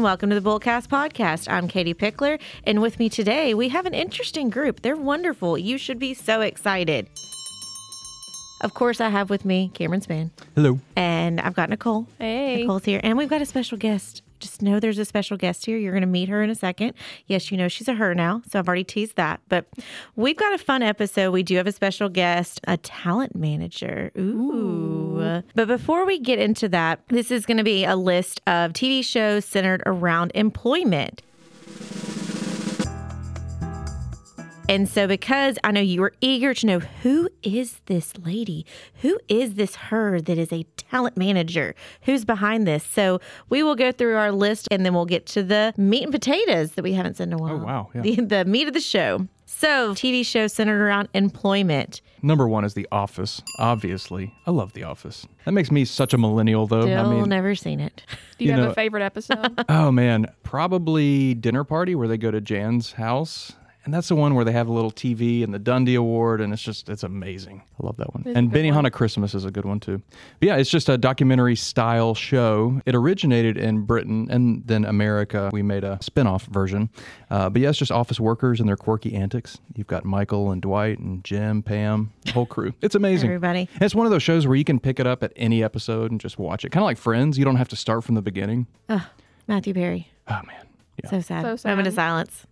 everyone. 0.00 0.10
Welcome 0.10 0.30
to 0.30 0.40
the 0.40 0.48
Bullcast 0.48 0.86
Podcast. 0.88 1.46
I'm 1.50 1.68
Katie 1.68 1.92
Pickler, 1.92 2.40
and 2.64 2.80
with 2.80 2.98
me 2.98 3.10
today, 3.10 3.52
we 3.52 3.68
have 3.68 3.84
an 3.84 3.92
interesting 3.92 4.48
group. 4.48 4.80
They're 4.80 4.96
wonderful. 4.96 5.58
You 5.58 5.76
should 5.76 5.98
be 5.98 6.14
so 6.14 6.40
excited. 6.40 7.06
Of 8.62 8.72
course, 8.72 8.98
I 9.00 9.10
have 9.10 9.28
with 9.28 9.44
me 9.44 9.70
Cameron 9.74 10.00
Spann, 10.00 10.30
Hello. 10.54 10.80
and 10.96 11.38
I've 11.38 11.54
got 11.54 11.68
Nicole. 11.68 12.06
Hey. 12.18 12.56
Nicole's 12.62 12.84
here, 12.86 13.00
and 13.02 13.18
we've 13.18 13.28
got 13.28 13.42
a 13.42 13.46
special 13.46 13.76
guest. 13.76 14.22
Just 14.40 14.62
know 14.62 14.80
there's 14.80 14.98
a 14.98 15.04
special 15.04 15.36
guest 15.36 15.66
here. 15.66 15.78
You're 15.78 15.92
going 15.92 16.00
to 16.00 16.06
meet 16.06 16.28
her 16.28 16.42
in 16.42 16.50
a 16.50 16.54
second. 16.54 16.94
Yes, 17.26 17.50
you 17.50 17.56
know 17.56 17.68
she's 17.68 17.88
a 17.88 17.94
her 17.94 18.14
now, 18.14 18.42
so 18.50 18.58
I've 18.58 18.66
already 18.66 18.84
teased 18.84 19.16
that. 19.16 19.40
But 19.48 19.66
we've 20.16 20.36
got 20.36 20.52
a 20.52 20.58
fun 20.58 20.82
episode. 20.82 21.30
We 21.30 21.42
do 21.42 21.56
have 21.56 21.66
a 21.66 21.72
special 21.72 22.08
guest, 22.08 22.60
a 22.66 22.76
talent 22.78 23.36
manager. 23.36 24.10
Ooh. 24.18 25.42
But 25.54 25.68
before 25.68 26.06
we 26.06 26.18
get 26.18 26.38
into 26.38 26.68
that, 26.70 27.00
this 27.08 27.30
is 27.30 27.46
going 27.46 27.58
to 27.58 27.64
be 27.64 27.84
a 27.84 27.96
list 27.96 28.40
of 28.46 28.72
TV 28.72 29.04
shows 29.04 29.44
centered 29.44 29.82
around 29.86 30.32
employment. 30.34 31.22
And 34.70 34.88
so, 34.88 35.08
because 35.08 35.58
I 35.64 35.72
know 35.72 35.80
you 35.80 36.00
were 36.00 36.12
eager 36.20 36.54
to 36.54 36.64
know 36.64 36.78
who 36.78 37.28
is 37.42 37.80
this 37.86 38.16
lady? 38.24 38.64
Who 39.02 39.18
is 39.26 39.54
this 39.54 39.74
her 39.74 40.20
that 40.20 40.38
is 40.38 40.52
a 40.52 40.62
talent 40.76 41.16
manager? 41.16 41.74
Who's 42.02 42.24
behind 42.24 42.68
this? 42.68 42.84
So, 42.84 43.20
we 43.48 43.64
will 43.64 43.74
go 43.74 43.90
through 43.90 44.16
our 44.16 44.30
list 44.30 44.68
and 44.70 44.86
then 44.86 44.94
we'll 44.94 45.06
get 45.06 45.26
to 45.26 45.42
the 45.42 45.74
meat 45.76 46.04
and 46.04 46.12
potatoes 46.12 46.72
that 46.72 46.84
we 46.84 46.92
haven't 46.92 47.16
said 47.16 47.26
in 47.26 47.32
a 47.32 47.36
oh, 47.38 47.40
while. 47.40 47.54
Oh, 47.54 47.64
wow, 47.64 47.90
yeah. 47.96 48.02
The, 48.02 48.14
the 48.20 48.44
meat 48.44 48.68
of 48.68 48.74
the 48.74 48.80
show. 48.80 49.26
So, 49.44 49.92
TV 49.94 50.24
show 50.24 50.46
centered 50.46 50.80
around 50.80 51.08
employment. 51.14 52.00
Number 52.22 52.46
one 52.46 52.64
is 52.64 52.74
The 52.74 52.86
Office. 52.92 53.42
Obviously, 53.58 54.32
I 54.46 54.52
love 54.52 54.74
The 54.74 54.84
Office. 54.84 55.26
That 55.46 55.52
makes 55.52 55.72
me 55.72 55.84
such 55.84 56.14
a 56.14 56.18
millennial, 56.18 56.68
though. 56.68 56.82
Still 56.82 57.06
I 57.06 57.10
mean, 57.12 57.28
never 57.28 57.56
seen 57.56 57.80
it. 57.80 58.04
Do 58.38 58.44
you, 58.44 58.52
You 58.52 58.56
have 58.56 58.64
know- 58.66 58.70
a 58.70 58.74
favorite 58.74 59.02
episode? 59.02 59.64
oh 59.68 59.90
man, 59.90 60.26
probably 60.44 61.34
Dinner 61.34 61.64
Party 61.64 61.96
where 61.96 62.06
they 62.06 62.18
go 62.18 62.30
to 62.30 62.40
Jan's 62.40 62.92
house. 62.92 63.52
And 63.90 63.94
that's 63.96 64.06
the 64.06 64.14
one 64.14 64.36
where 64.36 64.44
they 64.44 64.52
have 64.52 64.68
a 64.68 64.72
little 64.72 64.92
TV 64.92 65.42
and 65.42 65.52
the 65.52 65.58
Dundee 65.58 65.96
Award, 65.96 66.40
and 66.40 66.52
it's 66.52 66.62
just, 66.62 66.88
it's 66.88 67.02
amazing. 67.02 67.64
I 67.82 67.84
love 67.84 67.96
that 67.96 68.14
one. 68.14 68.22
It's 68.24 68.36
And 68.36 68.48
good 68.52 68.64
one. 68.72 68.84
Benihana 68.84 68.92
Christmas 68.92 69.34
is 69.34 69.44
a 69.44 69.50
good 69.50 69.64
one 69.64 69.80
too. 69.80 70.00
But 70.38 70.46
yeah, 70.46 70.56
it's 70.58 70.70
just 70.70 70.88
a 70.88 70.96
documentary 70.96 71.56
style 71.56 72.14
show. 72.14 72.80
It 72.86 72.94
originated 72.94 73.56
in 73.56 73.82
Britain 73.86 74.28
and 74.30 74.64
then 74.64 74.84
America. 74.84 75.50
We 75.52 75.62
made 75.62 75.82
a 75.82 75.98
spin 76.00 76.28
off 76.28 76.44
version. 76.44 76.88
Uh, 77.30 77.50
but 77.50 77.62
yeah, 77.62 77.68
it's 77.70 77.78
just 77.80 77.90
office 77.90 78.20
workers 78.20 78.60
and 78.60 78.68
their 78.68 78.76
quirky 78.76 79.16
antics. 79.16 79.58
You've 79.74 79.88
got 79.88 80.04
Michael 80.04 80.52
and 80.52 80.62
Dwight 80.62 81.00
and 81.00 81.24
Jim, 81.24 81.60
Pam, 81.60 82.12
the 82.26 82.30
whole 82.30 82.46
crew. 82.46 82.72
It's 82.82 82.94
amazing. 82.94 83.28
Everybody. 83.28 83.68
And 83.74 83.82
it's 83.82 83.96
one 83.96 84.06
of 84.06 84.12
those 84.12 84.22
shows 84.22 84.46
where 84.46 84.54
you 84.54 84.62
can 84.64 84.78
pick 84.78 85.00
it 85.00 85.06
up 85.08 85.24
at 85.24 85.32
any 85.34 85.64
episode 85.64 86.12
and 86.12 86.20
just 86.20 86.38
watch 86.38 86.64
it. 86.64 86.70
Kind 86.70 86.82
of 86.82 86.86
like 86.86 86.96
Friends. 86.96 87.38
You 87.38 87.44
don't 87.44 87.56
have 87.56 87.66
to 87.70 87.76
start 87.76 88.04
from 88.04 88.14
the 88.14 88.22
beginning. 88.22 88.68
Oh, 88.88 89.04
Matthew 89.48 89.74
Perry. 89.74 90.12
Oh 90.28 90.40
man. 90.46 90.68
Yeah. 91.02 91.10
So 91.10 91.20
sad. 91.20 91.58
So 91.58 91.68
Moment 91.68 91.88
of 91.88 91.94
sad. 91.94 92.02
silence. 92.02 92.46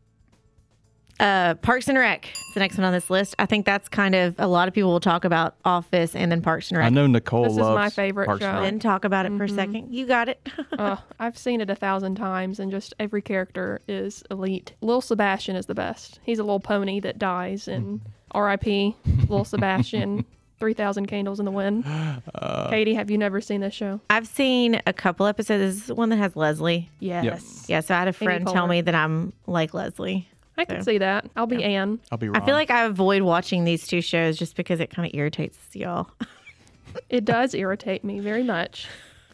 Uh, 1.21 1.55
Parks 1.57 1.89
and 1.89 1.99
Rec 1.99 2.27
is 2.27 2.55
the 2.55 2.61
next 2.61 2.77
one 2.79 2.85
on 2.85 2.93
this 2.93 3.11
list. 3.11 3.35
I 3.39 3.47
think 3.47 3.67
that's 3.67 3.89
kind 3.89 4.15
of 4.15 4.37
a 4.39 4.47
lot 4.47 4.69
of 4.69 4.75
people 4.75 4.91
will 4.91 5.01
talk 5.01 5.25
about 5.25 5.57
Office 5.65 6.15
and 6.15 6.31
then 6.31 6.43
Parks 6.43 6.71
and 6.71 6.79
Rec. 6.79 6.87
I 6.87 6.91
know 6.91 7.07
Nicole 7.07 7.45
This 7.45 7.53
is 7.53 7.59
loves 7.59 7.77
my 7.77 7.91
favorite 7.91 8.27
Parks 8.27 8.43
and 8.45 8.51
show. 8.51 8.61
Rec. 8.61 8.71
Then 8.71 8.79
talk 8.79 9.05
about 9.05 9.27
it 9.27 9.37
for 9.37 9.45
a 9.45 9.49
second. 9.49 9.93
You 9.93 10.07
got 10.07 10.29
it. 10.29 10.49
oh, 10.79 11.03
I've 11.19 11.37
seen 11.37 11.61
it 11.61 11.71
a 11.71 11.75
thousand 11.75 12.15
times, 12.15 12.61
and 12.61 12.71
just 12.71 12.95
every 13.01 13.21
character 13.23 13.81
is 13.89 14.23
elite. 14.31 14.75
Lil 14.81 15.01
Sebastian 15.01 15.57
is 15.57 15.67
the 15.67 15.75
best. 15.75 16.21
He's 16.23 16.39
a 16.39 16.45
little 16.45 16.61
pony 16.61 17.01
that 17.01 17.19
dies, 17.19 17.67
and 17.67 18.01
R.I.P. 18.33 18.95
Lil 19.29 19.45
Sebastian. 19.45 20.25
Three 20.61 20.75
thousand 20.75 21.07
candles 21.07 21.39
in 21.39 21.45
the 21.45 21.53
wind. 21.53 21.85
Uh, 21.87 22.69
Katie, 22.69 22.95
have 22.95 23.13
you 23.13 23.17
never 23.17 23.41
seen 23.41 23.61
this 23.61 23.73
show? 23.73 24.01
I've 24.11 24.27
seen 24.27 24.83
a 24.89 24.93
couple 24.93 25.27
episodes. 25.27 25.63
This 25.63 25.75
is 25.83 25.87
the 25.87 25.95
one 25.95 26.09
that 26.09 26.17
has 26.17 26.35
Leslie. 26.35 26.91
Yes. 26.99 27.67
Yeah, 27.69 27.79
so 27.79 27.95
I 27.95 28.01
had 28.01 28.09
a 28.09 28.13
friend 28.13 28.45
tell 28.45 28.67
Poehler. 28.67 28.71
me 28.71 28.81
that 28.81 28.95
I'm 28.97 29.33
like 29.47 29.73
Leslie. 29.73 30.29
I 30.59 30.65
can 30.65 30.83
see 30.83 30.99
that. 30.99 31.31
I'll 31.37 31.47
be 31.47 31.63
Anne. 31.63 32.01
I'll 32.11 32.19
be 32.19 32.29
wrong. 32.29 32.43
I 32.43 32.45
feel 32.45 32.55
like 32.55 32.71
I 32.71 32.85
avoid 32.85 33.23
watching 33.23 33.65
these 33.65 33.87
two 33.87 34.01
shows 34.01 34.37
just 34.37 34.57
because 34.57 34.81
it 34.81 34.91
kind 34.91 35.07
of 35.09 35.17
irritates 35.19 35.57
y'all. 35.73 36.09
It 37.11 37.25
does 37.27 37.55
irritate 37.55 38.03
me 38.03 38.19
very 38.19 38.43
much. 38.43 38.89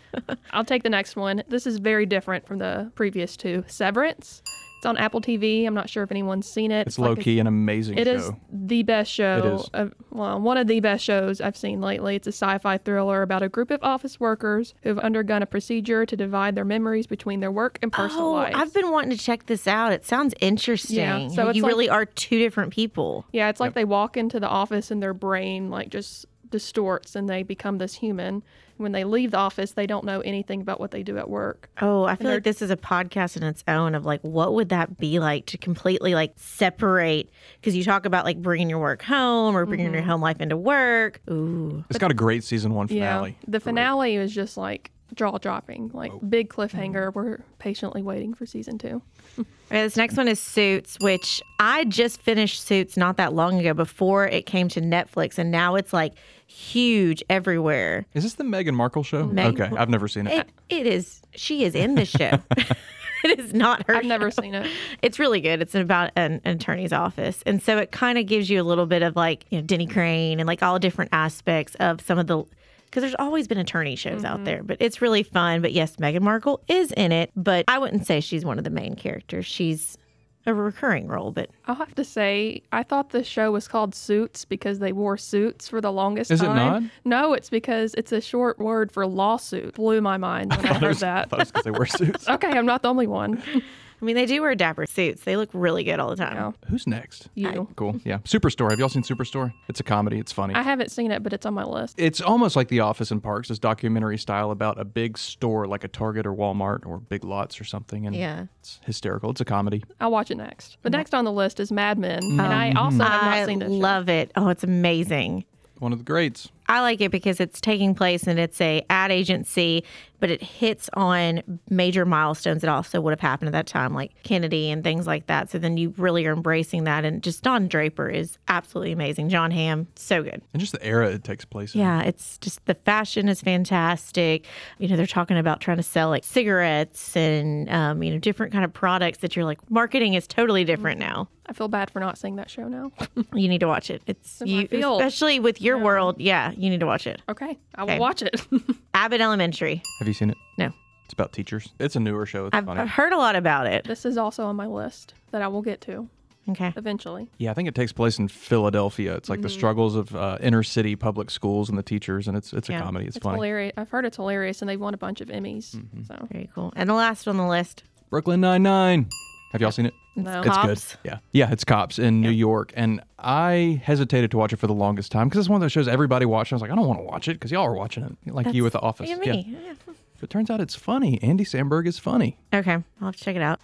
I'll 0.51 0.65
take 0.65 0.83
the 0.83 0.91
next 0.91 1.15
one. 1.17 1.43
This 1.49 1.67
is 1.67 1.79
very 1.79 2.05
different 2.05 2.47
from 2.47 2.59
the 2.59 2.91
previous 2.95 3.37
two. 3.37 3.65
Severance. 3.69 4.43
It's 4.84 4.87
on 4.91 4.99
Apple 4.99 5.22
TV. 5.22 5.67
I'm 5.67 5.72
not 5.72 5.89
sure 5.89 6.03
if 6.03 6.11
anyone's 6.11 6.47
seen 6.47 6.71
it. 6.71 6.87
it's 6.87 6.99
like 6.99 7.06
low 7.06 7.12
a- 7.15 7.17
key 7.17 7.39
an 7.39 7.47
amazing 7.47 7.97
It 7.97 8.05
show. 8.06 8.12
is 8.12 8.31
the 8.53 8.83
best 8.83 9.11
show. 9.11 9.61
is. 9.62 9.71
Of, 9.72 9.95
well, 10.11 10.39
one 10.39 10.59
of 10.59 10.67
the 10.67 10.78
best 10.81 11.03
shows 11.03 11.41
I've 11.41 11.56
seen 11.56 11.81
lately. 11.81 12.17
It's 12.17 12.27
a 12.27 12.33
sci-fi 12.33 12.77
thriller 12.77 13.22
about 13.22 13.43
a 13.43 13.49
group 13.49 13.71
of 13.71 13.83
office 13.83 14.21
workers 14.21 14.75
who 14.83 14.91
have 14.91 14.99
undergone 14.99 15.41
a 15.43 15.47
procedure 15.47 16.05
to 16.05 16.15
divide 16.19 16.55
their 16.55 16.67
memories 16.67 17.06
between 17.06 17.41
their 17.41 17.50
work 17.50 17.78
and 17.81 17.91
personal 17.91 18.33
life. 18.33 18.50
oh, 18.55 18.59
lives. 18.59 18.69
I've 18.69 18.75
been 18.75 18.91
wanting 18.91 19.17
to 19.17 19.17
check 19.17 19.47
this 19.47 19.67
out. 19.67 19.91
It 19.93 20.05
sounds 20.05 20.34
interesting. 20.43 20.97
Yeah, 20.99 21.28
so 21.28 21.49
it's 21.49 21.56
you 21.56 21.62
like- 21.62 21.71
really 21.71 21.89
are 21.89 22.05
two 22.05 22.39
different 22.39 22.71
people. 22.71 23.25
yeah, 23.33 23.49
it's 23.49 23.61
like 23.61 23.72
they 23.72 23.87
walk 23.87 24.19
into 24.19 24.39
the 24.39 24.49
office 24.49 24.91
and 24.91 25.03
their 25.03 25.15
brain 25.15 25.71
like 25.71 25.89
just 25.89 26.27
distorts 26.51 27.16
and 27.16 27.27
they 27.27 27.43
become 27.43 27.78
this 27.78 27.95
human. 27.95 28.43
When 28.77 28.93
they 28.93 29.05
leave 29.05 29.31
the 29.31 29.39
office, 29.39 29.73
they 29.73 29.87
don't 29.87 30.05
know 30.05 30.21
anything 30.21 30.61
about 30.61 30.81
what 30.81 30.91
they 30.91 31.03
do 31.03 31.17
at 31.19 31.31
work. 31.31 31.69
Oh, 31.81 32.05
I 32.05 32.17
feel 32.17 32.31
like 32.31 32.43
this 32.43 32.61
is 32.61 32.71
a 32.71 32.77
podcast 32.77 33.37
in 33.37 33.43
its 33.43 33.62
own 33.69 33.95
of 33.95 34.05
like, 34.05 34.21
what 34.23 34.55
would 34.55 34.71
that 34.71 34.99
be 34.99 35.19
like 35.21 35.47
to 35.47 35.59
completely 35.59 36.15
like 36.15 36.33
separate? 36.37 37.31
Because 37.61 37.77
you 37.77 37.84
talk 37.84 38.05
about 38.05 38.25
like 38.25 38.43
bringing 38.43 38.69
your 38.69 38.81
work 38.81 39.03
home 39.03 39.57
or 39.57 39.65
bringing 39.67 39.93
your 39.93 40.03
mm-hmm. 40.03 40.11
home 40.11 40.21
life 40.21 40.41
into 40.41 40.57
work. 40.57 41.21
Ooh. 41.31 41.84
it's 41.89 41.99
got 41.99 42.11
a 42.11 42.15
great 42.15 42.43
season 42.43 42.75
one 42.75 42.89
Yeah, 42.89 43.17
finale. 43.17 43.39
the 43.47 43.61
finale 43.61 44.17
is 44.17 44.34
just 44.34 44.57
like 44.57 44.91
jaw 45.15 45.39
dropping, 45.39 45.91
like 45.93 46.13
oh. 46.13 46.19
big 46.19 46.49
mm-hmm. 46.49 46.61
cliffhanger. 46.61 47.15
We're 47.15 47.39
patiently 47.59 48.03
waiting 48.03 48.34
for 48.34 48.47
season 48.47 48.79
two. 48.79 49.03
Okay, 49.71 49.83
this 49.83 49.97
next 49.97 50.19
one 50.19 50.29
is 50.29 50.39
Suits, 50.39 50.99
which 51.01 51.43
I 51.59 51.84
just 51.84 52.21
finished 52.21 52.63
Suits 52.63 52.99
not 52.99 53.17
that 53.17 53.33
long 53.33 53.59
ago 53.59 53.73
before 53.73 54.27
it 54.29 54.45
came 54.45 54.69
to 54.69 54.81
Netflix, 54.81 55.39
and 55.39 55.51
now 55.51 55.75
it's 55.75 55.93
like 55.93 56.13
huge 56.47 57.22
everywhere. 57.31 58.06
Is 58.15 58.22
this 58.22 58.34
the 58.34 58.44
Meghan 58.44 58.75
Markle 58.75 59.03
show? 59.03 59.27
Meg- 59.27 59.60
okay, 59.60 59.75
I've 59.77 59.88
never 59.88 60.09
seen 60.09 60.27
it. 60.27 60.32
It 60.38 60.50
it 60.69 60.87
is. 60.87 61.22
She 61.34 61.65
is 61.65 61.75
in 61.75 61.94
the 61.94 62.05
show. 62.05 62.38
it 63.25 63.38
is 63.41 63.55
not 63.55 63.87
her. 63.87 63.97
I've 63.97 64.05
never 64.05 64.31
seen 64.31 64.54
it. 64.54 64.71
It's 65.03 65.19
really 65.19 65.41
good. 65.41 65.62
It's 65.62 65.75
about 65.75 66.10
an, 66.16 66.41
an 66.44 66.56
attorney's 66.56 66.93
office, 66.93 67.43
and 67.47 67.62
so 67.62 67.78
it 67.78 67.91
kind 67.93 68.19
of 68.19 68.27
gives 68.27 68.50
you 68.50 68.60
a 68.60 68.65
little 68.65 68.87
bit 68.87 69.03
of 69.03 69.16
like 69.16 69.47
you 69.50 69.59
know 69.59 69.65
Denny 69.66 69.87
Crane 69.87 70.41
and 70.41 70.47
like 70.47 70.62
all 70.62 70.78
different 70.78 71.10
aspects 71.12 71.75
of 71.77 72.00
some 72.00 72.19
of 72.19 72.27
the. 72.27 72.44
Because 72.87 73.03
there's 73.03 73.16
always 73.19 73.49
been 73.49 73.59
attorney 73.59 73.97
shows 73.97 74.19
Mm-hmm. 74.22 74.27
out 74.27 74.44
there, 74.44 74.62
but 74.62 74.77
it's 74.78 75.03
really 75.03 75.25
fun. 75.25 75.62
But 75.62 75.72
yes, 75.72 75.97
Meghan 75.97 76.21
Markle 76.21 76.62
is 76.69 76.93
in 76.93 77.10
it, 77.10 77.33
but 77.34 77.65
I 77.66 77.78
wouldn't 77.78 78.06
say 78.06 78.21
she's 78.21 78.44
one 78.44 78.56
of 78.56 78.62
the 78.62 78.71
main 78.71 78.94
characters. 78.94 79.47
She's 79.47 79.99
a 80.47 80.53
recurring 80.55 81.09
role, 81.09 81.31
but 81.31 81.50
I'll 81.66 81.75
have 81.77 81.94
to 81.94 82.05
say, 82.05 82.62
I 82.72 82.82
thought 82.82 83.10
the 83.10 83.25
show 83.25 83.50
was 83.53 83.66
called 83.66 83.94
Suits 83.94 84.44
because 84.44 84.78
they 84.78 84.93
wore 84.93 85.16
suits 85.16 85.69
for 85.69 85.81
the 85.81 85.91
longest 85.93 86.31
Is 86.31 86.43
it 86.43 86.47
time. 86.47 86.56
not? 86.56 86.82
No, 87.05 87.32
it's 87.32 87.49
because 87.50 87.94
it's 87.94 88.12
a 88.12 88.21
short 88.21 88.59
word 88.59 88.93
for 88.93 89.06
lawsuit. 89.06 89.75
Blew 89.75 90.00
my 90.00 90.16
mind 90.19 90.54
when 90.54 90.66
I 90.66 90.75
heard 90.78 90.97
that. 90.99 91.31
because 91.31 91.50
they 91.65 91.71
wear 91.71 91.87
suits. 91.87 92.28
Okay, 92.34 92.50
I'm 92.50 92.66
not 92.66 92.83
the 92.83 92.88
only 92.91 93.06
one. 93.06 93.43
I 94.00 94.05
mean, 94.05 94.16
they 94.16 94.27
do 94.27 94.41
wear 94.43 94.55
dapper 94.55 94.87
suits. 94.87 95.25
They 95.25 95.37
look 95.37 95.49
really 95.53 95.84
good 95.84 95.99
all 96.00 96.10
the 96.10 96.16
time. 96.16 96.34
No, 96.37 96.55
Who's 96.69 96.87
next? 96.87 97.28
you. 97.34 97.69
Cool. 97.77 98.00
Yeah. 98.05 98.19
Superstore. 98.19 98.71
Have 98.71 98.78
y'all 98.78 98.88
seen 98.88 99.03
Superstore? 99.03 99.53
It's 99.69 99.81
a 99.81 99.82
comedy. 99.82 100.19
It's 100.19 100.32
funny. 100.32 100.55
I 100.55 100.62
haven't 100.62 100.91
seen 100.91 101.10
it, 101.10 101.22
but 101.22 101.32
it's 101.32 101.47
on 101.47 101.55
my 101.55 101.65
list. 101.65 101.94
it's 101.99 102.21
almost 102.21 102.56
like 102.56 102.69
The 102.69 102.81
Office 102.81 103.10
in 103.10 103.21
Parks, 103.21 103.49
this 103.49 103.59
documentary 103.59 104.19
style 104.19 104.50
about 104.50 104.78
a 104.78 104.84
big 104.84 105.16
store 105.16 105.66
like 105.66 105.84
a 105.84 105.88
Target 105.88 106.27
or 106.27 106.34
Walmart 106.34 106.84
or 106.87 106.99
Big 106.99 107.25
Lots 107.25 107.60
or 107.60 107.65
something. 107.65 108.06
And 108.06 108.15
Yeah. 108.15 108.47
it's 108.60 108.81
hysterical. 108.84 109.31
It's 109.31 109.41
a 109.41 109.44
comedy. 109.44 109.83
I'll 110.00 110.10
watch 110.10 110.31
it 110.31 110.37
next. 110.37 110.77
But 110.83 110.93
next 110.93 111.15
on 111.15 111.25
the 111.25 111.33
list 111.33 111.60
is 111.60 111.72
Mad 111.72 111.99
Men, 111.99 112.22
and 112.22 112.41
I 112.41 112.69
mm-hmm. 112.71 112.78
also 112.78 112.99
have 113.04 113.22
not 113.22 113.25
I 113.34 113.47
seen 113.47 113.59
this. 113.60 113.69
show. 113.69 113.74
love 113.74 114.09
it. 114.09 114.33
Oh, 114.36 114.48
it's 114.48 114.65
amazing. 114.65 115.45
One 115.78 115.92
of 115.92 115.98
the 115.98 116.04
greats. 116.04 116.51
I 116.69 116.81
like 116.81 117.01
it 117.01 117.11
because 117.11 117.41
it's 117.41 117.61
taking 117.61 117.95
place 117.95 118.27
and 118.27 118.39
it's 118.39 118.61
a 118.61 118.84
ad 118.89 119.13
agency, 119.13 119.84
but 120.21 120.31
it 120.31 120.43
hits 120.43 120.89
on 120.95 121.43
major 121.69 122.07
milestones 122.07 122.63
that 122.63 122.71
also 122.71 123.01
would 123.01 123.11
have 123.11 123.21
happened 123.21 123.49
at 123.49 123.53
that 123.53 123.66
time, 123.66 123.93
like 123.93 124.13
Kennedy 124.22 124.71
and 124.71 124.83
things 124.83 125.07
like 125.07 125.27
that. 125.27 125.51
So 125.51 125.59
then 125.59 125.77
you 125.77 125.93
really 125.99 126.25
are 126.27 126.33
embracing 126.33 126.84
that. 126.84 127.05
And 127.05 127.22
just 127.22 127.43
Don 127.43 127.69
Draper 127.69 128.09
is 128.09 128.39
absolutely 128.49 128.93
amazing. 128.93 129.28
Jon 129.28 129.51
Hamm, 129.51 129.87
so 129.97 130.22
good. 130.22 130.41
And 130.55 130.61
just 130.61 130.72
the 130.72 130.84
era 130.84 131.11
it 131.11 131.25
takes 131.25 131.45
place 131.45 131.75
in. 131.75 131.81
Yeah, 131.81 132.03
it's 132.03 132.39
just 132.39 132.65
the 132.65 132.75
fashion 132.75 133.28
is 133.28 133.43
fantastic. 133.43 134.47
You 134.78 134.89
know, 134.89 134.97
they're 134.97 135.07
talking 135.07 135.37
about 135.37 135.60
trying 135.60 135.77
to 135.77 135.83
sell 135.83 136.09
like 136.09 136.25
cigarettes 136.25 137.15
and 137.17 137.69
um, 137.69 138.03
you 138.03 138.10
know 138.10 138.19
different 138.19 138.53
kind 138.53 138.65
of 138.65 138.72
products 138.72 139.19
that 139.19 139.37
you're 139.37 139.45
like 139.45 139.59
marketing 139.71 140.15
is 140.15 140.27
totally 140.27 140.65
different 140.65 140.99
now. 140.99 141.28
I 141.47 141.53
feel 141.53 141.69
bad 141.69 141.91
for 141.91 142.01
not 142.01 142.17
seeing 142.17 142.37
that 142.37 142.49
show 142.49 142.69
now. 142.69 142.91
You 143.34 143.49
need 143.49 143.60
to 143.60 143.67
watch 143.67 143.91
it. 143.91 144.03
It's 144.07 144.43
you, 144.45 144.67
especially 144.72 145.41
with 145.41 145.60
your 145.60 145.77
world. 145.77 146.17
Yeah, 146.19 146.53
you 146.59 146.71
need 146.71 146.80
to 146.80 146.86
watch 146.86 147.06
it. 147.06 147.21
Okay, 147.28 147.59
I 147.74 147.83
will 147.84 147.91
Okay. 147.91 147.98
watch 147.98 148.22
it. 148.22 148.41
Abbott 148.95 149.21
Elementary. 149.21 149.83
Have 149.98 150.09
you 150.09 150.15
seen 150.15 150.30
it? 150.30 150.36
No, 150.59 150.71
It's 151.04 151.12
about 151.12 151.33
teachers. 151.33 151.68
It's 151.78 151.97
a 151.97 152.01
newer 152.01 152.27
show. 152.27 152.47
It's 152.47 152.54
I've, 152.56 152.65
funny. 152.66 152.80
I've 152.80 152.89
heard 152.91 153.12
a 153.12 153.18
lot 153.18 153.36
about 153.36 153.66
it. 153.66 153.84
this 153.84 154.04
is 154.04 154.16
also 154.16 154.45
on 154.47 154.56
my 154.56 154.66
list 154.66 155.15
that 155.30 155.42
I 155.42 155.48
will 155.48 155.62
get 155.62 155.80
to 155.83 156.09
Okay. 156.51 156.72
eventually. 156.77 157.30
Yeah, 157.39 157.51
I 157.51 157.54
think 157.54 157.68
it 157.68 157.74
takes 157.74 157.91
place 157.92 158.18
in 158.18 158.28
Philadelphia. 158.28 159.15
It's 159.16 159.28
like 159.30 159.41
the 159.41 159.48
struggles 159.48 159.95
of 159.97 160.15
uh, 160.15 160.36
inner 160.42 160.62
city 160.62 160.95
public 160.95 161.30
schools 161.30 161.68
and 161.71 161.78
the 161.78 161.83
teachers, 161.83 162.28
and 162.28 162.36
it's 162.36 162.53
it's 162.53 162.68
a 162.68 162.78
comedy. 162.78 163.07
It's, 163.07 163.16
It's 163.16 163.22
funny. 163.24 163.36
hilarious. 163.36 163.72
I've 163.78 163.89
heard 163.89 164.04
it's 164.04 164.16
hilarious, 164.16 164.60
and 164.60 164.68
they've 164.68 164.78
won 164.80 164.92
a 164.92 164.98
bunch 164.98 165.21
of 165.22 165.28
Emmys. 165.28 165.72
So 166.07 166.27
Very 166.30 166.50
cool. 166.54 166.72
And 166.77 166.89
the 166.91 166.95
last 166.95 167.27
on 167.28 167.39
the 167.39 167.47
list. 167.47 167.84
Brooklyn 168.10 168.41
Nine 168.42 168.62
Nine. 168.62 169.09
Have 169.53 169.62
y'all 169.62 169.72
seen 169.72 169.86
it? 169.86 169.95
No. 170.16 170.41
It's 170.41 170.49
Cops. 170.49 170.97
good. 171.03 171.11
Yeah. 171.11 171.19
Yeah, 171.33 171.51
it's 171.53 171.65
Cops 171.65 171.99
in 171.99 172.21
New 172.21 172.31
York. 172.31 172.72
And 172.77 173.01
I 173.19 173.81
hesitated 173.84 174.31
to 174.33 174.37
watch 174.39 174.53
it 174.53 174.57
for 174.57 174.66
the 174.66 174.75
longest 174.75 175.11
time 175.13 175.28
because 175.28 175.41
it's 175.41 175.49
one 175.49 175.57
of 175.57 175.61
those 175.63 175.72
shows 175.72 175.89
everybody 175.89 176.25
watched. 176.27 176.53
I 176.53 176.57
was 176.57 176.63
like, 176.63 176.71
I 176.71 176.75
don't 176.77 176.87
want 176.87 177.01
to 177.01 177.05
watch 177.05 177.28
it 177.28 177.34
because 177.34 177.51
y'all 177.51 177.65
are 177.66 177.75
watching 177.75 178.05
it, 178.05 178.33
like 178.33 178.53
you 178.55 178.63
with 178.63 178.75
The 178.75 178.81
Office. 178.81 179.09
Yeah, 179.09 179.16
Yeah. 179.22 179.33
me. 179.33 179.59
Yeah. 179.65 179.72
But 179.87 179.95
it 180.25 180.31
turns 180.31 180.51
out 180.51 180.61
it's 180.61 180.75
funny. 180.77 181.21
Andy 181.22 181.45
Samberg 181.45 181.87
is 181.87 181.99
funny. 181.99 182.39
Okay, 182.53 182.72
I'll 182.72 182.84
have 183.09 183.16
to 183.16 183.22
check 183.25 183.34
it 183.37 183.43
out. 183.43 183.61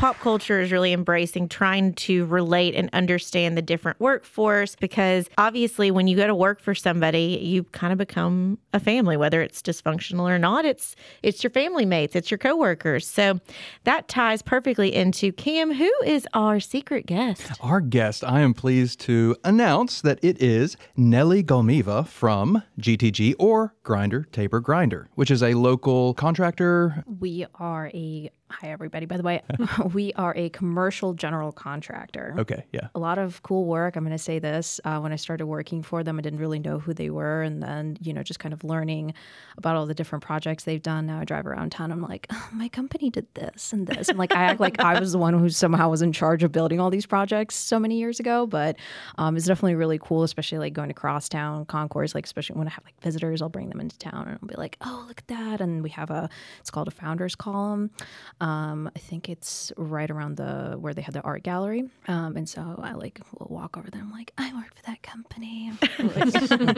Pop 0.00 0.18
culture 0.18 0.58
is 0.58 0.72
really 0.72 0.94
embracing 0.94 1.46
trying 1.46 1.92
to 1.92 2.24
relate 2.24 2.74
and 2.74 2.88
understand 2.94 3.54
the 3.54 3.60
different 3.60 4.00
workforce 4.00 4.74
because 4.74 5.28
obviously, 5.36 5.90
when 5.90 6.08
you 6.08 6.16
go 6.16 6.26
to 6.26 6.34
work 6.34 6.58
for 6.58 6.74
somebody, 6.74 7.38
you 7.42 7.64
kind 7.64 7.92
of 7.92 7.98
become 7.98 8.56
a 8.72 8.80
family, 8.80 9.18
whether 9.18 9.42
it's 9.42 9.60
dysfunctional 9.60 10.22
or 10.22 10.38
not. 10.38 10.64
It's 10.64 10.96
it's 11.22 11.44
your 11.44 11.50
family 11.50 11.84
mates, 11.84 12.16
it's 12.16 12.30
your 12.30 12.38
coworkers. 12.38 13.06
So 13.06 13.40
that 13.84 14.08
ties 14.08 14.40
perfectly 14.40 14.94
into 14.94 15.32
Cam, 15.32 15.70
who 15.70 15.92
is 16.02 16.26
our 16.32 16.60
secret 16.60 17.04
guest. 17.04 17.52
Our 17.60 17.82
guest, 17.82 18.24
I 18.24 18.40
am 18.40 18.54
pleased 18.54 19.00
to 19.00 19.36
announce 19.44 20.00
that 20.00 20.18
it 20.22 20.40
is 20.40 20.78
Nelli 20.96 21.44
Golmeeva 21.44 22.08
from 22.08 22.62
GTG 22.80 23.34
or 23.38 23.74
Grinder 23.82 24.22
Taber 24.32 24.60
Grinder, 24.60 25.10
which 25.14 25.30
is 25.30 25.42
a 25.42 25.52
local 25.52 26.14
contractor. 26.14 27.04
We 27.06 27.44
are 27.56 27.90
a 27.92 28.30
hi 28.50 28.70
everybody. 28.70 29.06
By 29.06 29.16
the 29.16 29.22
way, 29.22 29.42
we 29.92 30.12
are 30.14 30.34
a 30.36 30.48
commercial 30.50 31.14
general 31.14 31.52
contractor. 31.52 32.34
Okay, 32.38 32.64
yeah. 32.72 32.88
A 32.94 32.98
lot 32.98 33.18
of 33.18 33.42
cool 33.42 33.64
work. 33.64 33.96
I'm 33.96 34.04
going 34.04 34.16
to 34.16 34.22
say 34.22 34.38
this. 34.38 34.80
Uh, 34.84 34.98
when 34.98 35.12
I 35.12 35.16
started 35.16 35.46
working 35.46 35.82
for 35.82 36.02
them, 36.02 36.18
I 36.18 36.22
didn't 36.22 36.40
really 36.40 36.58
know 36.58 36.78
who 36.78 36.92
they 36.92 37.10
were, 37.10 37.42
and 37.42 37.62
then 37.62 37.96
you 38.00 38.12
know 38.12 38.22
just 38.22 38.40
kind 38.40 38.52
of 38.52 38.64
learning 38.64 39.14
about 39.56 39.76
all 39.76 39.86
the 39.86 39.94
different 39.94 40.24
projects 40.24 40.64
they've 40.64 40.82
done. 40.82 41.06
Now 41.06 41.20
I 41.20 41.24
drive 41.24 41.46
around 41.46 41.70
town. 41.70 41.92
I'm 41.92 42.02
like, 42.02 42.26
oh, 42.30 42.48
my 42.52 42.68
company 42.68 43.10
did 43.10 43.26
this 43.34 43.72
and 43.72 43.86
this, 43.86 44.08
and 44.08 44.18
like 44.18 44.32
I 44.32 44.42
act 44.42 44.60
like 44.60 44.80
I 44.80 44.98
was 44.98 45.12
the 45.12 45.18
one 45.18 45.38
who 45.38 45.48
somehow 45.48 45.88
was 45.88 46.02
in 46.02 46.12
charge 46.12 46.42
of 46.42 46.52
building 46.52 46.80
all 46.80 46.90
these 46.90 47.06
projects 47.06 47.54
so 47.54 47.78
many 47.78 47.98
years 47.98 48.20
ago. 48.20 48.46
But 48.46 48.76
um, 49.18 49.36
it's 49.36 49.46
definitely 49.46 49.76
really 49.76 49.98
cool, 49.98 50.22
especially 50.22 50.58
like 50.58 50.72
going 50.72 50.88
to 50.88 50.94
crosstown 50.94 51.64
concourse. 51.66 52.14
Like 52.14 52.24
especially 52.24 52.56
when 52.56 52.66
I 52.66 52.70
have 52.70 52.84
like 52.84 53.00
visitors, 53.00 53.42
I'll 53.42 53.48
bring 53.48 53.68
them 53.68 53.80
into 53.80 53.98
town 53.98 54.26
and 54.26 54.38
I'll 54.40 54.48
be 54.48 54.56
like, 54.56 54.76
oh 54.80 55.04
look 55.08 55.18
at 55.18 55.28
that, 55.28 55.60
and 55.60 55.82
we 55.82 55.90
have 55.90 56.10
a 56.10 56.28
it's 56.60 56.70
called 56.70 56.88
a 56.88 56.92
founders 56.92 57.34
column. 57.34 57.90
Um, 58.40 58.90
I 58.94 58.98
think 58.98 59.28
it's 59.28 59.70
right 59.76 60.10
around 60.10 60.36
the 60.36 60.76
where 60.78 60.94
they 60.94 61.02
had 61.02 61.14
the 61.14 61.20
art 61.20 61.42
gallery. 61.42 61.84
Um, 62.08 62.36
and 62.36 62.48
so 62.48 62.76
I 62.82 62.92
like 62.92 63.20
will 63.38 63.48
walk 63.50 63.76
over 63.76 63.90
there. 63.90 64.00
I'm 64.00 64.10
like, 64.10 64.32
I 64.38 64.52
work 64.54 64.74
for 64.74 64.82
that 64.86 65.02
company. 65.02 65.72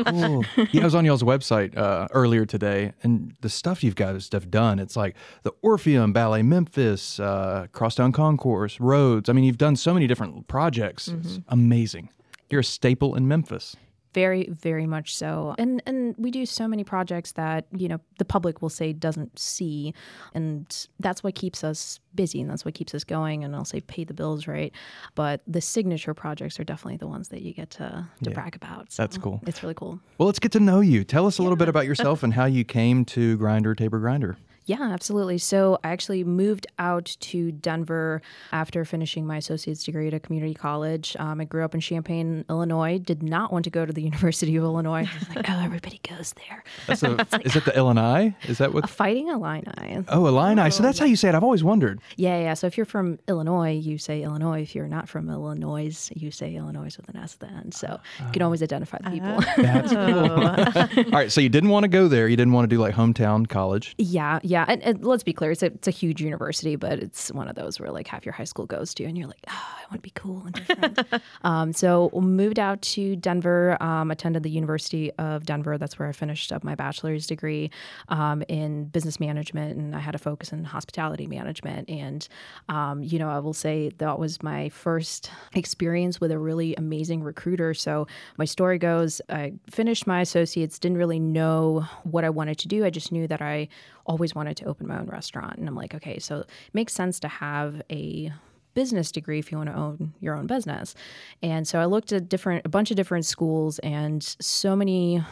Cool. 0.07 0.45
yeah, 0.73 0.83
I 0.83 0.85
was 0.85 0.95
on 0.95 1.05
y'all's 1.05 1.23
website 1.23 1.77
uh, 1.77 2.09
earlier 2.13 2.45
today, 2.45 2.93
and 3.03 3.35
the 3.41 3.49
stuff 3.49 3.85
you've 3.85 3.95
guys 3.95 4.25
stuff 4.25 4.49
done, 4.49 4.79
it's 4.79 4.97
like 4.97 5.15
the 5.43 5.53
Orpheum, 5.63 6.13
Ballet 6.13 6.43
Memphis, 6.43 7.21
uh, 7.21 7.67
Crosstown 7.73 8.13
Concourse, 8.13 8.81
Rhodes. 8.81 9.29
I 9.29 9.33
mean, 9.33 9.45
you've 9.45 9.59
done 9.59 9.77
so 9.77 9.95
many 9.95 10.07
different 10.07 10.49
projects. 10.49 11.09
It's 11.09 11.41
amazing. 11.49 12.11
You're 12.51 12.61
a 12.61 12.65
staple 12.65 13.15
in 13.15 13.27
Memphis. 13.29 13.77
Very, 14.15 14.49
very 14.51 14.87
much 14.87 15.17
so. 15.17 15.55
And 15.59 15.83
and 15.87 16.15
we 16.19 16.31
do 16.31 16.45
so 16.45 16.69
many 16.69 16.85
projects 16.85 17.33
that 17.33 17.67
you 17.77 17.89
know 17.89 17.99
the 18.19 18.25
public 18.25 18.61
will 18.61 18.69
say 18.69 18.93
doesn't 18.93 19.39
see, 19.39 19.95
and 20.35 20.87
that's 21.01 21.23
what 21.23 21.35
keeps 21.35 21.65
us 21.65 21.99
busy, 22.15 22.41
and 22.41 22.51
that's 22.51 22.65
what 22.65 22.75
keeps 22.75 22.95
us 22.95 23.05
going. 23.05 23.43
And 23.43 23.57
I'll 23.57 23.65
say 23.65 23.81
pay 23.81 24.05
the 24.05 24.15
bills, 24.15 24.47
right? 24.47 24.73
But 25.15 25.41
the 25.47 25.61
signature 25.61 26.15
projects 26.15 26.61
are 26.61 26.65
definitely 26.65 26.99
the 26.99 27.07
ones 27.07 27.29
that 27.29 27.43
you 27.43 27.55
get 27.55 27.71
to 27.71 28.07
to 28.25 28.31
brag 28.31 28.55
about. 28.55 28.93
So 28.93 29.03
That's 29.03 29.17
cool. 29.19 29.41
It's 29.47 29.63
really 29.63 29.75
cool. 29.75 29.99
Well, 30.19 30.27
let's 30.27 30.39
get 30.39 30.53
to 30.53 30.61
know 30.61 30.81
you. 30.81 31.05
Tell 31.05 31.27
us 31.27 31.39
a 31.39 31.43
little 31.43 31.57
bit 31.57 31.69
about 31.69 31.87
yourself 31.87 32.23
and 32.23 32.35
how 32.35 32.45
you 32.45 32.65
came 32.65 33.05
to 33.07 33.37
Grinder 33.39 33.75
Taber 33.75 33.99
Grinder. 33.99 34.37
Yeah, 34.65 34.83
absolutely. 34.83 35.39
So 35.39 35.79
I 35.83 35.91
actually 35.91 36.25
moved 36.25 36.67
out 36.79 37.17
to 37.21 37.53
Denver 37.53 38.23
after 38.53 38.85
finishing 38.85 39.27
my 39.27 39.37
associate's 39.37 39.83
degree 39.85 40.09
at 40.09 40.15
a 40.15 40.21
community 40.21 40.55
college. 40.55 41.17
Um, 41.19 41.41
I 41.41 41.45
grew 41.45 41.65
up 41.65 41.75
in 41.75 41.81
Champaign, 41.81 42.45
Illinois. 42.49 42.99
Did 42.99 43.23
not 43.23 43.53
want 43.53 43.65
to 43.65 43.71
go 43.71 43.85
to 43.85 43.93
the 43.93 44.03
University 44.13 44.55
of 44.57 44.63
Illinois. 44.63 45.09
I 45.13 45.19
was 45.19 45.37
like, 45.37 45.51
oh, 45.51 45.61
everybody 45.63 46.01
goes 46.09 46.35
there. 46.35 46.63
That's 46.87 47.03
a, 47.03 47.27
is 47.45 47.57
it 47.57 47.65
the 47.65 47.77
Illini? 47.77 48.37
Is 48.45 48.59
that 48.59 48.73
what? 48.73 48.85
A 48.85 48.87
fighting 48.87 49.29
Illini. 49.29 50.05
Oh, 50.09 50.27
Illini. 50.27 50.71
So 50.71 50.83
that's 50.83 50.99
how 50.99 51.07
you 51.07 51.17
say 51.17 51.29
it. 51.29 51.35
I've 51.35 51.43
always 51.43 51.65
wondered. 51.65 52.01
Yeah, 52.17 52.39
yeah. 52.39 52.55
So 52.55 52.67
if 52.67 52.77
you're 52.77 52.87
from 52.87 53.19
Illinois, 53.29 53.73
you 53.73 53.99
say 53.99 54.23
Illinois. 54.23 54.63
If 54.63 54.75
you're 54.75 54.89
not 54.89 55.09
from 55.09 55.29
Illinois, 55.29 56.11
you 56.15 56.31
say 56.31 56.55
Illinois 56.55 56.97
with 56.97 57.09
an 57.09 57.17
S 57.17 57.35
at 57.35 57.49
the 57.49 57.55
end. 57.55 57.75
So 57.75 57.99
you 58.21 58.33
can 58.33 58.43
always 58.43 58.63
identify 58.63 58.99
the 59.03 59.11
people. 59.11 59.41
That's 59.57 59.93
cool. 59.93 61.07
All 61.13 61.19
right. 61.19 61.33
So 61.33 61.41
you 61.41 61.49
didn't 61.49 61.71
want 61.71 61.85
to 61.85 61.89
go 61.89 62.07
there. 62.07 62.29
You 62.29 62.37
didn't 62.37 62.53
want 62.53 62.69
to 62.69 62.75
do 62.75 62.81
like 62.81 62.95
hometown 62.95 63.49
college. 63.49 63.95
Yeah, 63.99 64.39
yeah. 64.43 64.52
And, 64.69 64.83
and 64.83 65.05
let's 65.05 65.23
be 65.23 65.33
clear, 65.33 65.51
it's 65.51 65.63
a, 65.63 65.67
it's 65.67 65.89
a 65.89 65.93
huge 65.93 66.21
university, 66.21 66.77
but 66.77 66.99
it's 66.99 67.31
one 67.33 67.49
of 67.49 67.57
those 67.57 67.79
where 67.81 67.91
like 67.91 68.07
half 68.07 68.25
your 68.25 68.33
high 68.33 68.45
school 68.45 68.67
goes 68.67 68.95
to, 68.95 69.05
and 69.05 69.17
you're 69.17 69.27
like, 69.27 69.45
oh, 69.49 69.53
I 69.53 69.83
want 69.91 69.95
to 69.95 69.99
be 70.01 70.13
cool 70.15 70.43
and 70.45 70.55
different. 70.55 71.23
um, 71.43 71.73
so 71.73 72.11
moved 72.15 72.59
out 72.59 72.83
to 72.83 73.17
Denver, 73.17 73.77
um, 73.83 74.11
attended 74.11 74.43
the 74.43 74.51
University 74.51 75.13
of 75.13 75.47
Denver. 75.47 75.79
That's 75.79 75.99
where 75.99 76.09
I 76.09 76.13
finished 76.13 76.53
up 76.53 76.65
my 76.65 76.75
bachelor's 76.75 77.27
degree 77.27 77.71
um, 78.09 78.43
in 78.49 78.87
business 78.87 79.19
management, 79.21 79.79
and 79.79 79.95
I 79.95 80.01
had 80.01 80.15
a 80.15 80.19
focus 80.19 80.53
in 80.53 80.65
hospitality 80.65 81.27
management. 81.27 81.89
And 81.89 82.27
um, 82.69 83.03
you 83.03 83.19
know, 83.19 83.29
I 83.29 83.39
will 83.39 83.55
say 83.55 83.91
that 83.99 84.19
was 84.19 84.43
my 84.43 84.69
first 84.69 85.31
experience 85.55 86.21
with 86.21 86.31
a 86.31 86.39
really 86.39 86.75
amazing 86.77 87.23
recruiter. 87.23 87.75
So 87.75 88.07
my 88.39 88.45
story 88.45 88.79
goes, 88.79 89.21
I 89.29 89.53
finished 89.71 90.07
my 90.07 90.21
associates, 90.21 90.79
didn't 90.79 90.99
really 90.99 91.21
know 91.21 91.87
what 92.05 92.25
I 92.25 92.31
wanted 92.31 92.59
to 92.59 92.69
do. 92.69 92.85
I 92.85 92.91
just 92.91 93.13
knew 93.13 93.27
that 93.29 93.41
I 93.41 93.69
always 94.07 94.35
wanted 94.35 94.42
to 94.51 94.65
open 94.65 94.87
my 94.87 94.99
own 94.99 95.07
restaurant. 95.07 95.59
And 95.59 95.69
I'm 95.69 95.75
like, 95.75 95.95
okay, 95.95 96.19
so 96.19 96.41
it 96.41 96.51
makes 96.73 96.93
sense 96.93 97.21
to 97.21 97.29
have 97.29 97.83
a 97.91 98.33
business 98.75 99.13
degree 99.13 99.39
if 99.39 99.53
you 99.53 99.59
want 99.59 99.71
to 99.71 99.77
own 99.77 100.15
your 100.21 100.37
own 100.37 100.47
business. 100.47 100.95
And 101.43 101.67
so 101.69 101.79
I 101.79 101.85
looked 101.85 102.13
at 102.13 102.29
different 102.29 102.65
a 102.65 102.69
bunch 102.69 102.91
of 102.91 102.97
different 102.97 103.27
schools 103.27 103.79
and 103.81 104.23
so 104.41 104.75
many 104.75 105.23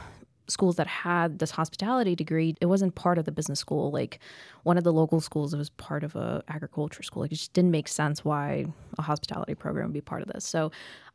schools 0.48 0.76
that 0.76 0.86
had 0.86 1.38
this 1.38 1.52
hospitality 1.52 2.16
degree 2.16 2.56
it 2.60 2.66
wasn't 2.66 2.92
part 2.96 3.18
of 3.18 3.24
the 3.24 3.30
business 3.30 3.60
school 3.60 3.92
like 3.92 4.18
one 4.64 4.76
of 4.76 4.82
the 4.82 4.92
local 4.92 5.20
schools 5.20 5.54
it 5.54 5.56
was 5.56 5.70
part 5.70 6.02
of 6.02 6.16
a 6.16 6.42
agriculture 6.48 7.04
school 7.04 7.22
like 7.22 7.30
it 7.30 7.36
just 7.36 7.52
didn't 7.52 7.70
make 7.70 7.86
sense 7.86 8.24
why 8.24 8.64
a 8.98 9.02
hospitality 9.02 9.54
program 9.54 9.86
would 9.86 9.92
be 9.92 10.00
part 10.00 10.22
of 10.22 10.28
this 10.28 10.44
so 10.44 10.72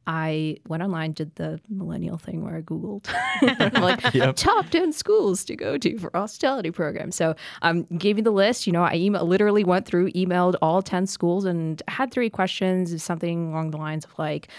I 0.07 0.57
went 0.67 0.83
online, 0.83 1.13
did 1.13 1.35
the 1.35 1.59
millennial 1.69 2.17
thing 2.17 2.43
where 2.43 2.55
I 2.55 2.61
Googled 2.61 3.07
I'm 3.41 3.73
like 3.81 4.35
top 4.35 4.69
10 4.69 4.93
schools 4.93 5.43
to 5.45 5.55
go 5.55 5.77
to 5.77 5.97
for 5.97 6.11
hospitality 6.13 6.71
programs. 6.71 7.15
So 7.15 7.35
um, 7.61 7.83
gave 7.97 8.15
me 8.15 8.21
the 8.21 8.31
list. 8.31 8.67
You 8.67 8.73
know, 8.73 8.83
I 8.83 8.95
email, 8.95 9.25
literally 9.25 9.63
went 9.63 9.85
through, 9.85 10.11
emailed 10.11 10.55
all 10.61 10.81
10 10.81 11.07
schools 11.07 11.45
and 11.45 11.81
had 11.87 12.11
three 12.11 12.29
questions, 12.29 13.03
something 13.03 13.51
along 13.51 13.71
the 13.71 13.77
lines 13.77 14.05
of 14.05 14.17
like, 14.19 14.49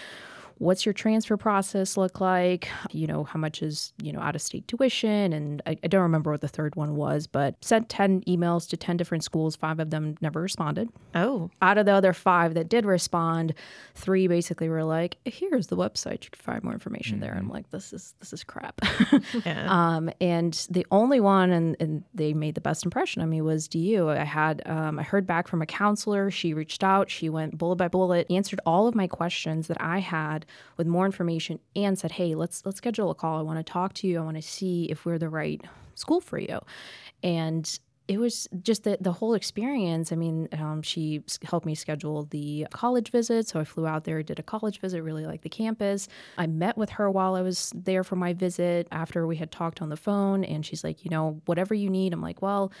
what's 0.59 0.85
your 0.85 0.93
transfer 0.93 1.37
process 1.37 1.97
look 1.97 2.19
like 2.19 2.69
you 2.91 3.07
know 3.07 3.23
how 3.23 3.39
much 3.39 3.61
is 3.61 3.93
you 4.01 4.11
know 4.11 4.19
out 4.19 4.35
of 4.35 4.41
state 4.41 4.67
tuition 4.67 5.33
and 5.33 5.61
I, 5.65 5.77
I 5.83 5.87
don't 5.87 6.01
remember 6.01 6.31
what 6.31 6.41
the 6.41 6.47
third 6.47 6.75
one 6.75 6.95
was 6.95 7.27
but 7.27 7.55
sent 7.63 7.89
10 7.89 8.21
emails 8.21 8.67
to 8.69 8.77
10 8.77 8.97
different 8.97 9.23
schools 9.23 9.55
five 9.55 9.79
of 9.79 9.89
them 9.89 10.15
never 10.21 10.41
responded 10.41 10.89
Oh, 11.17 11.49
out 11.61 11.77
of 11.79 11.85
the 11.85 11.93
other 11.93 12.13
five 12.13 12.53
that 12.53 12.69
did 12.69 12.85
respond, 12.85 13.55
three 13.95 14.27
basically 14.27 14.69
were 14.69 14.83
like, 14.83 15.17
"Here's 15.25 15.67
the 15.67 15.75
website. 15.75 16.23
You 16.23 16.29
can 16.29 16.41
find 16.41 16.63
more 16.63 16.73
information 16.73 17.19
there." 17.19 17.33
I'm 17.33 17.49
like, 17.49 17.69
"This 17.71 17.91
is 17.91 18.13
this 18.19 18.33
is 18.33 18.43
crap." 18.43 18.79
yeah. 19.45 19.67
um, 19.95 20.11
and 20.21 20.53
the 20.69 20.85
only 20.91 21.19
one, 21.19 21.49
and, 21.51 21.75
and 21.79 22.03
they 22.13 22.33
made 22.33 22.53
the 22.53 22.61
best 22.61 22.85
impression 22.85 23.23
on 23.23 23.29
me 23.29 23.41
was 23.41 23.67
DU. 23.67 24.09
I 24.09 24.23
had 24.23 24.61
um, 24.67 24.99
I 24.99 25.03
heard 25.03 25.25
back 25.25 25.47
from 25.47 25.61
a 25.61 25.65
counselor. 25.65 26.29
She 26.29 26.53
reached 26.53 26.83
out. 26.83 27.09
She 27.09 27.29
went 27.29 27.57
bullet 27.57 27.77
by 27.77 27.87
bullet, 27.87 28.27
answered 28.29 28.59
all 28.65 28.87
of 28.87 28.93
my 28.93 29.07
questions 29.07 29.67
that 29.67 29.81
I 29.81 29.99
had 29.99 30.45
with 30.77 30.87
more 30.87 31.05
information, 31.05 31.59
and 31.75 31.97
said, 31.97 32.13
"Hey, 32.13 32.35
let's 32.35 32.65
let's 32.65 32.77
schedule 32.77 33.09
a 33.09 33.15
call. 33.15 33.39
I 33.39 33.41
want 33.41 33.65
to 33.65 33.71
talk 33.71 33.93
to 33.95 34.07
you. 34.07 34.19
I 34.19 34.23
want 34.23 34.37
to 34.37 34.41
see 34.41 34.85
if 34.85 35.05
we're 35.05 35.17
the 35.17 35.29
right 35.29 35.61
school 35.95 36.21
for 36.21 36.39
you." 36.39 36.59
And 37.23 37.79
it 38.07 38.19
was 38.19 38.47
just 38.61 38.83
the, 38.83 38.97
the 39.01 39.11
whole 39.11 39.33
experience. 39.33 40.11
I 40.11 40.15
mean, 40.15 40.47
um, 40.53 40.81
she 40.81 41.23
helped 41.43 41.65
me 41.65 41.75
schedule 41.75 42.23
the 42.25 42.65
college 42.71 43.11
visit. 43.11 43.47
So 43.47 43.59
I 43.59 43.65
flew 43.65 43.85
out 43.85 44.05
there, 44.05 44.23
did 44.23 44.39
a 44.39 44.43
college 44.43 44.79
visit, 44.79 45.01
really 45.03 45.25
liked 45.25 45.43
the 45.43 45.49
campus. 45.49 46.07
I 46.37 46.47
met 46.47 46.77
with 46.77 46.91
her 46.91 47.11
while 47.11 47.35
I 47.35 47.41
was 47.41 47.73
there 47.75 48.03
for 48.03 48.15
my 48.15 48.33
visit 48.33 48.87
after 48.91 49.27
we 49.27 49.35
had 49.35 49.51
talked 49.51 49.81
on 49.81 49.89
the 49.89 49.97
phone. 49.97 50.45
And 50.45 50.65
she's 50.65 50.83
like, 50.83 51.03
you 51.03 51.11
know, 51.11 51.41
whatever 51.45 51.73
you 51.73 51.89
need. 51.89 52.13
I'm 52.13 52.21
like, 52.21 52.41
well, 52.41 52.71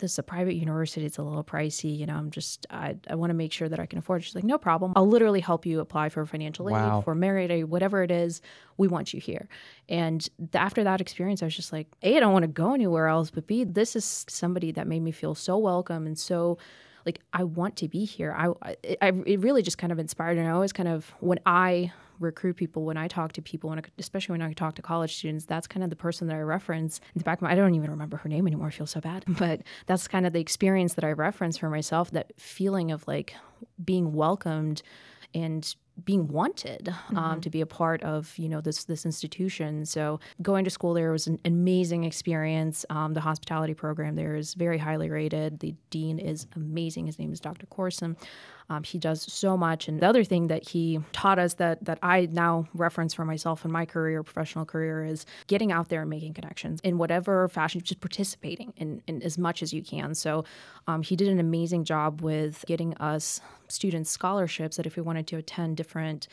this 0.00 0.12
is 0.12 0.18
a 0.18 0.22
private 0.22 0.54
university. 0.54 1.06
It's 1.06 1.18
a 1.18 1.22
little 1.22 1.44
pricey. 1.44 1.96
You 1.96 2.06
know, 2.06 2.14
I'm 2.16 2.30
just, 2.30 2.66
I, 2.70 2.96
I 3.08 3.14
want 3.14 3.30
to 3.30 3.34
make 3.34 3.52
sure 3.52 3.68
that 3.68 3.78
I 3.78 3.86
can 3.86 3.98
afford 3.98 4.20
it. 4.20 4.24
She's 4.24 4.34
like, 4.34 4.44
no 4.44 4.58
problem. 4.58 4.92
I'll 4.96 5.06
literally 5.06 5.40
help 5.40 5.64
you 5.64 5.80
apply 5.80 6.08
for 6.08 6.26
financial 6.26 6.68
aid, 6.68 6.72
Wow. 6.72 7.00
for 7.02 7.14
merit 7.14 7.50
aid, 7.50 7.64
whatever 7.64 8.02
it 8.02 8.10
is. 8.10 8.42
We 8.76 8.88
want 8.88 9.14
you 9.14 9.20
here. 9.20 9.48
And 9.88 10.20
th- 10.38 10.54
after 10.54 10.82
that 10.84 11.00
experience, 11.00 11.42
I 11.42 11.46
was 11.46 11.54
just 11.54 11.72
like, 11.72 11.86
A, 12.02 12.16
I 12.16 12.20
don't 12.20 12.32
want 12.32 12.42
to 12.42 12.48
go 12.48 12.74
anywhere 12.74 13.06
else, 13.06 13.30
but 13.30 13.46
B, 13.46 13.64
this 13.64 13.94
is 13.94 14.24
somebody 14.28 14.72
that 14.72 14.86
made 14.86 15.00
me 15.02 15.12
feel 15.12 15.34
so 15.34 15.56
welcome 15.58 16.06
and 16.06 16.18
so 16.18 16.58
like 17.06 17.20
I 17.32 17.44
want 17.44 17.76
to 17.76 17.88
be 17.88 18.04
here. 18.04 18.34
I, 18.36 18.48
I, 18.62 18.76
I 19.00 19.08
it 19.24 19.40
really 19.40 19.62
just 19.62 19.78
kind 19.78 19.90
of 19.90 19.98
inspired, 19.98 20.36
and 20.36 20.46
I 20.46 20.50
always 20.50 20.72
kind 20.72 20.88
of 20.88 21.14
when 21.20 21.38
I 21.46 21.92
recruit 22.20 22.56
people, 22.56 22.84
when 22.84 22.96
I 22.96 23.08
talk 23.08 23.32
to 23.32 23.42
people, 23.42 23.70
when 23.70 23.78
I, 23.78 23.82
especially 23.98 24.34
when 24.34 24.42
I 24.42 24.52
talk 24.52 24.74
to 24.76 24.82
college 24.82 25.16
students, 25.16 25.46
that's 25.46 25.66
kind 25.66 25.82
of 25.82 25.90
the 25.90 25.96
person 25.96 26.28
that 26.28 26.36
I 26.36 26.40
reference 26.40 27.00
in 27.14 27.18
the 27.18 27.24
back 27.24 27.38
of 27.38 27.42
my. 27.42 27.52
I 27.52 27.54
don't 27.54 27.74
even 27.74 27.90
remember 27.90 28.18
her 28.18 28.28
name 28.28 28.46
anymore. 28.46 28.68
I 28.68 28.70
feel 28.70 28.86
so 28.86 29.00
bad, 29.00 29.24
but 29.38 29.62
that's 29.86 30.06
kind 30.06 30.26
of 30.26 30.32
the 30.32 30.40
experience 30.40 30.94
that 30.94 31.04
I 31.04 31.12
reference 31.12 31.56
for 31.56 31.70
myself. 31.70 32.10
That 32.12 32.32
feeling 32.38 32.92
of 32.92 33.06
like 33.08 33.34
being 33.82 34.12
welcomed 34.12 34.82
and 35.34 35.74
being 36.04 36.28
wanted 36.28 36.88
um, 36.88 37.16
Mm-hmm. 37.30 37.40
to 37.40 37.50
be 37.50 37.60
a 37.60 37.66
part 37.66 38.02
of 38.02 38.36
you 38.38 38.48
know 38.48 38.60
this 38.60 38.84
this 38.84 39.04
institution. 39.04 39.84
So 39.86 40.20
going 40.42 40.64
to 40.64 40.70
school 40.70 40.94
there 40.94 41.12
was 41.12 41.26
an 41.26 41.38
amazing 41.44 42.04
experience. 42.04 42.84
Um, 42.90 43.14
the 43.14 43.20
hospitality 43.20 43.74
program 43.74 44.16
there 44.16 44.36
is 44.36 44.54
very 44.54 44.78
highly 44.78 45.10
rated. 45.10 45.60
The 45.60 45.74
dean 45.90 46.18
is 46.18 46.46
amazing. 46.56 47.06
His 47.06 47.18
name 47.18 47.32
is 47.32 47.40
Dr. 47.40 47.66
Corsun. 47.66 48.16
Um, 48.68 48.84
he 48.84 48.98
does 48.98 49.20
so 49.32 49.56
much. 49.56 49.88
And 49.88 49.98
the 50.00 50.06
other 50.06 50.22
thing 50.22 50.46
that 50.46 50.68
he 50.68 51.00
taught 51.12 51.40
us 51.40 51.54
that 51.54 51.84
that 51.84 51.98
I 52.02 52.28
now 52.30 52.68
reference 52.74 53.12
for 53.14 53.24
myself 53.24 53.64
in 53.64 53.72
my 53.72 53.84
career, 53.84 54.22
professional 54.22 54.64
career, 54.64 55.04
is 55.04 55.26
getting 55.48 55.72
out 55.72 55.88
there 55.88 56.02
and 56.02 56.10
making 56.10 56.34
connections 56.34 56.78
in 56.84 56.96
whatever 56.96 57.48
fashion, 57.48 57.80
just 57.80 58.00
participating 58.00 58.72
in, 58.76 59.02
in 59.08 59.22
as 59.22 59.36
much 59.38 59.62
as 59.62 59.72
you 59.72 59.82
can. 59.82 60.14
So 60.14 60.44
um, 60.86 61.02
he 61.02 61.16
did 61.16 61.28
an 61.28 61.40
amazing 61.40 61.84
job 61.84 62.20
with 62.22 62.64
getting 62.66 62.94
us 62.98 63.40
students 63.66 64.10
scholarships 64.10 64.76
that 64.76 64.86
if 64.86 64.96
we 64.96 65.02
wanted 65.02 65.26
to 65.28 65.36
attend 65.36 65.76
different 65.76 65.89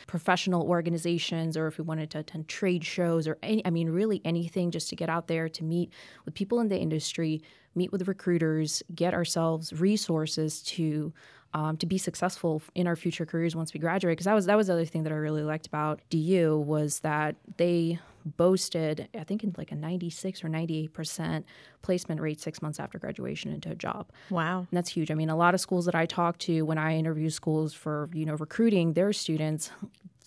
professional 0.08 0.64
organizations 0.68 1.58
or 1.58 1.68
if 1.68 1.78
we 1.78 1.84
wanted 1.84 2.10
to 2.12 2.20
attend 2.20 2.48
trade 2.48 2.84
shows 2.84 3.28
or 3.28 3.38
any, 3.44 3.66
I 3.66 3.70
mean, 3.70 3.90
really 3.90 4.22
anything 4.24 4.72
just 4.72 4.90
to 4.90 4.96
get 4.96 5.10
out 5.10 5.28
there 5.28 5.50
to 5.50 5.64
meet 5.64 5.92
with 6.26 6.34
people 6.34 6.60
in 6.60 6.68
the 6.68 6.78
industry, 6.78 7.42
meet 7.76 7.92
with 7.92 8.08
recruiters, 8.08 8.84
get 8.94 9.14
ourselves 9.14 9.74
resources 9.74 10.62
to 10.64 11.14
um, 11.54 11.78
to 11.78 11.86
be 11.86 11.98
successful 11.98 12.62
in 12.76 12.88
our 12.88 12.96
future 12.96 13.26
careers 13.26 13.56
once 13.56 13.74
we 13.74 13.80
graduate. 13.80 14.14
Because 14.14 14.26
that 14.26 14.34
was 14.34 14.46
that 14.46 14.58
was 14.58 14.68
the 14.68 14.74
other 14.74 14.86
thing 14.86 15.04
that 15.04 15.14
I 15.14 15.16
really 15.16 15.44
liked 15.44 15.68
about 15.68 16.02
DU 16.10 16.58
was 16.66 17.00
that 17.00 17.36
they 17.58 18.00
boasted, 18.36 19.08
I 19.18 19.24
think 19.24 19.44
in 19.44 19.54
like 19.58 19.72
a 19.72 19.76
96 19.76 20.44
or 20.44 20.50
98 20.50 20.94
percent 20.94 21.46
placement 21.82 22.20
rate 22.22 22.42
six 22.42 22.62
months 22.62 22.80
after 22.80 23.00
graduation 23.00 23.54
into 23.54 23.72
a 23.72 23.76
job. 23.76 24.12
Wow. 24.30 24.60
And 24.60 24.68
that's 24.72 24.90
huge. 24.90 25.12
I 25.12 25.14
mean, 25.14 25.30
a 25.30 25.36
lot 25.36 25.54
of 25.54 25.62
schools 25.62 25.86
that 25.86 25.96
I 25.96 26.06
talk 26.06 26.38
to 26.40 26.64
when 26.64 26.78
I 26.78 26.96
interview 26.98 27.30
schools 27.30 27.74
for, 27.74 28.10
you 28.14 28.26
know, 28.26 28.36
recruiting 28.36 28.94
their 28.94 29.14
students, 29.14 29.72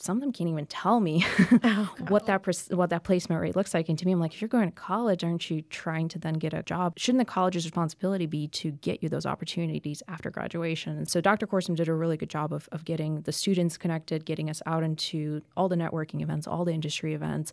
some 0.01 0.17
of 0.17 0.23
them 0.23 0.33
can't 0.33 0.49
even 0.49 0.65
tell 0.67 0.99
me 0.99 1.25
oh, 1.63 1.95
what 2.09 2.25
that 2.27 2.43
pers- 2.43 2.71
what 2.71 2.89
that 2.91 3.05
placement 3.05 3.41
rate 3.41 3.55
looks 3.55 3.75
like. 3.75 3.89
And 3.89 3.99
to 3.99 4.07
me, 4.07 4.13
I'm 4.13 4.21
like, 4.21 4.33
if 4.33 4.41
you're 4.41 4.49
going 4.49 4.69
to 4.69 4.75
college, 4.75 5.23
aren't 5.23 5.51
you 5.51 5.61
trying 5.63 6.09
to 6.09 6.19
then 6.19 6.35
get 6.35 6.55
a 6.55 6.63
job? 6.63 6.95
Shouldn't 6.99 7.21
the 7.21 7.31
college's 7.31 7.67
responsibility 7.67 8.25
be 8.27 8.49
to 8.49 8.71
get 8.71 9.03
you 9.03 9.11
those 9.11 9.27
opportunities 9.27 10.03
after 10.09 10.31
graduation? 10.31 10.97
And 10.97 11.09
so 11.09 11.21
Dr. 11.21 11.47
Corsun 11.47 11.75
did 11.75 11.89
a 11.89 11.95
really 11.95 12.17
good 12.17 12.31
job 12.31 12.53
of, 12.53 12.69
of 12.73 12.85
getting 12.85 13.21
the 13.23 13.33
students 13.33 13.77
connected, 13.77 14.25
getting 14.25 14.49
us 14.49 14.63
out 14.65 14.83
into 14.83 15.43
all 15.57 15.69
the 15.69 15.77
networking 15.77 16.23
events, 16.23 16.47
all 16.47 16.65
the 16.65 16.73
industry 16.73 17.13
events. 17.13 17.53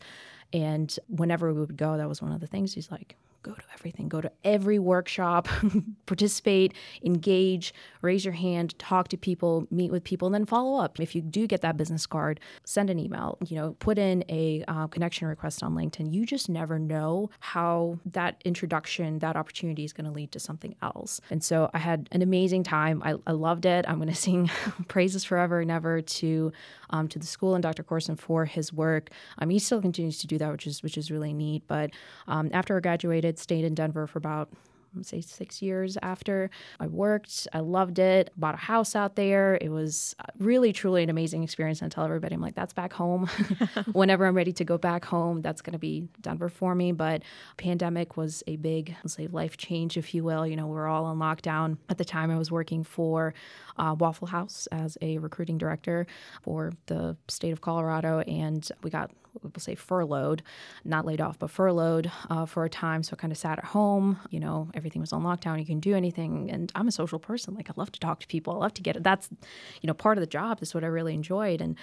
And 0.54 0.98
whenever 1.10 1.54
we 1.54 1.60
would 1.60 1.76
go, 1.76 1.98
that 1.98 2.08
was 2.08 2.22
one 2.22 2.32
of 2.32 2.40
the 2.40 2.48
things 2.48 2.74
he's 2.74 2.90
like, 2.90 3.18
go 3.44 3.54
to 3.54 3.64
everything, 3.74 4.10
go 4.10 4.22
to 4.22 4.32
every 4.44 4.80
workshop, 4.80 5.48
participate, 6.06 6.74
engage, 7.04 7.74
raise 8.02 8.26
your 8.26 8.34
hand, 8.34 8.78
talk 8.80 9.08
to 9.10 9.18
people, 9.18 9.68
meet 9.72 9.92
with 9.92 10.04
people, 10.04 10.28
and 10.28 10.36
then 10.36 10.46
follow 10.46 10.82
up. 10.82 11.00
If 11.00 11.16
you 11.16 11.22
do 11.22 11.48
get 11.48 11.62
that 11.62 11.78
business 11.78 12.06
card, 12.06 12.40
send 12.66 12.90
an 12.90 13.00
email, 13.00 13.38
you 13.46 13.56
know, 13.56 13.76
put 13.80 13.98
in 13.98 14.24
a 14.30 14.64
uh, 14.68 14.88
connection 14.88 15.28
request 15.28 15.64
on 15.64 15.76
LinkedIn. 15.76 16.14
You 16.14 16.26
just 16.26 16.50
never 16.50 16.80
know 16.80 17.30
how 17.40 18.00
that 18.06 18.42
introduction, 18.46 19.20
that 19.20 19.36
opportunity 19.36 19.84
is 19.84 19.94
going 19.94 20.06
to 20.06 20.12
lead 20.12 20.32
to 20.34 20.40
something 20.40 20.76
else. 20.82 21.22
And 21.30 21.44
so 21.44 21.70
I 21.74 21.80
had 21.80 22.10
an 22.12 22.22
amazing 22.22 22.64
time. 22.64 23.02
I, 23.04 23.16
I 23.26 23.32
loved 23.32 23.66
it. 23.66 23.86
I'm 23.88 23.98
going 23.98 24.08
to 24.14 24.16
sing 24.16 24.50
praises 24.88 25.24
forever 25.24 25.60
and 25.62 25.72
ever 25.72 26.02
to 26.02 26.52
um, 26.90 27.08
to 27.10 27.20
the 27.20 27.28
school 27.28 27.56
and 27.56 27.62
Dr. 27.62 27.84
Corsun 27.84 28.18
for 28.18 28.46
his 28.46 28.72
work. 28.72 29.10
Um, 29.40 29.50
he 29.50 29.60
still 29.60 29.82
continues 29.82 30.20
to 30.20 30.28
do 30.28 30.38
that, 30.38 30.52
which 30.52 30.68
is 30.68 30.84
which 30.84 30.98
is 30.98 31.12
really 31.12 31.34
neat. 31.34 31.64
But 31.68 31.92
um, 32.28 32.50
after 32.54 32.78
I 32.78 32.80
graduated, 32.80 33.37
stayed 33.38 33.66
in 33.66 33.76
Denver 33.76 34.08
for 34.08 34.18
about 34.18 34.50
say 35.04 35.22
six 35.22 35.62
years 35.62 35.98
after 36.02 36.50
I 36.80 36.88
worked. 36.88 37.48
I 37.54 37.60
loved 37.60 38.00
it. 38.00 38.32
Bought 38.38 38.56
a 38.56 38.58
house 38.58 38.96
out 38.96 39.16
there. 39.16 39.58
It 39.60 39.70
was 39.70 40.16
really, 40.40 40.74
truly 40.74 41.04
an 41.04 41.10
amazing 41.10 41.44
experience. 41.44 41.82
And 41.82 41.92
I 41.92 41.94
tell 41.94 42.06
everybody, 42.06 42.36
I'm 42.36 42.42
like, 42.42 42.56
that's 42.56 42.74
back 42.74 42.94
home. 42.94 43.28
Whenever 43.92 44.26
I'm 44.26 44.36
ready 44.36 44.54
to 44.54 44.64
go 44.64 44.78
back 44.78 45.06
home, 45.06 45.42
that's 45.42 45.62
going 45.62 45.74
to 45.74 45.80
be 45.80 46.08
Denver 46.22 46.50
for 46.50 46.76
me. 46.76 46.92
But 46.92 47.24
pandemic 47.58 48.18
was 48.18 48.44
a 48.48 48.56
big, 48.58 48.96
let's 49.04 49.14
say, 49.14 49.28
life 49.28 49.58
change, 49.58 49.98
if 49.98 50.14
you 50.14 50.24
will. 50.24 50.46
You 50.48 50.56
know, 50.56 50.68
we 50.68 50.74
we're 50.74 50.88
all 50.88 51.06
on 51.06 51.18
lockdown. 51.18 51.78
At 51.90 51.98
the 51.98 52.06
time, 52.06 52.32
I 52.32 52.38
was 52.38 52.52
working 52.52 52.84
for 52.84 53.34
uh, 53.78 53.96
Waffle 53.98 54.28
House 54.28 54.68
as 54.72 54.98
a 55.02 55.18
recruiting 55.20 55.58
director 55.58 56.08
for 56.42 56.74
the 56.88 57.16
state 57.28 57.52
of 57.52 57.62
Colorado, 57.62 58.20
and 58.22 58.68
we 58.84 58.90
got 58.90 59.12
we'll 59.44 59.52
say 59.58 59.76
furloughed, 59.76 60.44
not 60.84 61.06
laid 61.06 61.22
off, 61.22 61.40
but 61.40 61.50
furloughed 61.50 62.12
uh, 62.30 62.46
for 62.46 62.66
a 62.66 62.70
time. 62.70 63.04
So 63.04 63.14
I 63.14 63.16
kind 63.16 63.32
of 63.32 63.38
sat 63.38 63.58
at 63.58 63.66
home. 63.66 64.20
You 64.30 64.40
know, 64.40 64.70
everything 64.74 65.02
was 65.02 65.14
on 65.14 65.24
lockdown. 65.24 65.60
You 65.60 65.66
can 65.66 65.80
do 65.80 65.96
anything, 65.96 66.50
and 66.52 66.72
I'm 66.76 66.88
a 66.88 66.92
social 66.92 67.20
person. 67.20 67.56
Like 67.56 67.70
I 67.70 67.74
love 67.76 67.92
to 67.92 68.00
talk 68.00 68.20
to 68.22 68.28
people. 68.28 68.54
I 68.54 68.58
love 68.58 68.74
to 68.76 68.82
get 68.82 68.96
it. 68.96 69.04
That's, 69.04 69.30
you 69.82 69.88
know, 69.88 69.94
part 69.94 70.18
of 70.18 70.22
the 70.22 70.28
job. 70.28 70.60
That's 70.60 70.74
what 70.74 70.84
I 70.84 70.88
really 70.88 71.14
enjoyed, 71.14 71.62
and. 71.62 71.76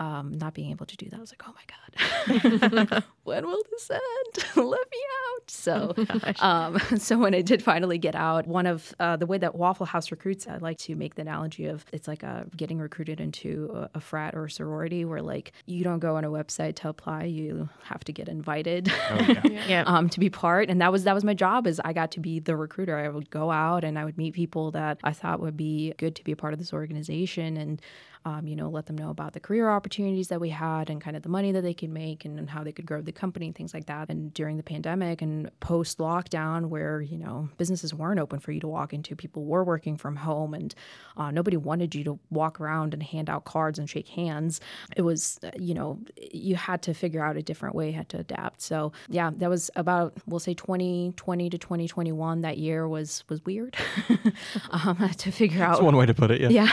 Um, 0.00 0.38
not 0.38 0.54
being 0.54 0.70
able 0.70 0.86
to 0.86 0.96
do 0.96 1.08
that, 1.10 1.16
I 1.16 1.20
was 1.20 1.32
like, 1.32 1.42
"Oh 1.44 1.54
my 1.58 2.88
god, 2.92 3.04
when 3.28 3.46
will 3.46 3.62
this 3.70 3.90
end? 3.90 4.46
Let 4.56 4.90
me 4.90 4.98
out!" 5.34 5.50
So, 5.50 5.94
um, 6.40 6.78
so 6.98 7.16
when 7.18 7.34
I 7.34 7.40
did 7.42 7.62
finally 7.62 7.98
get 7.98 8.14
out, 8.14 8.46
one 8.46 8.66
of 8.66 8.94
uh, 9.00 9.16
the 9.16 9.26
way 9.26 9.38
that 9.38 9.54
Waffle 9.54 9.86
House 9.86 10.10
recruits, 10.10 10.46
I 10.46 10.56
like 10.58 10.78
to 10.78 10.94
make 10.96 11.14
the 11.14 11.22
analogy 11.22 11.66
of 11.66 11.84
it's 11.92 12.08
like 12.08 12.22
a, 12.22 12.46
getting 12.56 12.78
recruited 12.78 13.20
into 13.20 13.70
a, 13.74 13.90
a 13.98 14.00
frat 14.00 14.34
or 14.34 14.46
a 14.46 14.50
sorority, 14.50 15.04
where 15.04 15.22
like 15.22 15.52
you 15.66 15.84
don't 15.84 16.00
go 16.00 16.16
on 16.16 16.24
a 16.24 16.30
website 16.30 16.74
to 16.76 16.88
apply, 16.88 17.24
you 17.24 17.68
have 17.84 18.02
to 18.04 18.12
get 18.12 18.28
invited 18.28 18.90
Yeah. 19.44 19.84
um, 19.86 20.08
to 20.10 20.20
be 20.20 20.28
part. 20.30 20.68
And 20.70 20.80
that 20.80 20.92
was 20.92 21.04
that 21.04 21.14
was 21.14 21.24
my 21.24 21.34
job. 21.34 21.66
Is 21.66 21.80
I 21.84 21.92
got 21.92 22.10
to 22.12 22.20
be 22.20 22.40
the 22.40 22.56
recruiter. 22.56 22.96
I 22.96 23.08
would 23.08 23.30
go 23.30 23.50
out 23.50 23.84
and 23.84 23.98
I 23.98 24.04
would 24.04 24.18
meet 24.18 24.34
people 24.34 24.70
that 24.72 24.98
I 25.04 25.12
thought 25.12 25.40
would 25.40 25.56
be 25.56 25.94
good 25.98 26.14
to 26.16 26.24
be 26.24 26.32
a 26.32 26.36
part 26.36 26.52
of 26.52 26.58
this 26.58 26.72
organization 26.72 27.56
and. 27.56 27.80
Um, 28.24 28.48
you 28.48 28.56
know, 28.56 28.68
let 28.68 28.86
them 28.86 28.98
know 28.98 29.10
about 29.10 29.32
the 29.32 29.40
career 29.40 29.70
opportunities 29.70 30.26
that 30.28 30.40
we 30.40 30.50
had 30.50 30.90
and 30.90 31.00
kind 31.00 31.16
of 31.16 31.22
the 31.22 31.28
money 31.28 31.52
that 31.52 31.62
they 31.62 31.72
could 31.72 31.88
make 31.88 32.24
and, 32.24 32.36
and 32.38 32.50
how 32.50 32.64
they 32.64 32.72
could 32.72 32.84
grow 32.84 33.00
the 33.00 33.12
company 33.18 33.46
and 33.46 33.54
things 33.54 33.74
like 33.74 33.86
that. 33.86 34.08
And 34.08 34.32
during 34.32 34.56
the 34.56 34.62
pandemic 34.62 35.20
and 35.20 35.50
post 35.60 35.98
lockdown, 35.98 36.66
where, 36.66 37.00
you 37.00 37.18
know, 37.18 37.48
businesses 37.58 37.92
weren't 37.92 38.20
open 38.20 38.38
for 38.40 38.52
you 38.52 38.60
to 38.60 38.68
walk 38.68 38.94
into, 38.94 39.14
people 39.14 39.44
were 39.44 39.64
working 39.64 39.96
from 39.96 40.16
home 40.16 40.54
and 40.54 40.74
uh, 41.16 41.30
nobody 41.30 41.56
wanted 41.56 41.94
you 41.94 42.04
to 42.04 42.18
walk 42.30 42.60
around 42.60 42.94
and 42.94 43.02
hand 43.02 43.28
out 43.28 43.44
cards 43.44 43.78
and 43.78 43.90
shake 43.90 44.08
hands. 44.08 44.60
It 44.96 45.02
was, 45.02 45.38
uh, 45.42 45.50
you 45.58 45.74
know, 45.74 45.98
you 46.16 46.56
had 46.56 46.82
to 46.82 46.94
figure 46.94 47.22
out 47.22 47.36
a 47.36 47.42
different 47.42 47.74
way, 47.74 47.92
had 47.92 48.08
to 48.10 48.18
adapt. 48.18 48.62
So, 48.62 48.92
yeah, 49.08 49.30
that 49.36 49.50
was 49.50 49.70
about, 49.76 50.14
we'll 50.26 50.40
say 50.40 50.54
2020 50.54 51.50
to 51.50 51.58
2021. 51.58 52.40
That 52.40 52.58
year 52.58 52.88
was, 52.88 53.24
was 53.28 53.44
weird 53.44 53.76
um, 54.70 55.08
to 55.18 55.30
figure 55.30 55.62
out 55.62 55.72
That's 55.72 55.82
one 55.82 55.96
way 55.96 56.06
to 56.06 56.14
put 56.14 56.30
it. 56.30 56.40
Yeah. 56.40 56.50
yeah 56.50 56.68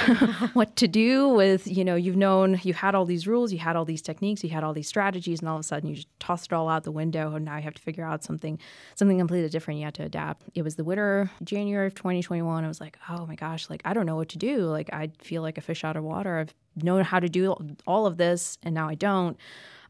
what 0.54 0.76
to 0.78 0.88
do 0.88 1.30
with 1.30 1.68
you 1.68 1.84
know 1.84 1.96
you've 1.96 2.16
known 2.16 2.60
you 2.64 2.74
had 2.74 2.96
all 2.96 3.06
these 3.06 3.28
rules 3.28 3.52
you 3.52 3.60
had 3.60 3.76
all 3.76 3.86
these 3.86 4.02
techniques 4.02 4.44
you 4.44 4.50
had 4.50 4.64
all 4.64 4.74
these 4.74 4.88
strategies 4.88 5.40
and 5.40 5.50
all 5.50 5.56
of 5.56 5.62
a 5.62 5.64
sudden 5.64 5.90
you 5.90 5.96
just 5.96 6.08
tossed 6.36 6.52
it 6.52 6.54
all 6.54 6.68
out 6.68 6.84
the 6.84 6.92
window 6.92 7.34
and 7.36 7.46
now 7.46 7.56
you 7.56 7.64
have 7.64 7.74
to 7.74 7.82
figure 7.82 8.06
out 8.06 8.24
something 8.24 8.60
something 8.96 9.18
completely 9.18 9.50
different. 9.50 9.80
You 9.80 9.86
had 9.86 9.94
to 9.96 10.04
adapt. 10.04 10.44
It 10.54 10.64
was 10.64 10.76
the 10.76 10.84
winter 10.84 11.32
january 11.44 11.88
of 11.88 11.96
2021 11.96 12.64
i 12.64 12.68
was 12.68 12.82
like 12.82 12.98
oh 13.10 13.26
my 13.26 13.36
gosh 13.36 13.70
like 13.70 13.82
i 13.86 13.94
don't 13.94 14.06
know 14.06 14.16
what 14.16 14.30
to 14.30 14.38
do. 14.38 14.66
Like 14.66 14.90
i 14.94 15.12
feel 15.20 15.42
like 15.42 15.58
a 15.58 15.62
fish 15.62 15.84
out 15.84 15.96
of 15.96 16.04
water. 16.04 16.40
I've 16.40 16.54
known 16.84 17.04
how 17.04 17.20
to 17.20 17.30
do 17.30 17.56
all 17.88 18.06
of 18.06 18.18
this 18.18 18.58
and 18.64 18.76
now 18.76 18.90
i 18.90 18.96
don't. 18.96 19.38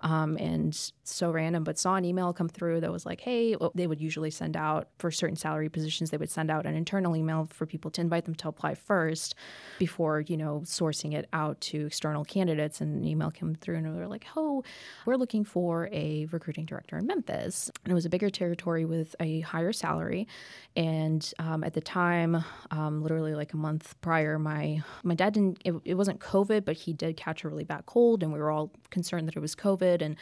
Um, 0.02 0.38
and 0.38 0.92
so 1.12 1.32
random, 1.32 1.64
but 1.64 1.78
saw 1.78 1.96
an 1.96 2.06
email 2.06 2.34
come 2.34 2.50
through 2.50 2.82
that 2.82 2.92
was 2.92 3.06
like, 3.06 3.22
hey, 3.22 3.56
well, 3.56 3.72
they 3.76 3.88
would 3.88 4.02
usually 4.02 4.32
send 4.32 4.58
out 4.58 4.90
for 4.98 5.12
certain 5.12 5.36
salary 5.36 5.70
positions, 5.70 6.10
they 6.10 6.18
would 6.18 6.30
send 6.30 6.50
out 6.50 6.66
an 6.66 6.76
internal 6.76 7.16
email 7.16 7.48
for 7.52 7.66
people 7.66 7.92
to 7.92 8.02
invite 8.02 8.26
them 8.26 8.36
to 8.36 8.48
apply 8.48 8.76
first 8.76 9.36
before, 9.80 10.22
you 10.22 10.38
know, 10.38 10.62
sourcing 10.66 11.14
it 11.14 11.28
out 11.34 11.60
to 11.62 11.88
external 11.88 12.24
candidates. 12.24 12.82
And 12.82 12.98
an 12.98 13.08
email 13.08 13.32
came 13.32 13.56
through 13.56 13.78
and 13.78 13.86
they 13.86 14.00
were 14.00 14.08
like, 14.08 14.26
oh, 14.36 14.64
we're 15.06 15.16
looking 15.16 15.44
for 15.44 15.90
a 15.92 16.28
recruiting 16.32 16.66
director 16.66 16.98
in 16.98 17.08
Memphis. 17.08 17.70
And 17.84 17.92
it 17.92 17.96
was 17.96 18.06
a 18.06 18.10
bigger 18.10 18.30
territory 18.30 18.86
with 18.86 19.16
a 19.20 19.42
higher 19.42 19.74
salary. 19.74 20.28
And 20.76 21.32
um, 21.40 21.64
at 21.64 21.74
the 21.74 21.82
time, 21.82 22.44
um, 22.72 23.02
literally 23.02 23.36
like 23.36 23.54
a 23.54 23.58
month 23.58 23.96
prior, 24.02 24.38
my 24.40 24.84
my 25.04 25.16
dad 25.16 25.34
didn't. 25.34 25.62
It, 25.64 25.74
it 25.86 25.94
wasn't 25.96 26.20
COVID, 26.20 26.66
but 26.66 26.76
he 26.76 26.94
did 26.94 27.16
catch 27.16 27.44
a 27.44 27.50
really 27.50 27.64
bad 27.64 27.86
cold, 27.86 28.24
and 28.24 28.34
we 28.34 28.40
were 28.40 28.52
all 28.52 28.72
concerned 28.90 29.28
that 29.28 29.36
it 29.36 29.40
was 29.40 29.56
COVID. 29.56 30.02
And 30.02 30.16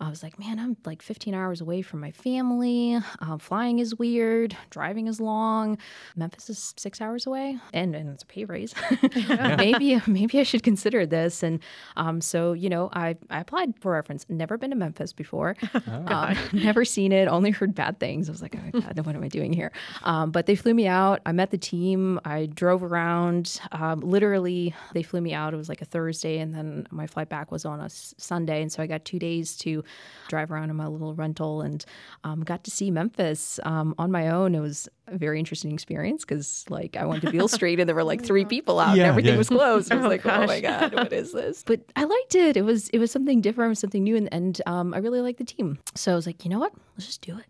I 0.00 0.10
was 0.10 0.22
like, 0.24 0.38
man, 0.38 0.58
I'm 0.58 0.76
like 0.86 1.02
15 1.02 1.34
hours 1.34 1.60
away 1.60 1.82
from 1.82 2.00
my 2.00 2.10
family. 2.10 2.98
Um, 3.20 3.38
flying 3.38 3.78
is 3.78 3.94
weird. 3.94 4.56
Driving 4.70 5.06
is 5.06 5.20
long. 5.20 5.76
Memphis 6.16 6.48
is 6.48 6.74
six 6.78 7.00
hours 7.02 7.26
away, 7.26 7.58
and, 7.74 7.94
and 7.94 8.08
it's 8.08 8.22
a 8.22 8.26
pay 8.26 8.46
raise. 8.46 8.74
maybe 9.58 10.00
maybe 10.06 10.40
I 10.40 10.42
should 10.42 10.62
consider 10.62 11.04
this. 11.04 11.42
And 11.42 11.60
um, 11.96 12.22
so 12.22 12.54
you 12.54 12.70
know, 12.70 12.88
I 12.94 13.16
I 13.28 13.40
applied 13.40 13.74
for 13.80 13.92
reference. 13.92 14.24
Never 14.30 14.56
been 14.56 14.70
to 14.70 14.76
Memphis 14.76 15.12
before. 15.12 15.56
um, 16.06 16.36
never 16.54 16.86
seen 16.86 17.12
it. 17.12 17.28
Only 17.28 17.50
heard 17.50 17.74
bad 17.74 18.00
things. 18.00 18.30
I 18.30 18.32
was 18.32 18.40
like, 18.40 18.56
oh 18.56 18.60
my 18.64 18.80
God, 18.80 19.06
what 19.06 19.14
am 19.14 19.22
I 19.22 19.28
doing 19.28 19.52
here? 19.52 19.72
Um, 20.04 20.30
but 20.30 20.46
they 20.46 20.56
flew 20.56 20.72
me 20.72 20.86
out. 20.86 21.20
I 21.26 21.32
met 21.32 21.50
the 21.50 21.58
team. 21.58 22.18
I 22.24 22.46
drove 22.46 22.82
around. 22.82 23.60
Um, 23.72 24.00
literally, 24.00 24.74
they 24.94 25.02
flew 25.02 25.20
me 25.20 25.34
out. 25.34 25.52
It 25.52 25.58
was 25.58 25.68
like 25.68 25.82
a 25.82 25.86
Thursday, 25.86 26.38
and 26.38 26.54
then 26.54 26.88
my 26.90 27.06
flight 27.06 27.28
back 27.28 27.52
was 27.52 27.66
on 27.66 27.80
a 27.80 27.84
s- 27.84 28.14
Sunday, 28.16 28.62
and 28.62 28.72
so 28.72 28.82
I 28.82 28.86
got 28.86 29.04
two 29.04 29.18
days 29.18 29.54
to 29.58 29.84
drive 30.28 30.50
around 30.50 30.70
in 30.70 30.76
my 30.76 30.86
little 30.86 31.14
rental 31.14 31.62
and 31.62 31.84
um, 32.24 32.42
got 32.42 32.64
to 32.64 32.70
see 32.70 32.90
Memphis 32.90 33.60
um, 33.64 33.94
on 33.98 34.10
my 34.10 34.28
own. 34.28 34.54
It 34.54 34.60
was 34.60 34.88
a 35.06 35.18
very 35.18 35.38
interesting 35.38 35.72
experience 35.72 36.24
because 36.24 36.64
like 36.68 36.96
I 36.96 37.04
went 37.04 37.22
to 37.22 37.30
Beale 37.30 37.48
Street 37.48 37.78
and 37.80 37.88
there 37.88 37.94
were 37.94 38.04
like 38.04 38.22
three 38.24 38.44
people 38.54 38.80
out 38.80 38.92
and 38.92 39.00
everything 39.02 39.32
yeah. 39.32 39.38
was 39.38 39.48
closed. 39.48 39.92
I 39.92 39.96
was 39.96 40.04
Oh, 40.06 40.08
like, 40.08 40.24
oh 40.26 40.46
my 40.46 40.60
god, 40.60 40.94
what 40.94 41.12
is 41.12 41.32
this? 41.32 41.62
But 41.66 41.80
I 41.96 42.04
liked 42.04 42.34
it. 42.34 42.56
It 42.56 42.62
was 42.64 42.88
it 42.90 42.98
was 42.98 43.10
something 43.10 43.40
different, 43.40 43.68
it 43.68 43.70
was 43.70 43.78
something 43.80 44.02
new, 44.02 44.16
and, 44.16 44.32
and 44.32 44.62
um, 44.66 44.94
I 44.94 44.98
really 44.98 45.20
liked 45.20 45.38
the 45.38 45.44
team. 45.44 45.78
So 45.94 46.12
I 46.12 46.14
was 46.14 46.26
like, 46.26 46.44
you 46.44 46.50
know 46.50 46.58
what? 46.58 46.72
Let's 46.96 47.06
just 47.06 47.22
do 47.22 47.38
it. 47.38 47.46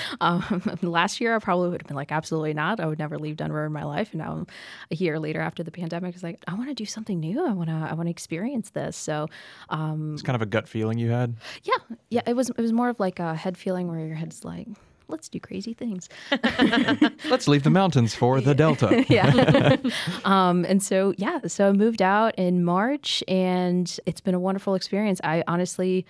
um, 0.20 0.62
last 0.82 1.20
year, 1.20 1.34
I 1.36 1.38
probably 1.38 1.68
would 1.70 1.82
have 1.82 1.86
been 1.88 1.96
like, 1.96 2.10
absolutely 2.10 2.54
not. 2.54 2.80
I 2.80 2.86
would 2.86 2.98
never 2.98 3.18
leave 3.18 3.36
Denver 3.36 3.64
in 3.66 3.72
my 3.72 3.84
life. 3.84 4.12
And 4.12 4.20
now, 4.20 4.46
a 4.90 4.94
year 4.96 5.18
later 5.18 5.40
after 5.40 5.62
the 5.62 5.70
pandemic, 5.70 6.14
I 6.14 6.16
was 6.16 6.22
like, 6.22 6.42
I 6.48 6.54
want 6.54 6.68
to 6.68 6.74
do 6.74 6.86
something 6.86 7.20
new. 7.20 7.46
I 7.46 7.52
want 7.52 7.68
to 7.68 7.74
I 7.74 7.94
want 7.94 8.06
to 8.06 8.10
experience 8.10 8.70
this. 8.70 8.96
So 8.96 9.28
um, 9.68 10.14
It's 10.14 10.22
kind 10.22 10.36
of 10.36 10.42
a 10.42 10.46
gut 10.46 10.68
feeling 10.68 10.98
you 10.98 11.10
had. 11.10 11.36
yeah, 11.62 11.74
yeah, 12.10 12.22
it 12.26 12.34
was 12.34 12.50
it 12.50 12.58
was 12.58 12.72
more 12.72 12.88
of 12.88 12.98
like 13.00 13.18
a 13.18 13.34
head 13.34 13.56
feeling 13.56 13.88
where 13.88 14.00
your 14.04 14.16
head's 14.16 14.44
like, 14.44 14.66
let's 15.08 15.28
do 15.28 15.40
crazy 15.40 15.74
things. 15.74 16.08
Let's 17.28 17.48
leave 17.48 17.62
the 17.62 17.70
mountains 17.70 18.14
for 18.14 18.40
the 18.40 18.54
Delta. 18.64 19.04
yeah. 19.08 19.76
um, 20.24 20.64
and 20.64 20.82
so 20.82 21.14
yeah, 21.16 21.40
so 21.46 21.68
I 21.68 21.72
moved 21.72 22.02
out 22.02 22.34
in 22.36 22.64
March, 22.64 23.24
and 23.26 23.98
it's 24.06 24.20
been 24.20 24.34
a 24.34 24.40
wonderful 24.40 24.74
experience. 24.74 25.20
I 25.24 25.42
honestly 25.46 26.06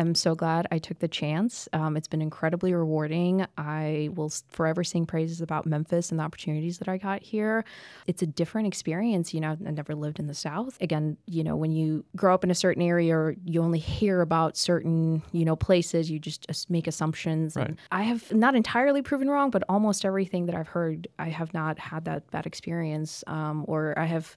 am 0.00 0.14
so 0.14 0.34
glad 0.34 0.66
I 0.70 0.78
took 0.78 0.98
the 0.98 1.08
chance. 1.08 1.68
Um, 1.72 1.96
it's 1.96 2.08
been 2.08 2.22
incredibly 2.22 2.74
rewarding. 2.74 3.46
I 3.56 4.10
will 4.14 4.30
forever 4.48 4.84
sing 4.84 5.06
praises 5.06 5.40
about 5.40 5.66
Memphis 5.66 6.10
and 6.10 6.20
the 6.20 6.24
opportunities 6.24 6.78
that 6.78 6.88
I 6.88 6.98
got 6.98 7.22
here. 7.22 7.64
It's 8.06 8.22
a 8.22 8.26
different 8.26 8.68
experience. 8.68 9.32
You 9.34 9.40
know, 9.40 9.56
I 9.66 9.70
never 9.70 9.94
lived 9.94 10.18
in 10.18 10.26
the 10.26 10.34
South. 10.34 10.76
Again, 10.80 11.16
you 11.26 11.42
know, 11.42 11.56
when 11.56 11.72
you 11.72 12.04
grow 12.14 12.34
up 12.34 12.44
in 12.44 12.50
a 12.50 12.54
certain 12.54 12.82
area 12.82 13.16
or 13.16 13.34
you 13.44 13.62
only 13.62 13.78
hear 13.78 14.20
about 14.20 14.56
certain, 14.56 15.22
you 15.32 15.44
know, 15.44 15.56
places, 15.56 16.10
you 16.10 16.18
just, 16.18 16.46
just 16.46 16.70
make 16.70 16.86
assumptions. 16.86 17.56
Right. 17.56 17.68
And 17.68 17.78
I 17.90 18.02
have 18.02 18.32
not 18.32 18.54
entirely 18.54 19.02
proven 19.02 19.28
wrong, 19.28 19.50
but 19.50 19.62
almost 19.68 20.04
everything 20.04 20.46
that 20.46 20.54
I've 20.54 20.68
heard, 20.68 21.08
I 21.18 21.28
have 21.28 21.52
not 21.54 21.78
had 21.78 22.04
that 22.04 22.30
bad 22.30 22.46
experience. 22.46 23.24
Um, 23.26 23.64
or 23.66 23.98
I 23.98 24.04
have 24.04 24.36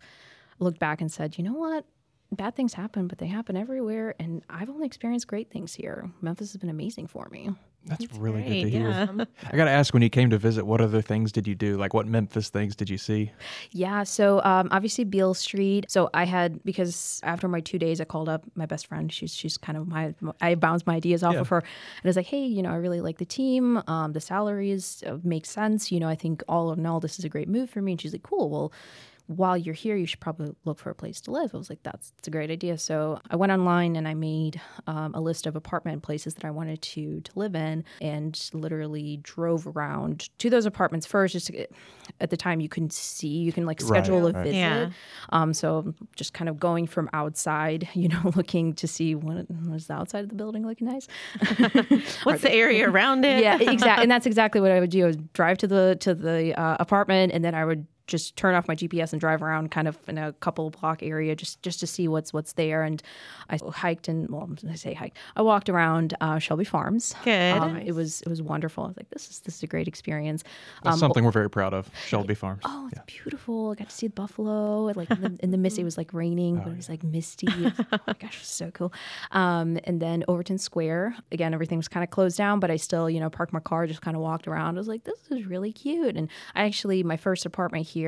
looked 0.59 0.79
back 0.79 1.01
and 1.01 1.11
said, 1.11 1.37
you 1.37 1.43
know 1.43 1.53
what? 1.53 1.85
Bad 2.31 2.55
things 2.55 2.73
happen, 2.73 3.07
but 3.07 3.17
they 3.17 3.25
happen 3.27 3.57
everywhere. 3.57 4.13
And 4.19 4.43
I've 4.49 4.69
only 4.69 4.85
experienced 4.85 5.27
great 5.27 5.49
things 5.49 5.73
here. 5.73 6.09
Memphis 6.21 6.51
has 6.53 6.57
been 6.61 6.69
amazing 6.69 7.07
for 7.07 7.27
me. 7.31 7.49
That's 7.85 8.05
really 8.17 8.43
good 8.43 8.63
to 8.65 8.69
hear. 8.69 8.89
yeah. 8.89 9.25
I 9.51 9.55
got 9.55 9.65
to 9.65 9.71
ask 9.71 9.93
when 9.93 10.03
you 10.03 10.09
came 10.11 10.29
to 10.29 10.37
visit, 10.37 10.65
what 10.65 10.79
other 10.81 11.01
things 11.01 11.31
did 11.31 11.47
you 11.47 11.55
do? 11.55 11.77
Like 11.77 11.93
what 11.93 12.05
Memphis 12.05 12.49
things 12.49 12.75
did 12.75 12.87
you 12.89 12.97
see? 12.99 13.31
Yeah. 13.71 14.03
So 14.03 14.43
um, 14.43 14.67
obviously 14.69 15.05
Beale 15.05 15.33
Street. 15.33 15.85
So 15.89 16.09
I 16.13 16.25
had 16.25 16.61
because 16.63 17.19
after 17.23 17.47
my 17.47 17.61
two 17.61 17.79
days, 17.79 17.99
I 17.99 18.03
called 18.03 18.29
up 18.29 18.43
my 18.53 18.65
best 18.67 18.85
friend. 18.85 19.11
She's 19.11 19.33
she's 19.33 19.57
kind 19.57 19.77
of 19.77 19.87
my 19.87 20.13
I 20.41 20.53
bounced 20.55 20.85
my 20.85 20.95
ideas 20.95 21.23
off 21.23 21.33
Yeah. 21.35 21.39
of 21.39 21.47
her, 21.47 21.59
and 21.59 22.05
I 22.05 22.09
was 22.09 22.17
like, 22.17 22.27
hey, 22.27 22.45
you 22.45 22.61
know, 22.61 22.69
I 22.69 22.75
really 22.75 23.01
like 23.01 23.17
the 23.17 23.25
team. 23.25 23.81
Um, 23.87 24.11
the 24.11 24.21
salaries 24.21 25.01
uh, 25.07 25.17
make 25.23 25.45
sense. 25.45 25.89
You 25.91 25.99
know, 26.01 26.09
I 26.09 26.15
think 26.15 26.43
all 26.49 26.73
in 26.73 26.85
all, 26.85 26.99
this 26.99 27.17
is 27.17 27.23
a 27.25 27.29
great 27.29 27.47
move 27.47 27.69
for 27.71 27.81
me. 27.81 27.93
And 27.93 28.01
she's 28.01 28.11
like, 28.13 28.23
cool. 28.23 28.49
Well. 28.51 28.71
While 29.29 29.55
you're 29.55 29.75
here, 29.75 29.95
you 29.95 30.07
should 30.07 30.19
probably 30.19 30.55
look 30.65 30.79
for 30.79 30.89
a 30.89 30.95
place 30.95 31.21
to 31.21 31.31
live. 31.31 31.51
I 31.53 31.57
was 31.57 31.69
like, 31.69 31.83
that's, 31.83 32.09
that's 32.17 32.27
a 32.27 32.31
great 32.31 32.49
idea. 32.49 32.79
So 32.79 33.19
I 33.29 33.35
went 33.35 33.51
online 33.51 33.95
and 33.95 34.07
I 34.07 34.15
made 34.15 34.59
um, 34.87 35.13
a 35.13 35.21
list 35.21 35.45
of 35.45 35.55
apartment 35.55 36.01
places 36.01 36.33
that 36.33 36.45
I 36.45 36.49
wanted 36.49 36.81
to 36.81 37.21
to 37.21 37.31
live 37.35 37.53
in, 37.53 37.83
and 38.01 38.49
literally 38.53 39.17
drove 39.21 39.67
around 39.67 40.29
to 40.39 40.49
those 40.49 40.65
apartments 40.65 41.05
first. 41.05 41.33
Just 41.33 41.45
to 41.45 41.51
get, 41.53 41.71
at 42.19 42.31
the 42.31 42.37
time, 42.37 42.59
you 42.59 42.67
couldn't 42.69 42.91
see. 42.91 43.27
You 43.27 43.51
can 43.51 43.67
like 43.67 43.79
Right, 43.81 44.03
schedule 44.03 44.25
a 44.27 44.31
right. 44.31 44.43
visit. 44.45 44.55
Yeah. 44.57 44.89
Um, 45.29 45.53
so 45.53 45.93
just 46.15 46.33
kind 46.33 46.49
of 46.49 46.59
going 46.59 46.87
from 46.87 47.07
outside, 47.13 47.87
you 47.93 48.07
know, 48.09 48.31
looking 48.35 48.73
to 48.73 48.87
see 48.87 49.13
what 49.13 49.45
was 49.69 49.85
the 49.85 49.93
outside 49.93 50.23
of 50.23 50.29
the 50.29 50.35
building 50.35 50.65
looking 50.65 50.87
nice. 50.87 51.07
What's 52.23 52.41
the 52.41 52.51
area 52.51 52.89
around 52.89 53.25
it? 53.25 53.43
yeah, 53.43 53.59
exactly. 53.59 54.03
And 54.03 54.11
that's 54.11 54.25
exactly 54.25 54.59
what 54.59 54.71
I 54.71 54.79
would 54.79 54.89
do. 54.89 55.03
I 55.03 55.07
would 55.07 55.31
drive 55.33 55.59
to 55.59 55.67
the 55.67 55.97
to 55.99 56.15
the 56.15 56.59
uh, 56.59 56.77
apartment, 56.79 57.31
and 57.31 57.45
then 57.45 57.53
I 57.53 57.63
would 57.63 57.85
just 58.09 58.35
turn 58.35 58.55
off 58.55 58.67
my 58.67 58.75
GPS 58.75 59.13
and 59.13 59.19
drive 59.21 59.41
around 59.41 59.71
kind 59.71 59.87
of 59.87 59.97
in 60.07 60.17
a 60.17 60.33
couple 60.33 60.69
block 60.71 61.01
area 61.03 61.35
just 61.35 61.61
just 61.63 61.79
to 61.79 61.87
see 61.87 62.07
what's 62.07 62.33
what's 62.33 62.53
there. 62.53 62.83
And 62.83 63.01
I 63.49 63.57
hiked 63.71 64.07
and 64.07 64.27
well, 64.29 64.49
I 64.69 64.75
say 64.75 64.93
hike. 64.93 65.15
I 65.35 65.41
walked 65.41 65.69
around 65.69 66.15
uh, 66.19 66.39
Shelby 66.39 66.65
Farms. 66.65 67.15
Good. 67.23 67.53
Um, 67.57 67.77
It 67.77 67.93
was 67.93 68.21
it 68.23 68.27
was 68.27 68.41
wonderful. 68.41 68.83
I 68.83 68.87
was 68.87 68.97
like, 68.97 69.09
this 69.11 69.29
is 69.29 69.39
this 69.41 69.55
is 69.57 69.63
a 69.63 69.67
great 69.67 69.87
experience. 69.87 70.43
That's 70.83 70.95
Um, 70.95 70.99
something 70.99 71.23
we're 71.23 71.31
very 71.31 71.49
proud 71.49 71.73
of, 71.73 71.89
Shelby 72.07 72.35
Farms. 72.35 72.61
Oh, 72.65 72.89
it's 72.91 73.01
beautiful. 73.05 73.71
I 73.71 73.75
got 73.75 73.89
to 73.89 73.95
see 73.95 74.07
the 74.07 74.13
buffalo. 74.13 74.87
and, 74.87 74.97
Like 74.97 75.09
in 75.11 75.21
the, 75.21 75.37
in 75.43 75.51
the 75.51 75.57
mist, 75.57 75.77
it 75.79 75.83
was 75.83 75.97
like 75.97 76.13
raining, 76.13 76.57
but 76.57 76.69
it 76.73 76.77
was 76.77 76.89
like 76.89 77.03
misty. 77.03 77.47
Was- 77.63 77.73
oh 77.91 77.99
my 78.07 78.13
gosh, 78.19 78.35
it 78.35 78.39
was 78.39 78.47
so 78.47 78.71
cool. 78.71 78.91
Um, 79.31 79.77
and 79.83 80.01
then 80.01 80.23
Overton 80.27 80.57
Square, 80.57 81.15
again, 81.31 81.53
everything 81.53 81.77
was 81.77 81.87
kind 81.87 82.03
of 82.03 82.09
closed 82.09 82.37
down, 82.37 82.59
but 82.59 82.71
I 82.71 82.77
still, 82.77 83.09
you 83.09 83.19
know, 83.19 83.29
parked 83.29 83.53
my 83.53 83.59
car, 83.59 83.85
just 83.87 84.01
kind 84.01 84.15
of 84.17 84.21
walked 84.23 84.47
around. 84.47 84.77
I 84.77 84.79
was 84.79 84.87
like, 84.87 85.03
this 85.03 85.19
is 85.29 85.45
really 85.45 85.71
cute. 85.71 86.15
And 86.15 86.29
I 86.55 86.63
actually, 86.63 87.03
my 87.03 87.17
first 87.17 87.45
apartment 87.45 87.85
here, 87.85 87.98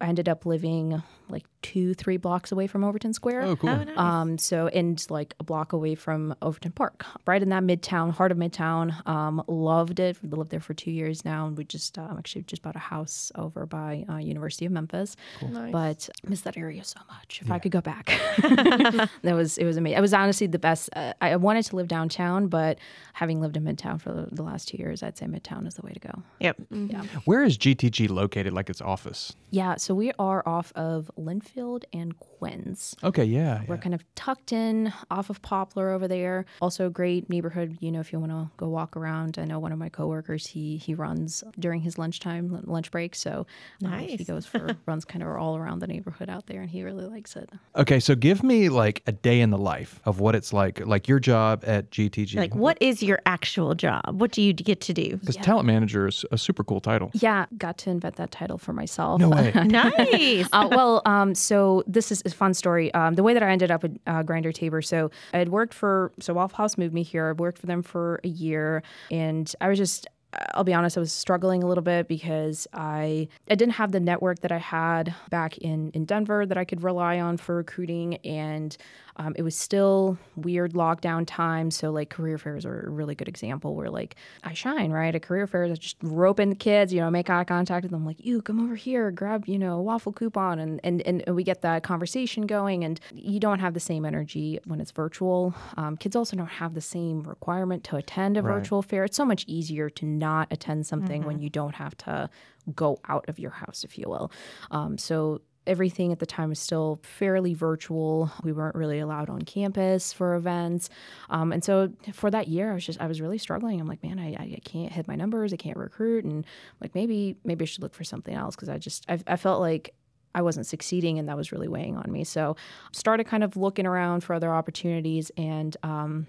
I 0.00 0.08
ended 0.08 0.28
up 0.28 0.46
living 0.46 1.02
like 1.30 1.44
two, 1.62 1.94
three 1.94 2.16
blocks 2.16 2.52
away 2.52 2.66
from 2.66 2.84
Overton 2.84 3.12
Square. 3.12 3.42
Oh, 3.42 3.56
cool. 3.56 3.70
Oh, 3.70 3.84
nice. 3.84 3.98
Um, 3.98 4.38
so 4.38 4.68
and 4.68 5.04
like 5.10 5.34
a 5.40 5.44
block 5.44 5.72
away 5.72 5.94
from 5.94 6.34
Overton 6.42 6.72
Park, 6.72 7.04
right 7.26 7.42
in 7.42 7.48
that 7.50 7.62
midtown, 7.62 8.10
heart 8.10 8.32
of 8.32 8.38
midtown. 8.38 9.06
Um, 9.06 9.42
loved 9.46 10.00
it. 10.00 10.18
We 10.22 10.28
lived 10.30 10.50
there 10.50 10.60
for 10.60 10.74
two 10.74 10.90
years 10.90 11.24
now, 11.24 11.46
and 11.46 11.56
we 11.56 11.64
just 11.64 11.98
um, 11.98 12.16
actually 12.18 12.42
just 12.42 12.62
bought 12.62 12.76
a 12.76 12.80
house 12.80 13.30
over 13.34 13.66
by 13.66 14.04
uh, 14.08 14.16
University 14.16 14.66
of 14.66 14.72
Memphis. 14.72 15.16
Nice. 15.42 15.72
But 15.72 16.08
I 16.24 16.28
miss 16.28 16.42
that 16.42 16.56
area 16.56 16.84
so 16.84 17.00
much. 17.08 17.40
If 17.42 17.50
I 17.50 17.58
could 17.58 17.72
go 17.72 17.80
back, 17.80 18.06
that 18.42 19.34
was 19.34 19.58
it 19.58 19.64
was 19.64 19.76
amazing. 19.76 19.98
It 19.98 20.00
was 20.00 20.14
honestly 20.14 20.46
the 20.46 20.58
best. 20.58 20.90
Uh, 20.94 21.12
I 21.20 21.36
wanted 21.36 21.64
to 21.66 21.76
live 21.76 21.88
downtown, 21.88 22.48
but 22.48 22.78
having 23.12 23.40
lived 23.40 23.56
in 23.56 23.64
Midtown 23.64 24.00
for 24.00 24.12
the, 24.12 24.28
the 24.32 24.42
last 24.42 24.68
two 24.68 24.76
years, 24.76 25.02
I'd 25.02 25.18
say 25.18 25.26
Midtown 25.26 25.66
is 25.66 25.74
the 25.74 25.82
way 25.82 25.92
to 25.92 26.00
go. 26.00 26.22
Yep. 26.40 26.56
Yeah. 26.70 27.02
Where 27.24 27.42
is 27.44 27.58
GTG 27.58 28.08
located, 28.08 28.52
like 28.52 28.70
its 28.70 28.80
office? 28.80 29.34
Yeah. 29.50 29.76
So 29.76 29.94
we 29.94 30.12
are 30.18 30.42
off 30.46 30.72
of 30.74 31.10
Lynnfield 31.20 31.84
and 31.92 32.18
Quince. 32.18 32.96
Okay, 33.04 33.24
yeah. 33.24 33.62
We're 33.66 33.76
yeah. 33.76 33.80
kind 33.80 33.94
of 33.94 34.14
tucked 34.14 34.52
in 34.52 34.92
off 35.10 35.30
of 35.30 35.42
Poplar 35.42 35.90
over 35.90 36.08
there. 36.08 36.46
Also 36.60 36.86
a 36.86 36.90
great 36.90 37.28
neighborhood, 37.28 37.76
you 37.80 37.92
know, 37.92 38.00
if 38.00 38.12
you 38.12 38.18
want 38.18 38.32
to 38.32 38.50
go 38.56 38.68
walk 38.68 38.96
around. 38.96 39.38
I 39.38 39.44
know 39.44 39.58
one 39.58 39.72
of 39.72 39.78
my 39.78 39.88
coworkers, 39.88 40.46
he 40.46 40.76
he 40.76 40.94
runs 40.94 41.44
during 41.58 41.80
his 41.80 41.98
lunchtime, 41.98 42.62
lunch 42.64 42.90
break. 42.90 43.14
So 43.14 43.46
uh, 43.84 43.98
he 43.98 44.24
goes 44.24 44.46
for 44.46 44.76
runs 44.86 45.04
kind 45.04 45.22
of 45.22 45.28
all 45.30 45.56
around 45.56 45.80
the 45.80 45.86
neighborhood 45.86 46.28
out 46.28 46.46
there 46.46 46.60
and 46.60 46.70
he 46.70 46.82
really 46.82 47.06
likes 47.06 47.36
it. 47.36 47.50
Okay, 47.76 48.00
so 48.00 48.14
give 48.14 48.42
me 48.42 48.68
like 48.68 49.02
a 49.06 49.12
day 49.12 49.40
in 49.40 49.50
the 49.50 49.58
life 49.58 50.00
of 50.04 50.20
what 50.20 50.34
it's 50.34 50.52
like, 50.52 50.84
like 50.86 51.08
your 51.08 51.20
job 51.20 51.62
at 51.66 51.90
GTG. 51.90 52.36
Like, 52.36 52.54
what 52.54 52.78
is 52.80 53.02
your 53.02 53.20
actual 53.26 53.74
job? 53.74 54.20
What 54.20 54.32
do 54.32 54.42
you 54.42 54.52
get 54.52 54.80
to 54.82 54.92
do? 54.92 55.16
Because 55.16 55.36
talent 55.36 55.66
manager 55.66 56.06
is 56.06 56.24
a 56.30 56.38
super 56.38 56.64
cool 56.64 56.80
title. 56.80 57.10
Yeah, 57.14 57.46
got 57.56 57.78
to 57.78 57.90
invent 57.90 58.16
that 58.16 58.30
title 58.30 58.58
for 58.58 58.72
myself. 58.72 59.20
No 59.20 59.30
way. 59.30 59.52
nice. 59.64 60.48
uh, 60.52 60.68
well, 60.70 61.02
um, 61.10 61.34
so 61.34 61.82
this 61.86 62.12
is 62.12 62.22
a 62.24 62.30
fun 62.30 62.54
story. 62.54 62.92
Um, 62.94 63.14
the 63.14 63.22
way 63.22 63.34
that 63.34 63.42
I 63.42 63.50
ended 63.50 63.70
up 63.70 63.84
at 63.84 63.90
uh, 64.06 64.22
Grinder 64.22 64.52
Taber. 64.52 64.80
So 64.80 65.10
I 65.34 65.38
had 65.38 65.48
worked 65.48 65.74
for 65.74 66.12
so 66.20 66.34
Waffle 66.34 66.56
House 66.56 66.78
moved 66.78 66.94
me 66.94 67.02
here. 67.02 67.30
I 67.30 67.32
worked 67.32 67.58
for 67.58 67.66
them 67.66 67.82
for 67.82 68.20
a 68.24 68.28
year, 68.28 68.82
and 69.10 69.52
I 69.60 69.68
was 69.68 69.78
just. 69.78 70.06
I'll 70.54 70.62
be 70.62 70.72
honest, 70.72 70.96
I 70.96 71.00
was 71.00 71.12
struggling 71.12 71.64
a 71.64 71.66
little 71.66 71.82
bit 71.82 72.06
because 72.06 72.68
I 72.72 73.26
I 73.50 73.56
didn't 73.56 73.74
have 73.74 73.90
the 73.90 73.98
network 73.98 74.38
that 74.42 74.52
I 74.52 74.58
had 74.58 75.12
back 75.28 75.58
in 75.58 75.90
in 75.90 76.04
Denver 76.04 76.46
that 76.46 76.56
I 76.56 76.64
could 76.64 76.84
rely 76.84 77.18
on 77.18 77.36
for 77.36 77.56
recruiting, 77.56 78.14
and 78.24 78.76
um, 79.20 79.34
it 79.36 79.42
was 79.42 79.54
still 79.54 80.16
weird 80.34 80.72
lockdown 80.72 81.24
time. 81.26 81.70
So 81.70 81.90
like 81.90 82.08
career 82.08 82.38
fairs 82.38 82.64
are 82.64 82.86
a 82.86 82.90
really 82.90 83.14
good 83.14 83.28
example 83.28 83.74
where 83.74 83.90
like 83.90 84.16
I 84.44 84.54
shine 84.54 84.90
right 84.92 85.14
at 85.14 85.20
career 85.20 85.46
fairs. 85.46 85.70
I 85.70 85.74
just 85.74 85.98
rope 86.02 86.40
in 86.40 86.48
the 86.48 86.56
kids, 86.56 86.90
you 86.92 87.00
know, 87.00 87.10
make 87.10 87.28
eye 87.28 87.44
contact 87.44 87.82
with 87.82 87.92
them, 87.92 88.06
like 88.06 88.24
you 88.24 88.40
come 88.40 88.64
over 88.64 88.74
here, 88.74 89.10
grab 89.10 89.46
you 89.46 89.58
know 89.58 89.76
a 89.76 89.82
waffle 89.82 90.12
coupon, 90.12 90.58
and 90.58 90.80
and 90.82 91.02
and 91.02 91.36
we 91.36 91.44
get 91.44 91.60
that 91.60 91.82
conversation 91.82 92.46
going. 92.46 92.82
And 92.82 92.98
you 93.14 93.38
don't 93.38 93.58
have 93.58 93.74
the 93.74 93.80
same 93.80 94.06
energy 94.06 94.58
when 94.64 94.80
it's 94.80 94.90
virtual. 94.90 95.54
Um, 95.76 95.98
kids 95.98 96.16
also 96.16 96.34
don't 96.36 96.46
have 96.46 96.72
the 96.74 96.80
same 96.80 97.22
requirement 97.22 97.84
to 97.84 97.96
attend 97.96 98.38
a 98.38 98.42
Right. 98.42 98.54
virtual 98.54 98.80
fair. 98.80 99.04
It's 99.04 99.16
so 99.18 99.26
much 99.26 99.44
easier 99.46 99.90
to 99.90 100.06
not 100.06 100.48
attend 100.50 100.86
something 100.86 101.24
when 101.24 101.38
you 101.40 101.50
don't 101.50 101.74
have 101.74 101.94
to 101.98 102.30
go 102.74 102.98
out 103.08 103.28
of 103.28 103.38
your 103.38 103.50
house, 103.50 103.84
if 103.84 103.98
you 103.98 104.08
will. 104.08 104.30
Um, 104.70 104.96
so 104.98 105.42
everything 105.70 106.10
at 106.10 106.18
the 106.18 106.26
time 106.26 106.48
was 106.48 106.58
still 106.58 106.98
fairly 107.02 107.54
virtual. 107.54 108.30
We 108.42 108.52
weren't 108.52 108.74
really 108.74 108.98
allowed 108.98 109.30
on 109.30 109.42
campus 109.42 110.12
for 110.12 110.34
events. 110.34 110.90
Um, 111.30 111.52
and 111.52 111.62
so 111.62 111.92
for 112.12 112.28
that 112.32 112.48
year, 112.48 112.72
I 112.72 112.74
was 112.74 112.84
just, 112.84 113.00
I 113.00 113.06
was 113.06 113.20
really 113.20 113.38
struggling. 113.38 113.80
I'm 113.80 113.86
like, 113.86 114.02
man, 114.02 114.18
I, 114.18 114.34
I 114.34 114.58
can't 114.64 114.90
hit 114.90 115.06
my 115.06 115.14
numbers. 115.14 115.52
I 115.52 115.56
can't 115.56 115.76
recruit. 115.76 116.24
And 116.24 116.44
like, 116.80 116.96
maybe, 116.96 117.36
maybe 117.44 117.62
I 117.62 117.66
should 117.66 117.82
look 117.82 117.94
for 117.94 118.02
something 118.02 118.34
else 118.34 118.56
because 118.56 118.68
I 118.68 118.78
just, 118.78 119.04
I, 119.08 119.20
I 119.28 119.36
felt 119.36 119.60
like 119.60 119.94
I 120.34 120.42
wasn't 120.42 120.66
succeeding 120.66 121.20
and 121.20 121.28
that 121.28 121.36
was 121.36 121.52
really 121.52 121.68
weighing 121.68 121.96
on 121.96 122.10
me. 122.10 122.24
So 122.24 122.56
started 122.92 123.24
kind 123.24 123.44
of 123.44 123.56
looking 123.56 123.86
around 123.86 124.24
for 124.24 124.34
other 124.34 124.52
opportunities 124.52 125.30
and 125.36 125.76
um, 125.84 126.26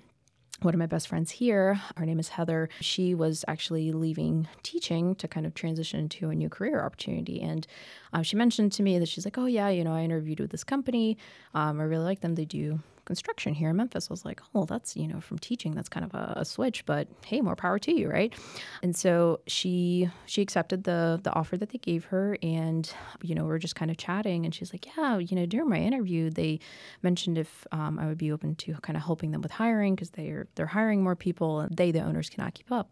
one 0.61 0.73
of 0.73 0.79
my 0.79 0.85
best 0.85 1.07
friends 1.07 1.31
here, 1.31 1.79
her 1.97 2.05
name 2.05 2.19
is 2.19 2.29
Heather. 2.29 2.69
She 2.81 3.15
was 3.15 3.43
actually 3.47 3.91
leaving 3.91 4.47
teaching 4.63 5.15
to 5.15 5.27
kind 5.27 5.45
of 5.45 5.53
transition 5.53 6.01
into 6.01 6.29
a 6.29 6.35
new 6.35 6.49
career 6.49 6.83
opportunity. 6.85 7.41
And 7.41 7.65
um, 8.13 8.23
she 8.23 8.35
mentioned 8.35 8.71
to 8.73 8.83
me 8.83 8.99
that 8.99 9.07
she's 9.07 9.25
like, 9.25 9.37
Oh, 9.37 9.47
yeah, 9.47 9.69
you 9.69 9.83
know, 9.83 9.93
I 9.93 10.01
interviewed 10.01 10.39
with 10.39 10.51
this 10.51 10.63
company. 10.63 11.17
Um, 11.53 11.79
I 11.79 11.83
really 11.83 12.05
like 12.05 12.21
them. 12.21 12.35
They 12.35 12.45
do 12.45 12.79
construction 13.11 13.53
here 13.53 13.71
in 13.71 13.75
Memphis. 13.75 14.07
I 14.09 14.13
was 14.13 14.23
like, 14.23 14.39
oh, 14.55 14.63
that's, 14.63 14.95
you 14.95 15.05
know, 15.05 15.19
from 15.19 15.37
teaching, 15.37 15.75
that's 15.75 15.89
kind 15.89 16.05
of 16.05 16.13
a, 16.13 16.33
a, 16.37 16.45
switch, 16.45 16.85
but 16.85 17.09
hey, 17.25 17.41
more 17.41 17.57
power 17.57 17.77
to 17.79 17.91
you, 17.93 18.09
right? 18.09 18.33
And 18.81 18.95
so 18.95 19.41
she 19.47 20.09
she 20.25 20.41
accepted 20.41 20.85
the 20.85 21.19
the 21.21 21.33
offer 21.33 21.57
that 21.57 21.71
they 21.71 21.77
gave 21.77 22.05
her 22.05 22.37
and, 22.41 22.89
you 23.21 23.35
know, 23.35 23.43
we 23.43 23.51
are 23.51 23.59
just 23.59 23.75
kind 23.75 23.91
of 23.91 23.97
chatting 23.97 24.45
and 24.45 24.55
she's 24.55 24.71
like, 24.73 24.87
yeah, 24.95 25.17
you 25.17 25.35
know, 25.35 25.45
during 25.45 25.67
my 25.67 25.79
interview, 25.79 26.29
they 26.29 26.61
mentioned 27.01 27.37
if 27.37 27.67
um, 27.73 27.99
I 27.99 28.07
would 28.07 28.17
be 28.17 28.31
open 28.31 28.55
to 28.55 28.75
kind 28.75 28.95
of 28.95 29.03
helping 29.03 29.31
them 29.31 29.41
with 29.41 29.51
hiring 29.51 29.93
because 29.95 30.11
they're 30.11 30.47
they're 30.55 30.67
hiring 30.67 31.03
more 31.03 31.17
people 31.17 31.59
and 31.59 31.75
they, 31.75 31.91
the 31.91 32.01
owners, 32.01 32.29
cannot 32.29 32.53
keep 32.53 32.71
up. 32.71 32.89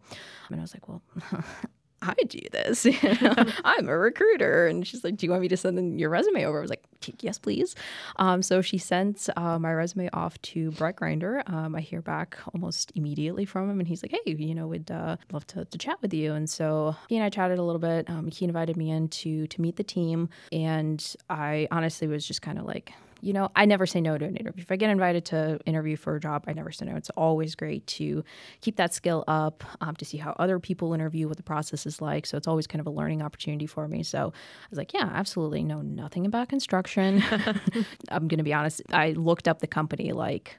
And 0.50 0.60
I 0.60 0.62
was 0.62 0.74
like, 0.74 0.86
well, 0.86 1.02
I 2.02 2.14
do 2.28 2.40
this. 2.52 2.86
You 3.00 3.16
know? 3.20 3.34
I'm 3.64 3.88
a 3.88 3.96
recruiter. 3.96 4.66
And 4.66 4.86
she's 4.86 5.04
like, 5.04 5.16
Do 5.16 5.26
you 5.26 5.30
want 5.30 5.42
me 5.42 5.48
to 5.48 5.56
send 5.56 5.78
in 5.78 5.98
your 5.98 6.10
resume 6.10 6.44
over? 6.44 6.58
I 6.58 6.60
was 6.60 6.70
like, 6.70 6.84
Yes, 7.20 7.38
please. 7.38 7.74
Um, 8.16 8.42
so 8.42 8.60
she 8.60 8.78
sent 8.78 9.28
uh, 9.36 9.58
my 9.58 9.72
resume 9.72 10.10
off 10.12 10.40
to 10.42 10.70
Brett 10.72 10.96
Grinder. 10.96 11.42
Um, 11.46 11.74
I 11.74 11.80
hear 11.80 12.02
back 12.02 12.38
almost 12.54 12.92
immediately 12.94 13.44
from 13.44 13.70
him, 13.70 13.78
and 13.78 13.88
he's 13.88 14.02
like, 14.02 14.12
Hey, 14.12 14.32
you 14.32 14.54
know, 14.54 14.66
we'd 14.66 14.90
uh, 14.90 15.16
love 15.32 15.46
to, 15.48 15.64
to 15.64 15.78
chat 15.78 16.00
with 16.02 16.12
you. 16.12 16.32
And 16.34 16.48
so 16.48 16.94
he 17.08 17.16
and 17.16 17.24
I 17.24 17.30
chatted 17.30 17.58
a 17.58 17.62
little 17.62 17.80
bit. 17.80 18.08
Um, 18.10 18.28
he 18.28 18.44
invited 18.44 18.76
me 18.76 18.90
in 18.90 19.08
to, 19.08 19.46
to 19.46 19.60
meet 19.60 19.76
the 19.76 19.84
team. 19.84 20.28
And 20.52 21.14
I 21.28 21.68
honestly 21.70 22.06
was 22.06 22.26
just 22.26 22.42
kind 22.42 22.58
of 22.58 22.66
like, 22.66 22.92
you 23.20 23.32
know, 23.32 23.50
I 23.54 23.64
never 23.64 23.86
say 23.86 24.00
no 24.00 24.16
to 24.16 24.24
an 24.24 24.36
interview. 24.36 24.62
If 24.62 24.72
I 24.72 24.76
get 24.76 24.90
invited 24.90 25.24
to 25.26 25.60
interview 25.66 25.96
for 25.96 26.16
a 26.16 26.20
job, 26.20 26.44
I 26.46 26.52
never 26.52 26.70
say 26.72 26.86
no. 26.86 26.96
It's 26.96 27.10
always 27.10 27.54
great 27.54 27.86
to 27.88 28.24
keep 28.60 28.76
that 28.76 28.94
skill 28.94 29.24
up, 29.28 29.64
um, 29.80 29.96
to 29.96 30.04
see 30.04 30.16
how 30.16 30.34
other 30.38 30.58
people 30.58 30.94
interview, 30.94 31.28
what 31.28 31.36
the 31.36 31.42
process 31.42 31.86
is 31.86 32.00
like. 32.00 32.26
So 32.26 32.36
it's 32.36 32.48
always 32.48 32.66
kind 32.66 32.80
of 32.80 32.86
a 32.86 32.90
learning 32.90 33.22
opportunity 33.22 33.66
for 33.66 33.86
me. 33.88 34.02
So 34.02 34.18
I 34.18 34.66
was 34.70 34.78
like, 34.78 34.92
yeah, 34.92 35.10
absolutely. 35.12 35.62
Know 35.62 35.82
nothing 35.82 36.26
about 36.26 36.48
construction. 36.48 37.22
I'm 38.08 38.28
going 38.28 38.38
to 38.38 38.44
be 38.44 38.54
honest. 38.54 38.82
I 38.90 39.12
looked 39.12 39.48
up 39.48 39.60
the 39.60 39.66
company 39.66 40.12
like 40.12 40.58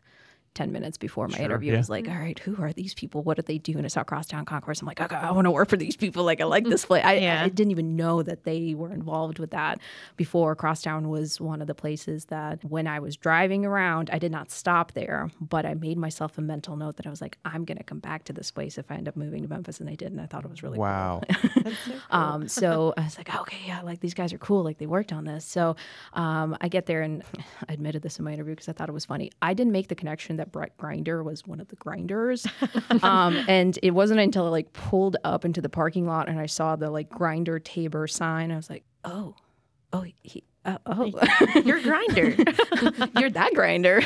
10 0.53 0.71
minutes 0.71 0.97
before 0.97 1.27
my 1.29 1.37
sure, 1.37 1.45
interview. 1.45 1.71
Yeah. 1.71 1.77
I 1.77 1.79
was 1.79 1.89
like, 1.89 2.09
all 2.09 2.15
right, 2.15 2.37
who 2.39 2.61
are 2.61 2.73
these 2.73 2.93
people? 2.93 3.23
What 3.23 3.37
do 3.37 3.43
they 3.43 3.57
do? 3.57 3.73
And 3.77 3.85
I 3.85 3.87
saw 3.87 4.03
Crosstown 4.03 4.43
Concourse. 4.43 4.81
I'm 4.81 4.87
like, 4.87 4.99
okay, 4.99 5.15
I 5.15 5.31
want 5.31 5.45
to 5.45 5.51
work 5.51 5.69
for 5.69 5.77
these 5.77 5.95
people. 5.95 6.25
Like, 6.25 6.41
I 6.41 6.43
like 6.43 6.65
this 6.65 6.85
place. 6.85 7.05
I, 7.05 7.13
yeah. 7.13 7.43
I, 7.43 7.49
didn't 7.49 7.71
even 7.71 7.95
know 7.95 8.21
that 8.21 8.43
they 8.43 8.73
were 8.73 8.91
involved 8.91 9.39
with 9.39 9.51
that 9.51 9.79
before. 10.17 10.55
Crosstown 10.55 11.09
was 11.09 11.39
one 11.39 11.61
of 11.61 11.67
the 11.67 11.75
places 11.75 12.25
that 12.25 12.63
when 12.65 12.85
I 12.85 12.99
was 12.99 13.15
driving 13.15 13.65
around, 13.65 14.09
I 14.11 14.19
did 14.19 14.31
not 14.31 14.51
stop 14.51 14.91
there, 14.91 15.29
but 15.39 15.65
I 15.65 15.73
made 15.73 15.97
myself 15.97 16.37
a 16.37 16.41
mental 16.41 16.75
note 16.75 16.97
that 16.97 17.07
I 17.07 17.09
was 17.09 17.21
like, 17.21 17.37
I'm 17.45 17.63
going 17.63 17.77
to 17.77 17.83
come 17.83 17.99
back 17.99 18.25
to 18.25 18.33
this 18.33 18.51
place 18.51 18.77
if 18.77 18.91
I 18.91 18.95
end 18.95 19.07
up 19.07 19.15
moving 19.15 19.43
to 19.43 19.47
Memphis. 19.47 19.79
And 19.79 19.89
I 19.89 19.95
did. 19.95 20.11
And 20.11 20.19
I 20.19 20.25
thought 20.25 20.43
it 20.43 20.51
was 20.51 20.63
really 20.63 20.77
wow. 20.77 21.21
Cool. 21.31 21.63
so, 21.63 21.91
cool. 21.91 22.19
um, 22.19 22.47
so 22.47 22.93
I 22.97 23.03
was 23.03 23.17
like, 23.17 23.33
okay, 23.33 23.57
yeah, 23.65 23.81
like 23.81 23.99
these 23.99 24.13
guys 24.13 24.33
are 24.33 24.37
cool. 24.37 24.63
Like 24.63 24.77
they 24.77 24.85
worked 24.85 25.13
on 25.13 25.25
this. 25.25 25.45
So 25.45 25.75
um, 26.13 26.57
I 26.59 26.67
get 26.67 26.85
there 26.85 27.01
and 27.01 27.23
I 27.69 27.73
admitted 27.73 28.01
this 28.01 28.19
in 28.19 28.25
my 28.25 28.33
interview 28.33 28.53
because 28.53 28.69
I 28.69 28.73
thought 28.73 28.89
it 28.89 28.93
was 28.93 29.05
funny. 29.05 29.31
I 29.41 29.53
didn't 29.53 29.71
make 29.71 29.87
the 29.87 29.95
connection 29.95 30.37
that 30.41 30.51
Brett 30.51 30.75
Grinder 30.75 31.21
was 31.23 31.45
one 31.45 31.59
of 31.61 31.67
the 31.67 31.75
grinders. 31.75 32.47
um, 33.03 33.45
and 33.47 33.77
it 33.83 33.91
wasn't 33.91 34.19
until 34.19 34.47
I 34.47 34.49
like 34.49 34.73
pulled 34.73 35.17
up 35.23 35.45
into 35.45 35.61
the 35.61 35.69
parking 35.69 36.07
lot 36.07 36.27
and 36.27 36.39
I 36.39 36.47
saw 36.47 36.75
the 36.75 36.89
like 36.89 37.09
grinder 37.09 37.59
Taber 37.59 38.07
sign. 38.07 38.51
I 38.51 38.55
was 38.55 38.67
like, 38.67 38.83
oh, 39.05 39.35
oh, 39.93 40.03
he, 40.23 40.43
uh, 40.65 40.79
oh, 40.87 41.11
you're 41.63 41.79
grinder. 41.81 42.31
you're 43.19 43.29
that 43.29 43.51
grinder. 43.53 44.01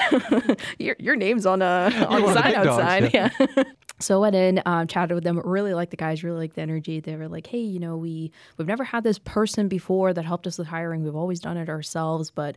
your 0.77 0.97
your 0.99 1.15
name's 1.15 1.45
on 1.45 1.61
a 1.61 2.05
on 2.09 2.21
the 2.21 2.33
sign 2.33 2.53
outside. 2.53 2.99
Dogs, 3.11 3.13
yeah. 3.13 3.29
yeah. 3.39 3.63
so 3.99 4.17
I 4.17 4.19
went 4.19 4.35
in, 4.35 4.61
um, 4.65 4.87
chatted 4.87 5.15
with 5.15 5.23
them. 5.23 5.39
Really 5.39 5.73
liked 5.73 5.91
the 5.91 5.97
guys. 5.97 6.21
Really 6.21 6.39
liked 6.39 6.55
the 6.55 6.61
energy. 6.61 6.99
They 6.99 7.15
were 7.15 7.29
like, 7.29 7.47
"Hey, 7.47 7.59
you 7.59 7.79
know, 7.79 7.95
we 7.95 8.31
we've 8.57 8.67
never 8.67 8.83
had 8.83 9.03
this 9.03 9.19
person 9.19 9.69
before 9.69 10.13
that 10.13 10.25
helped 10.25 10.47
us 10.47 10.57
with 10.57 10.67
hiring. 10.67 11.03
We've 11.03 11.15
always 11.15 11.39
done 11.39 11.55
it 11.55 11.69
ourselves, 11.69 12.29
but 12.31 12.55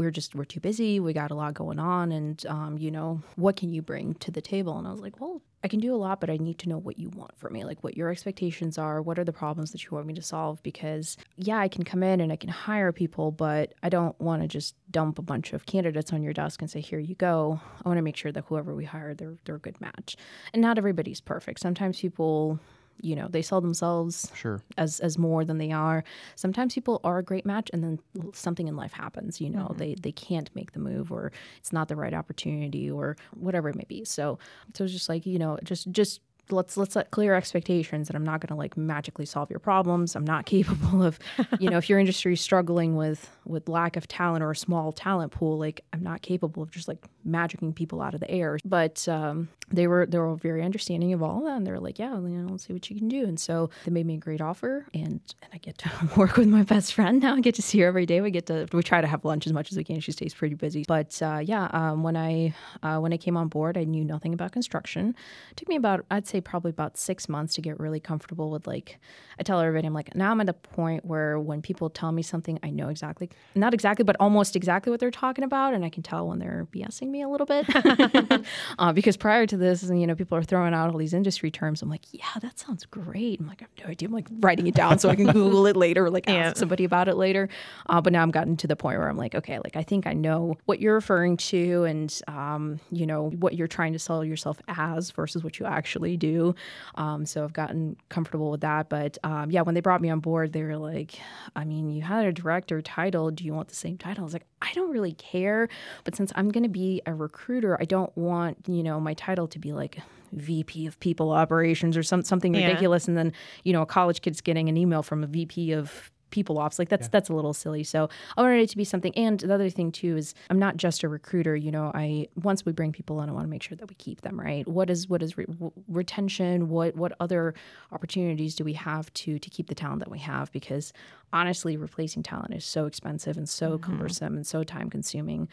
we're 0.00 0.10
just 0.10 0.34
we're 0.34 0.44
too 0.44 0.60
busy 0.60 0.98
we 0.98 1.12
got 1.12 1.30
a 1.30 1.34
lot 1.34 1.52
going 1.52 1.78
on 1.78 2.10
and 2.10 2.46
um, 2.46 2.78
you 2.78 2.90
know 2.90 3.20
what 3.36 3.54
can 3.54 3.70
you 3.70 3.82
bring 3.82 4.14
to 4.14 4.30
the 4.30 4.40
table? 4.40 4.78
And 4.78 4.88
i 4.88 4.92
was 4.92 5.02
like 5.02 5.20
well 5.20 5.42
i 5.62 5.68
can 5.68 5.78
do 5.78 5.94
a 5.94 5.96
lot 5.96 6.20
but 6.20 6.30
i 6.30 6.38
need 6.38 6.58
to 6.60 6.70
know 6.70 6.78
what 6.78 6.98
you 6.98 7.10
want 7.10 7.36
from 7.38 7.52
me. 7.52 7.64
Like 7.64 7.84
what 7.84 7.98
your 7.98 8.08
expectations 8.08 8.78
are 8.78 9.02
what 9.02 9.18
are 9.18 9.24
the 9.24 9.32
problems 9.32 9.72
that 9.72 9.84
you 9.84 9.90
want 9.92 10.06
me 10.06 10.14
to 10.14 10.22
solve? 10.22 10.62
Because 10.62 11.18
yeah 11.36 11.58
i 11.58 11.68
can 11.68 11.84
come 11.84 12.02
in 12.02 12.20
and 12.22 12.32
i 12.32 12.36
can 12.36 12.48
hire 12.48 12.92
people 12.92 13.30
but 13.30 13.74
i 13.82 13.90
don't 13.90 14.18
want 14.20 14.40
to 14.40 14.48
just 14.48 14.74
dump 14.90 15.18
a 15.18 15.22
bunch 15.22 15.52
of 15.52 15.66
candidates 15.66 16.12
on 16.14 16.22
your 16.22 16.32
desk 16.32 16.62
and 16.62 16.70
say 16.70 16.80
here 16.80 16.98
you 16.98 17.14
go. 17.14 17.60
I 17.84 17.88
want 17.88 17.98
to 17.98 18.02
make 18.02 18.16
sure 18.16 18.32
that 18.32 18.44
whoever 18.46 18.74
we 18.74 18.84
hire 18.84 19.14
they're, 19.14 19.36
they're 19.44 19.56
a 19.56 19.60
good 19.60 19.80
match. 19.80 20.16
And 20.52 20.62
not 20.62 20.78
everybody's 20.78 21.20
perfect. 21.20 21.60
Sometimes 21.60 22.00
people 22.00 22.58
you 23.02 23.16
know 23.16 23.28
they 23.28 23.42
sell 23.42 23.60
themselves 23.60 24.30
sure 24.34 24.60
as 24.78 25.00
as 25.00 25.18
more 25.18 25.44
than 25.44 25.58
they 25.58 25.72
are 25.72 26.04
sometimes 26.36 26.74
people 26.74 27.00
are 27.04 27.18
a 27.18 27.22
great 27.22 27.46
match 27.46 27.70
and 27.72 27.82
then 27.82 27.98
something 28.32 28.68
in 28.68 28.76
life 28.76 28.92
happens 28.92 29.40
you 29.40 29.50
know 29.50 29.66
mm-hmm. 29.66 29.78
they 29.78 29.94
they 30.02 30.12
can't 30.12 30.50
make 30.54 30.72
the 30.72 30.78
move 30.78 31.10
or 31.10 31.32
it's 31.58 31.72
not 31.72 31.88
the 31.88 31.96
right 31.96 32.14
opportunity 32.14 32.90
or 32.90 33.16
whatever 33.34 33.68
it 33.68 33.76
may 33.76 33.86
be 33.88 34.04
so 34.04 34.38
so 34.74 34.84
it's 34.84 34.92
just 34.92 35.08
like 35.08 35.26
you 35.26 35.38
know 35.38 35.58
just 35.64 35.90
just 35.90 36.20
let's 36.52 36.76
let's 36.76 36.94
set 36.94 37.10
clear 37.10 37.34
expectations 37.34 38.08
that 38.08 38.16
I'm 38.16 38.24
not 38.24 38.40
going 38.40 38.48
to 38.48 38.54
like 38.54 38.76
magically 38.76 39.26
solve 39.26 39.50
your 39.50 39.58
problems. 39.58 40.16
I'm 40.16 40.24
not 40.24 40.46
capable 40.46 41.02
of, 41.02 41.18
you 41.58 41.70
know, 41.70 41.78
if 41.78 41.88
your 41.88 41.98
industry 41.98 42.34
is 42.34 42.40
struggling 42.40 42.96
with 42.96 43.28
with 43.44 43.68
lack 43.68 43.96
of 43.96 44.08
talent 44.08 44.42
or 44.42 44.50
a 44.50 44.56
small 44.56 44.92
talent 44.92 45.32
pool, 45.32 45.58
like 45.58 45.84
I'm 45.92 46.02
not 46.02 46.22
capable 46.22 46.62
of 46.62 46.70
just 46.70 46.88
like 46.88 46.98
magicking 47.26 47.74
people 47.74 48.00
out 48.00 48.14
of 48.14 48.20
the 48.20 48.30
air. 48.30 48.58
But 48.64 49.06
um, 49.08 49.48
they 49.70 49.86
were 49.86 50.06
they 50.06 50.18
were 50.18 50.34
very 50.36 50.62
understanding 50.62 51.12
of 51.12 51.22
all 51.22 51.38
of 51.38 51.44
that, 51.44 51.56
and 51.56 51.66
they 51.66 51.70
were 51.70 51.80
like, 51.80 51.98
yeah, 51.98 52.14
you 52.14 52.28
know, 52.28 52.50
let's 52.50 52.66
see 52.66 52.72
what 52.72 52.88
you 52.90 52.96
can 52.96 53.08
do. 53.08 53.24
And 53.24 53.38
so 53.38 53.70
they 53.84 53.90
made 53.90 54.06
me 54.06 54.14
a 54.14 54.18
great 54.18 54.40
offer, 54.40 54.86
and 54.92 55.20
and 55.42 55.50
I 55.52 55.58
get 55.58 55.78
to 55.78 55.90
work 56.16 56.36
with 56.36 56.48
my 56.48 56.62
best 56.62 56.94
friend 56.94 57.20
now. 57.20 57.34
I 57.34 57.40
get 57.40 57.54
to 57.56 57.62
see 57.62 57.80
her 57.80 57.86
every 57.86 58.06
day. 58.06 58.20
We 58.20 58.30
get 58.30 58.46
to 58.46 58.66
we 58.72 58.82
try 58.82 59.00
to 59.00 59.06
have 59.06 59.24
lunch 59.24 59.46
as 59.46 59.52
much 59.52 59.70
as 59.70 59.76
we 59.76 59.84
can. 59.84 60.00
She 60.00 60.12
stays 60.12 60.34
pretty 60.34 60.54
busy, 60.54 60.84
but 60.86 61.20
uh, 61.22 61.40
yeah, 61.42 61.68
um, 61.72 62.02
when 62.02 62.16
I 62.16 62.54
uh, 62.82 62.98
when 62.98 63.12
I 63.12 63.16
came 63.16 63.36
on 63.36 63.48
board, 63.48 63.78
I 63.78 63.84
knew 63.84 64.04
nothing 64.04 64.34
about 64.34 64.52
construction. 64.52 65.14
It 65.50 65.56
took 65.56 65.68
me 65.68 65.76
about 65.76 66.04
I'd 66.10 66.26
say 66.26 66.40
probably 66.40 66.70
about 66.70 66.96
six 66.96 67.28
months 67.28 67.54
to 67.54 67.60
get 67.60 67.78
really 67.78 68.00
comfortable 68.00 68.50
with 68.50 68.66
like 68.66 68.98
I 69.38 69.42
tell 69.42 69.60
everybody 69.60 69.86
I'm 69.86 69.94
like 69.94 70.14
now 70.14 70.30
I'm 70.30 70.40
at 70.40 70.48
a 70.48 70.52
point 70.52 71.04
where 71.04 71.38
when 71.38 71.62
people 71.62 71.90
tell 71.90 72.12
me 72.12 72.22
something 72.22 72.58
I 72.62 72.70
know 72.70 72.88
exactly 72.88 73.30
not 73.54 73.74
exactly 73.74 74.04
but 74.04 74.16
almost 74.18 74.56
exactly 74.56 74.90
what 74.90 75.00
they're 75.00 75.10
talking 75.10 75.44
about 75.44 75.74
and 75.74 75.84
I 75.84 75.88
can 75.90 76.02
tell 76.02 76.28
when 76.28 76.38
they're 76.38 76.66
BSing 76.72 77.08
me 77.08 77.22
a 77.22 77.28
little 77.28 77.46
bit 77.46 77.66
uh, 78.78 78.92
because 78.92 79.16
prior 79.16 79.46
to 79.46 79.56
this 79.60 79.82
and 79.82 80.00
you 80.00 80.06
know 80.06 80.14
people 80.14 80.36
are 80.36 80.42
throwing 80.42 80.74
out 80.74 80.90
all 80.90 80.98
these 80.98 81.14
industry 81.14 81.50
terms 81.50 81.82
I'm 81.82 81.88
like 81.88 82.04
yeah 82.12 82.38
that 82.40 82.58
sounds 82.58 82.84
great 82.86 83.40
I'm 83.40 83.46
like 83.46 83.62
I 83.62 83.66
have 83.66 83.86
no 83.86 83.90
idea 83.90 84.08
I'm 84.08 84.14
like 84.14 84.28
writing 84.40 84.66
it 84.66 84.74
down 84.74 84.98
so 84.98 85.08
I 85.08 85.16
can 85.16 85.26
Google 85.32 85.66
it 85.66 85.76
later 85.76 86.06
or 86.06 86.10
like 86.10 86.26
yeah. 86.26 86.34
ask 86.34 86.56
somebody 86.56 86.84
about 86.84 87.08
it 87.08 87.16
later 87.16 87.48
uh, 87.88 88.00
but 88.00 88.12
now 88.12 88.22
I'm 88.22 88.30
gotten 88.30 88.56
to 88.58 88.66
the 88.66 88.76
point 88.76 88.98
where 88.98 89.08
I'm 89.08 89.16
like 89.16 89.34
okay 89.34 89.58
like 89.62 89.76
I 89.76 89.82
think 89.82 90.06
I 90.06 90.12
know 90.12 90.56
what 90.64 90.80
you're 90.80 90.94
referring 90.94 91.36
to 91.36 91.84
and 91.84 92.20
um, 92.28 92.80
you 92.90 93.06
know 93.06 93.30
what 93.30 93.54
you're 93.54 93.68
trying 93.68 93.92
to 93.92 93.98
sell 93.98 94.24
yourself 94.24 94.60
as 94.68 95.10
versus 95.10 95.44
what 95.44 95.58
you 95.58 95.66
actually 95.66 96.16
do 96.16 96.54
um, 96.96 97.26
so 97.26 97.44
I've 97.44 97.52
gotten 97.52 97.96
comfortable 98.08 98.50
with 98.50 98.60
that. 98.60 98.88
But 98.88 99.18
um, 99.22 99.50
yeah, 99.50 99.62
when 99.62 99.74
they 99.74 99.80
brought 99.80 100.00
me 100.00 100.10
on 100.10 100.20
board, 100.20 100.52
they 100.52 100.62
were 100.62 100.76
like, 100.76 101.18
I 101.54 101.64
mean, 101.64 101.90
you 101.90 102.02
had 102.02 102.26
a 102.26 102.32
director 102.32 102.82
title. 102.82 103.30
Do 103.30 103.44
you 103.44 103.54
want 103.54 103.68
the 103.68 103.74
same 103.74 103.98
title? 103.98 104.22
I 104.22 104.24
was 104.24 104.32
like, 104.32 104.46
I 104.62 104.72
don't 104.74 104.90
really 104.90 105.12
care. 105.14 105.68
But 106.04 106.14
since 106.14 106.32
I'm 106.34 106.50
going 106.50 106.62
to 106.62 106.68
be 106.68 107.02
a 107.06 107.14
recruiter, 107.14 107.80
I 107.80 107.84
don't 107.84 108.14
want, 108.16 108.58
you 108.66 108.82
know, 108.82 109.00
my 109.00 109.14
title 109.14 109.46
to 109.52 109.58
be 109.58 109.72
like, 109.72 109.98
VP 110.32 110.86
of 110.86 111.00
people 111.00 111.32
operations 111.32 111.96
or 111.96 112.04
some 112.04 112.22
something 112.22 112.54
yeah. 112.54 112.68
ridiculous 112.68 113.08
and 113.08 113.18
then 113.18 113.32
you 113.64 113.72
know 113.72 113.82
a 113.82 113.86
college 113.86 114.22
kid's 114.22 114.40
getting 114.40 114.68
an 114.68 114.76
email 114.76 115.02
from 115.02 115.24
a 115.24 115.26
VP 115.26 115.72
of 115.72 116.12
people 116.30 116.58
ops. 116.58 116.78
Like 116.78 116.88
that's 116.88 117.04
yeah. 117.04 117.10
that's 117.12 117.28
a 117.28 117.34
little 117.34 117.52
silly. 117.52 117.84
So 117.84 118.08
I 118.36 118.42
wanted 118.42 118.62
it 118.62 118.70
to 118.70 118.76
be 118.76 118.84
something. 118.84 119.12
And 119.16 119.38
the 119.40 119.52
other 119.52 119.70
thing 119.70 119.92
too 119.92 120.16
is 120.16 120.34
I'm 120.48 120.58
not 120.58 120.76
just 120.76 121.02
a 121.02 121.08
recruiter. 121.08 121.54
You 121.56 121.70
know, 121.70 121.90
I 121.94 122.28
once 122.42 122.64
we 122.64 122.72
bring 122.72 122.92
people 122.92 123.20
in, 123.20 123.28
I 123.28 123.32
want 123.32 123.44
to 123.44 123.50
make 123.50 123.62
sure 123.62 123.76
that 123.76 123.88
we 123.88 123.94
keep 123.96 124.22
them 124.22 124.40
right. 124.40 124.66
What 124.66 124.90
is 124.90 125.08
what 125.08 125.22
is 125.22 125.36
re- 125.36 125.46
retention? 125.88 126.68
What 126.68 126.96
what 126.96 127.12
other 127.20 127.54
opportunities 127.92 128.54
do 128.54 128.64
we 128.64 128.74
have 128.74 129.12
to 129.14 129.38
to 129.38 129.50
keep 129.50 129.68
the 129.68 129.74
talent 129.74 130.00
that 130.00 130.10
we 130.10 130.20
have? 130.20 130.50
Because 130.52 130.92
honestly, 131.32 131.76
replacing 131.76 132.22
talent 132.22 132.54
is 132.54 132.64
so 132.64 132.86
expensive 132.86 133.36
and 133.36 133.48
so 133.48 133.72
mm-hmm. 133.72 133.82
cumbersome 133.82 134.36
and 134.36 134.46
so 134.46 134.64
time 134.64 134.90
consuming 134.90 135.48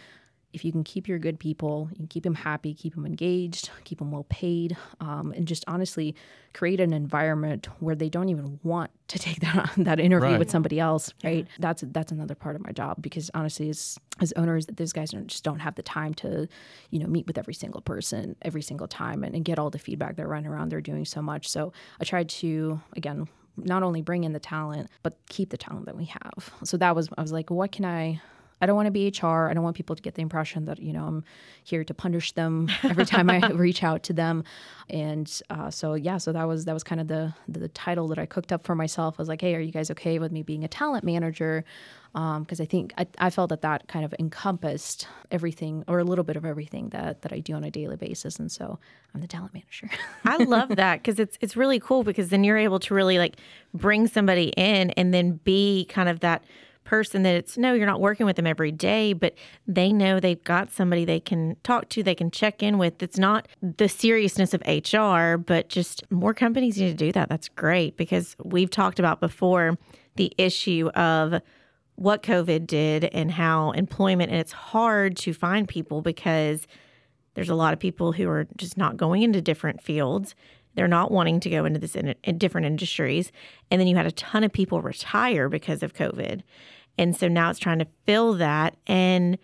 if 0.57 0.65
you 0.65 0.71
can 0.71 0.83
keep 0.83 1.07
your 1.07 1.19
good 1.19 1.39
people, 1.39 1.87
you 1.91 1.97
can 1.97 2.07
keep 2.07 2.23
them 2.23 2.33
happy, 2.33 2.73
keep 2.73 2.95
them 2.95 3.05
engaged, 3.05 3.69
keep 3.83 3.99
them 3.99 4.09
well 4.11 4.25
paid, 4.27 4.75
um, 4.99 5.31
and 5.35 5.47
just 5.47 5.63
honestly 5.67 6.15
create 6.53 6.79
an 6.79 6.93
environment 6.93 7.67
where 7.79 7.93
they 7.93 8.09
don't 8.09 8.29
even 8.29 8.59
want 8.63 8.89
to 9.09 9.19
take 9.27 9.39
that 9.41 9.69
that 9.77 9.99
interview 9.99 10.31
Right. 10.31 10.39
with 10.39 10.49
somebody 10.49 10.79
else, 10.79 11.13
right? 11.23 11.47
That's 11.59 11.83
that's 11.87 12.11
another 12.11 12.33
part 12.33 12.55
of 12.55 12.63
my 12.63 12.71
job 12.71 13.01
because 13.01 13.29
honestly, 13.35 13.69
as 13.69 13.99
as 14.19 14.33
owners, 14.35 14.65
those 14.65 14.93
guys 14.93 15.11
don't, 15.11 15.27
just 15.27 15.43
don't 15.43 15.59
have 15.59 15.75
the 15.75 15.83
time 15.83 16.15
to, 16.15 16.47
you 16.89 16.97
know, 16.99 17.05
meet 17.07 17.27
with 17.27 17.37
every 17.37 17.53
single 17.53 17.81
person 17.81 18.35
every 18.41 18.63
single 18.63 18.87
time 18.87 19.23
and, 19.23 19.35
and 19.35 19.45
get 19.45 19.59
all 19.59 19.69
the 19.69 19.77
feedback. 19.79 20.15
They're 20.15 20.27
running 20.27 20.49
around, 20.49 20.69
they're 20.69 20.81
doing 20.81 21.05
so 21.05 21.21
much. 21.21 21.47
So 21.47 21.71
I 22.01 22.03
tried 22.03 22.29
to 22.41 22.81
again 22.95 23.27
not 23.57 23.83
only 23.83 24.01
bring 24.01 24.23
in 24.23 24.33
the 24.33 24.39
talent 24.39 24.89
but 25.03 25.17
keep 25.29 25.49
the 25.51 25.57
talent 25.57 25.85
that 25.85 25.95
we 25.95 26.05
have. 26.05 26.51
So 26.63 26.77
that 26.77 26.95
was 26.95 27.09
I 27.15 27.21
was 27.21 27.31
like, 27.31 27.51
what 27.51 27.71
can 27.71 27.85
I 27.85 28.21
I 28.61 28.65
don't 28.65 28.75
want 28.75 28.87
to 28.87 28.91
be 28.91 29.07
HR. 29.07 29.49
I 29.49 29.53
don't 29.53 29.63
want 29.63 29.75
people 29.75 29.95
to 29.95 30.01
get 30.01 30.15
the 30.15 30.21
impression 30.21 30.65
that 30.65 30.79
you 30.79 30.93
know 30.93 31.05
I'm 31.05 31.23
here 31.63 31.83
to 31.83 31.93
punish 31.93 32.31
them 32.33 32.69
every 32.83 33.05
time 33.05 33.29
I 33.29 33.47
reach 33.53 33.83
out 33.83 34.03
to 34.03 34.13
them. 34.13 34.43
And 34.89 35.31
uh, 35.49 35.69
so 35.69 35.93
yeah, 35.93 36.17
so 36.17 36.31
that 36.31 36.45
was 36.45 36.65
that 36.65 36.73
was 36.73 36.83
kind 36.83 37.01
of 37.01 37.07
the, 37.07 37.33
the 37.47 37.67
title 37.69 38.07
that 38.09 38.19
I 38.19 38.25
cooked 38.25 38.51
up 38.51 38.63
for 38.63 38.75
myself. 38.75 39.15
I 39.17 39.21
was 39.21 39.29
like, 39.29 39.41
hey, 39.41 39.55
are 39.55 39.59
you 39.59 39.71
guys 39.71 39.91
okay 39.91 40.19
with 40.19 40.31
me 40.31 40.43
being 40.43 40.63
a 40.63 40.67
talent 40.67 41.03
manager? 41.03 41.63
Because 42.13 42.59
I 42.59 42.65
think 42.65 42.93
I, 42.97 43.05
I 43.19 43.29
felt 43.29 43.49
that 43.49 43.61
that 43.61 43.87
kind 43.87 44.03
of 44.03 44.15
encompassed 44.17 45.07
everything 45.29 45.83
or 45.87 45.99
a 45.99 46.03
little 46.03 46.23
bit 46.23 46.35
of 46.35 46.45
everything 46.45 46.89
that 46.89 47.21
that 47.21 47.31
I 47.31 47.39
do 47.39 47.53
on 47.53 47.63
a 47.63 47.69
daily 47.69 47.97
basis. 47.97 48.39
And 48.39 48.51
so 48.51 48.79
I'm 49.13 49.21
the 49.21 49.27
talent 49.27 49.53
manager. 49.53 49.89
I 50.25 50.37
love 50.37 50.69
that 50.77 51.03
because 51.03 51.19
it's 51.19 51.37
it's 51.41 51.55
really 51.55 51.79
cool 51.79 52.03
because 52.03 52.29
then 52.29 52.43
you're 52.43 52.57
able 52.57 52.79
to 52.79 52.93
really 52.93 53.19
like 53.19 53.35
bring 53.73 54.07
somebody 54.07 54.47
in 54.57 54.91
and 54.91 55.13
then 55.13 55.39
be 55.43 55.85
kind 55.85 56.09
of 56.09 56.21
that 56.21 56.43
person 56.87 57.23
that 57.23 57.35
it's 57.35 57.57
no, 57.57 57.73
you're 57.73 57.85
not 57.85 57.99
working 57.99 58.25
with 58.25 58.37
them 58.37 58.47
every 58.47 58.71
day, 58.71 59.13
but 59.13 59.35
they 59.67 59.91
know 59.91 60.19
they've 60.19 60.43
got 60.43 60.71
somebody 60.71 61.03
they 61.05 61.19
can 61.19 61.57
talk 61.61 61.89
to, 61.89 62.01
they 62.01 62.15
can 62.15 62.31
check 62.31 62.63
in 62.63 62.77
with. 62.77 63.03
It's 63.03 63.19
not 63.19 63.47
the 63.61 63.89
seriousness 63.89 64.53
of 64.53 64.63
HR, 64.65 65.37
but 65.37 65.67
just 65.67 66.09
more 66.09 66.33
companies 66.33 66.79
need 66.79 66.89
to 66.89 67.05
do 67.05 67.11
that. 67.11 67.29
That's 67.29 67.49
great 67.49 67.97
because 67.97 68.35
we've 68.43 68.69
talked 68.69 68.99
about 68.99 69.19
before 69.19 69.77
the 70.15 70.33
issue 70.37 70.89
of 70.95 71.41
what 71.95 72.23
COVID 72.23 72.65
did 72.65 73.05
and 73.05 73.31
how 73.31 73.71
employment, 73.71 74.31
and 74.31 74.39
it's 74.39 74.53
hard 74.53 75.17
to 75.17 75.33
find 75.33 75.67
people 75.67 76.01
because 76.01 76.67
there's 77.33 77.49
a 77.49 77.55
lot 77.55 77.73
of 77.73 77.79
people 77.79 78.13
who 78.13 78.29
are 78.29 78.47
just 78.55 78.77
not 78.77 78.97
going 78.97 79.23
into 79.23 79.41
different 79.41 79.83
fields. 79.83 80.35
They're 80.77 80.87
not 80.87 81.09
wanting 81.09 81.39
to 81.39 81.49
go 81.49 81.65
into 81.65 81.79
this 81.79 81.95
in, 81.95 82.13
in 82.23 82.37
different 82.37 82.67
industries. 82.67 83.31
And 83.71 83.81
then 83.81 83.87
you 83.87 83.95
had 83.95 84.05
a 84.05 84.11
ton 84.11 84.43
of 84.43 84.53
people 84.53 84.79
retire 84.79 85.49
because 85.49 85.81
of 85.81 85.95
COVID. 85.95 86.43
And 86.99 87.17
so 87.17 87.27
now 87.27 87.49
it's 87.49 87.57
trying 87.57 87.79
to 87.79 87.87
fill 88.05 88.35
that. 88.35 88.77
And 88.85 89.39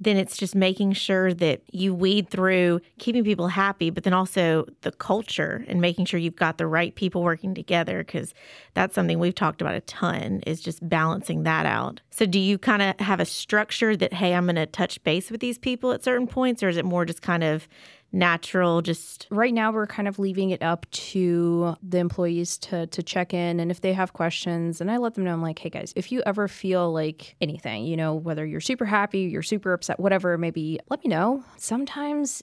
then 0.00 0.16
it's 0.16 0.36
just 0.36 0.54
making 0.54 0.92
sure 0.92 1.34
that 1.34 1.60
you 1.72 1.92
weed 1.92 2.30
through 2.30 2.80
keeping 2.98 3.24
people 3.24 3.48
happy, 3.48 3.90
but 3.90 4.04
then 4.04 4.12
also 4.12 4.64
the 4.82 4.92
culture 4.92 5.64
and 5.68 5.80
making 5.80 6.04
sure 6.06 6.20
you've 6.20 6.36
got 6.36 6.56
the 6.56 6.66
right 6.66 6.94
people 6.94 7.22
working 7.22 7.54
together 7.54 7.98
because 7.98 8.32
that's 8.74 8.94
something 8.94 9.18
we've 9.18 9.34
talked 9.34 9.60
about 9.60 9.74
a 9.74 9.80
ton 9.82 10.40
is 10.46 10.60
just 10.60 10.88
balancing 10.88 11.42
that 11.42 11.66
out. 11.66 12.00
So 12.10 12.26
do 12.26 12.38
you 12.38 12.58
kind 12.58 12.80
of 12.80 12.98
have 13.00 13.20
a 13.20 13.24
structure 13.24 13.96
that 13.96 14.12
hey, 14.12 14.34
I'm 14.34 14.46
going 14.46 14.56
to 14.56 14.66
touch 14.66 15.02
base 15.02 15.30
with 15.30 15.40
these 15.40 15.58
people 15.58 15.92
at 15.92 16.04
certain 16.04 16.28
points 16.28 16.62
or 16.62 16.68
is 16.68 16.76
it 16.76 16.84
more 16.84 17.04
just 17.04 17.22
kind 17.22 17.42
of 17.42 17.68
natural 18.12 18.80
just 18.80 19.26
right 19.30 19.52
now 19.52 19.70
we're 19.70 19.86
kind 19.86 20.08
of 20.08 20.18
leaving 20.18 20.50
it 20.50 20.62
up 20.62 20.90
to 20.90 21.76
the 21.82 21.98
employees 21.98 22.56
to 22.58 22.86
to 22.88 23.02
check 23.02 23.34
in. 23.34 23.60
And 23.60 23.70
if 23.70 23.80
they 23.80 23.92
have 23.92 24.12
questions 24.12 24.80
and 24.80 24.90
I 24.90 24.96
let 24.96 25.14
them 25.14 25.24
know 25.24 25.32
I'm 25.32 25.42
like 25.42 25.58
hey 25.58 25.70
guys 25.70 25.92
if 25.96 26.10
you 26.10 26.22
ever 26.24 26.48
feel 26.48 26.92
like 26.92 27.36
anything 27.40 27.84
you 27.84 27.96
know 27.96 28.14
whether 28.14 28.46
you're 28.46 28.60
super 28.60 28.84
happy 28.86 29.20
you're 29.20 29.42
super 29.42 29.72
upset 29.72 30.00
whatever 30.00 30.38
maybe 30.38 30.80
let 30.88 31.04
me 31.04 31.10
know. 31.10 31.44
Sometimes 31.56 32.42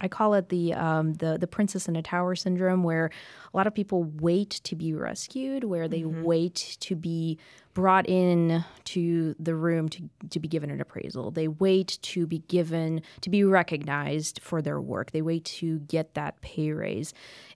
I 0.00 0.08
call 0.08 0.34
it 0.34 0.48
the 0.48 0.74
um, 0.74 1.14
the 1.14 1.38
the 1.38 1.46
princess 1.46 1.88
in 1.88 1.96
a 1.96 2.02
tower 2.02 2.36
syndrome, 2.36 2.82
where 2.84 3.10
a 3.52 3.56
lot 3.56 3.66
of 3.66 3.74
people 3.74 4.04
wait 4.04 4.50
to 4.64 4.76
be 4.76 4.94
rescued, 4.94 5.64
where 5.64 5.88
they 5.88 6.02
mm-hmm. 6.02 6.22
wait 6.22 6.76
to 6.80 6.94
be 6.94 7.38
brought 7.74 8.08
in 8.08 8.64
to 8.84 9.34
the 9.38 9.54
room 9.54 9.88
to 9.88 10.08
to 10.30 10.38
be 10.38 10.48
given 10.48 10.70
an 10.70 10.80
appraisal. 10.80 11.30
They 11.30 11.48
wait 11.48 11.98
to 12.02 12.26
be 12.26 12.40
given 12.40 13.02
to 13.22 13.30
be 13.30 13.44
recognized 13.44 14.40
for 14.42 14.62
their 14.62 14.80
work. 14.80 15.10
They 15.10 15.22
wait 15.22 15.44
to 15.46 15.80
get 15.80 16.14
that 16.14 16.40
pay 16.40 16.70
raise, 16.70 17.12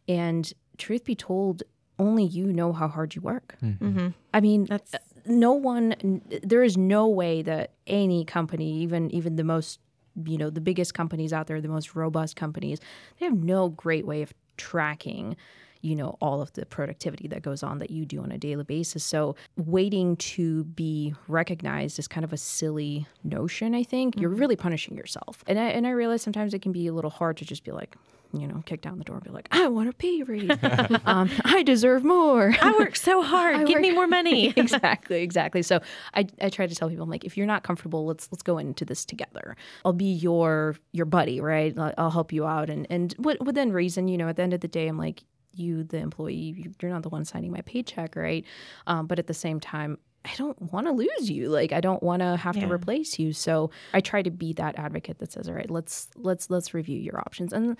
and 0.09 0.53
truth 0.79 1.05
be 1.05 1.14
told, 1.14 1.62
only 1.98 2.25
you 2.25 2.53
know 2.53 2.72
how 2.72 2.88
hard 2.88 3.14
you 3.14 3.22
work. 3.22 3.57
Mm-hmm. 3.62 3.87
Mm-hmm. 3.87 4.09
I 4.35 4.40
mean, 4.40 4.64
That's- 4.64 4.94
uh, 4.94 4.98
no 5.27 5.53
one. 5.53 6.22
There 6.42 6.64
is 6.64 6.77
no 6.77 7.07
way 7.07 7.42
that 7.42 7.70
any 7.87 8.25
company, 8.25 8.79
even 8.79 9.11
even 9.12 9.37
the 9.37 9.44
most, 9.44 9.79
you 10.25 10.38
know, 10.38 10.51
the 10.51 10.61
biggest 10.61 10.94
companies 10.94 11.33
out 11.33 11.46
there, 11.46 11.61
the 11.61 11.68
most 11.68 11.94
robust 11.94 12.37
companies, 12.37 12.79
they 13.18 13.27
have 13.27 13.35
no 13.35 13.68
great 13.68 14.07
way 14.07 14.22
of 14.22 14.33
tracking. 14.57 15.37
You 15.85 15.96
know 15.96 16.16
all 16.20 16.40
of 16.40 16.53
the 16.53 16.64
productivity 16.64 17.27
that 17.27 17.42
goes 17.42 17.64
on 17.64 17.81
that 17.81 17.90
you 17.90 18.07
do 18.07 18.22
on 18.22 18.31
a 18.31 18.38
daily 18.38 18.62
basis. 18.62 19.03
So 19.03 19.35
waiting 19.57 20.14
to 20.16 20.62
be 20.62 21.12
recognized 21.27 21.98
is 21.98 22.07
kind 22.07 22.22
of 22.22 22.33
a 22.33 22.37
silly 22.37 23.05
notion. 23.25 23.75
I 23.75 23.83
think 23.83 24.14
you're 24.16 24.31
mm-hmm. 24.31 24.38
really 24.38 24.55
punishing 24.55 24.96
yourself, 24.96 25.42
and 25.48 25.59
I 25.59 25.70
and 25.70 25.85
I 25.85 25.90
realize 25.90 26.22
sometimes 26.22 26.55
it 26.55 26.62
can 26.62 26.70
be 26.70 26.87
a 26.87 26.92
little 26.92 27.11
hard 27.11 27.37
to 27.38 27.44
just 27.44 27.64
be 27.64 27.72
like, 27.72 27.96
you 28.33 28.47
know, 28.47 28.62
kick 28.66 28.81
down 28.81 28.99
the 28.99 29.05
door 29.05 29.16
and 29.16 29.25
be 29.25 29.31
like, 29.31 29.49
I 29.51 29.68
want 29.68 29.88
a 29.88 29.92
pay 29.92 30.23
raise. 30.23 30.51
um, 31.07 31.31
I 31.45 31.62
deserve 31.62 32.05
more. 32.05 32.55
I 32.61 32.73
work 32.79 32.97
so 32.97 33.23
hard. 33.23 33.57
I 33.61 33.64
Give 33.64 33.75
work- 33.77 33.83
me 33.83 33.92
more 33.92 34.07
money. 34.07 34.53
exactly, 34.57 35.23
exactly. 35.23 35.62
So 35.62 35.81
I, 36.14 36.27
I 36.40 36.49
try 36.49 36.66
to 36.66 36.75
tell 36.75 36.88
people, 36.88 37.05
I'm 37.05 37.11
like, 37.11 37.25
if 37.25 37.37
you're 37.37 37.47
not 37.47 37.62
comfortable, 37.62 38.07
let's 38.07 38.29
let's 38.33 38.42
go 38.42 38.59
into 38.59 38.85
this 38.85 39.05
together. 39.05 39.57
I'll 39.85 39.92
be 39.92 40.12
your 40.12 40.77
your 40.92 41.07
buddy, 41.07 41.40
right? 41.40 41.75
I'll, 41.99 42.11
help 42.11 42.33
you 42.33 42.47
out, 42.47 42.68
and 42.71 42.87
and 42.90 43.14
within 43.18 43.73
reason, 43.73 44.09
you 44.09 44.18
know. 44.18 44.29
At 44.29 44.37
the 44.37 44.42
end 44.42 44.55
of 44.55 44.61
the 44.61 44.68
day, 44.68 44.88
I'm 44.88 44.99
like, 44.99 45.25
you, 45.55 45.85
the 45.85 45.99
employee, 45.99 46.35
you- 46.35 46.75
you're 46.81 46.90
not 46.90 47.03
the 47.03 47.09
one 47.09 47.25
signing 47.25 47.51
my 47.53 47.61
paycheck, 47.62 48.16
right? 48.16 48.45
Um, 48.87 49.07
but 49.07 49.18
at 49.18 49.27
the 49.27 49.35
same 49.35 49.61
time. 49.61 49.99
I 50.25 50.31
don't 50.37 50.73
want 50.73 50.87
to 50.87 50.92
lose 50.92 51.29
you. 51.29 51.49
Like 51.49 51.73
I 51.73 51.81
don't 51.81 52.01
want 52.01 52.21
to 52.23 52.37
have 52.37 52.55
to 52.55 52.71
replace 52.71 53.18
you. 53.18 53.33
So 53.33 53.73
I 53.92 54.01
try 54.01 54.23
to 54.23 54.31
be 54.31 54.53
that 54.53 54.79
advocate 54.79 55.18
that 55.18 55.33
says, 55.33 55.49
"All 55.49 55.55
right, 55.55 55.68
let's 55.68 56.07
let's 56.14 56.49
let's 56.49 56.73
review 56.75 56.97
your 56.97 57.18
options." 57.18 57.53
And 57.53 57.77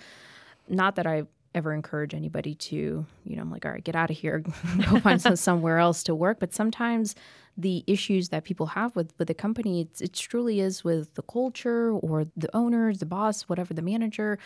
not 0.67 0.95
that 0.95 1.07
I 1.07 1.23
ever 1.55 1.73
encourage 1.73 2.13
anybody 2.13 2.55
to, 2.55 3.05
you 3.23 3.35
know, 3.35 3.41
I'm 3.41 3.51
like, 3.51 3.65
all 3.65 3.71
right, 3.71 3.83
get 3.83 3.95
out 3.95 4.09
of 4.09 4.17
here, 4.17 4.39
go 4.89 4.99
find 4.99 5.21
some, 5.21 5.35
somewhere 5.35 5.77
else 5.77 6.03
to 6.03 6.15
work. 6.15 6.39
But 6.39 6.53
sometimes 6.53 7.15
the 7.57 7.83
issues 7.85 8.29
that 8.29 8.43
people 8.43 8.67
have 8.67 8.95
with, 8.95 9.13
with 9.19 9.27
the 9.27 9.33
company, 9.33 9.81
it's, 9.81 10.01
it 10.01 10.13
truly 10.13 10.59
is 10.59 10.83
with 10.83 11.13
the 11.13 11.21
culture 11.21 11.91
or 11.91 12.25
the 12.35 12.49
owners, 12.55 12.99
the 12.99 13.05
boss, 13.05 13.43
whatever, 13.43 13.73
the 13.73 13.81
manager. 13.81 14.39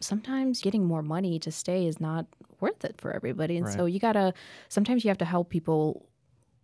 Sometimes 0.00 0.60
getting 0.60 0.84
more 0.84 1.02
money 1.02 1.38
to 1.38 1.52
stay 1.52 1.86
is 1.86 2.00
not 2.00 2.26
worth 2.58 2.84
it 2.84 2.96
for 2.98 3.12
everybody. 3.12 3.56
And 3.56 3.66
so 3.72 3.86
you 3.86 4.00
gotta, 4.00 4.34
sometimes 4.68 5.04
you 5.04 5.08
have 5.08 5.18
to 5.18 5.24
help 5.24 5.50
people 5.50 6.06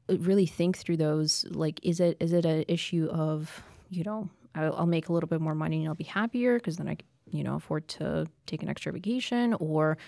uh, 0.08 0.16
really 0.18 0.46
think 0.46 0.78
through 0.78 0.96
those. 0.96 1.44
Like, 1.50 1.78
is 1.82 2.00
it 2.00 2.16
is 2.18 2.32
it 2.32 2.44
an 2.44 2.64
issue 2.66 3.08
of, 3.12 3.62
you 3.90 4.04
know, 4.04 4.28
I'll, 4.54 4.74
I'll 4.78 4.86
make 4.86 5.08
a 5.08 5.12
little 5.12 5.28
bit 5.28 5.40
more 5.40 5.54
money 5.54 5.80
and 5.80 5.88
I'll 5.88 5.94
be 5.94 6.04
happier 6.04 6.58
because 6.58 6.76
then 6.78 6.88
I, 6.88 6.96
you 7.30 7.42
know, 7.42 7.54
afford 7.56 7.88
to 7.88 8.26
take 8.46 8.62
an 8.62 8.68
extra 8.68 8.92
vacation, 8.92 9.54
or 9.54 9.98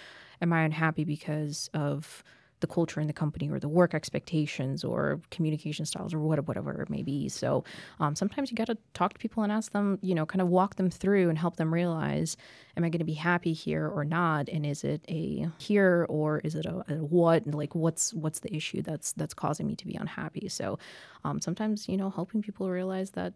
am 0.40 0.52
I 0.52 0.62
unhappy 0.62 1.04
because 1.04 1.68
of 1.74 2.22
the 2.60 2.66
culture 2.66 3.00
in 3.00 3.06
the 3.06 3.12
company 3.12 3.48
or 3.48 3.58
the 3.58 3.68
work 3.68 3.94
expectations 3.94 4.84
or 4.84 5.20
communication 5.30 5.84
styles 5.84 6.12
or 6.12 6.18
what, 6.18 6.44
whatever 6.46 6.82
it 6.82 6.90
may 6.90 7.02
be. 7.02 7.28
So 7.28 7.64
um, 8.00 8.16
sometimes 8.16 8.50
you 8.50 8.56
got 8.56 8.66
to 8.66 8.76
talk 8.94 9.14
to 9.14 9.18
people 9.18 9.42
and 9.42 9.52
ask 9.52 9.72
them, 9.72 9.98
you 10.02 10.14
know, 10.14 10.26
kind 10.26 10.42
of 10.42 10.48
walk 10.48 10.76
them 10.76 10.90
through 10.90 11.28
and 11.28 11.38
help 11.38 11.56
them 11.56 11.72
realize, 11.72 12.36
am 12.76 12.84
I 12.84 12.88
going 12.88 12.98
to 12.98 13.04
be 13.04 13.14
happy 13.14 13.52
here 13.52 13.86
or 13.86 14.04
not? 14.04 14.48
And 14.48 14.66
is 14.66 14.84
it 14.84 15.04
a 15.08 15.48
here 15.58 16.06
or 16.08 16.40
is 16.40 16.54
it 16.54 16.66
a, 16.66 16.84
a 16.88 16.94
what? 16.96 17.44
And 17.44 17.54
like, 17.54 17.74
what's 17.74 18.12
what's 18.12 18.40
the 18.40 18.54
issue 18.54 18.82
that's 18.82 19.12
that's 19.12 19.34
causing 19.34 19.66
me 19.66 19.76
to 19.76 19.86
be 19.86 19.94
unhappy? 19.94 20.48
So 20.48 20.78
um, 21.24 21.40
sometimes, 21.40 21.88
you 21.88 21.96
know, 21.96 22.10
helping 22.10 22.42
people 22.42 22.68
realize 22.70 23.10
that 23.10 23.34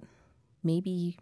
maybe 0.64 1.18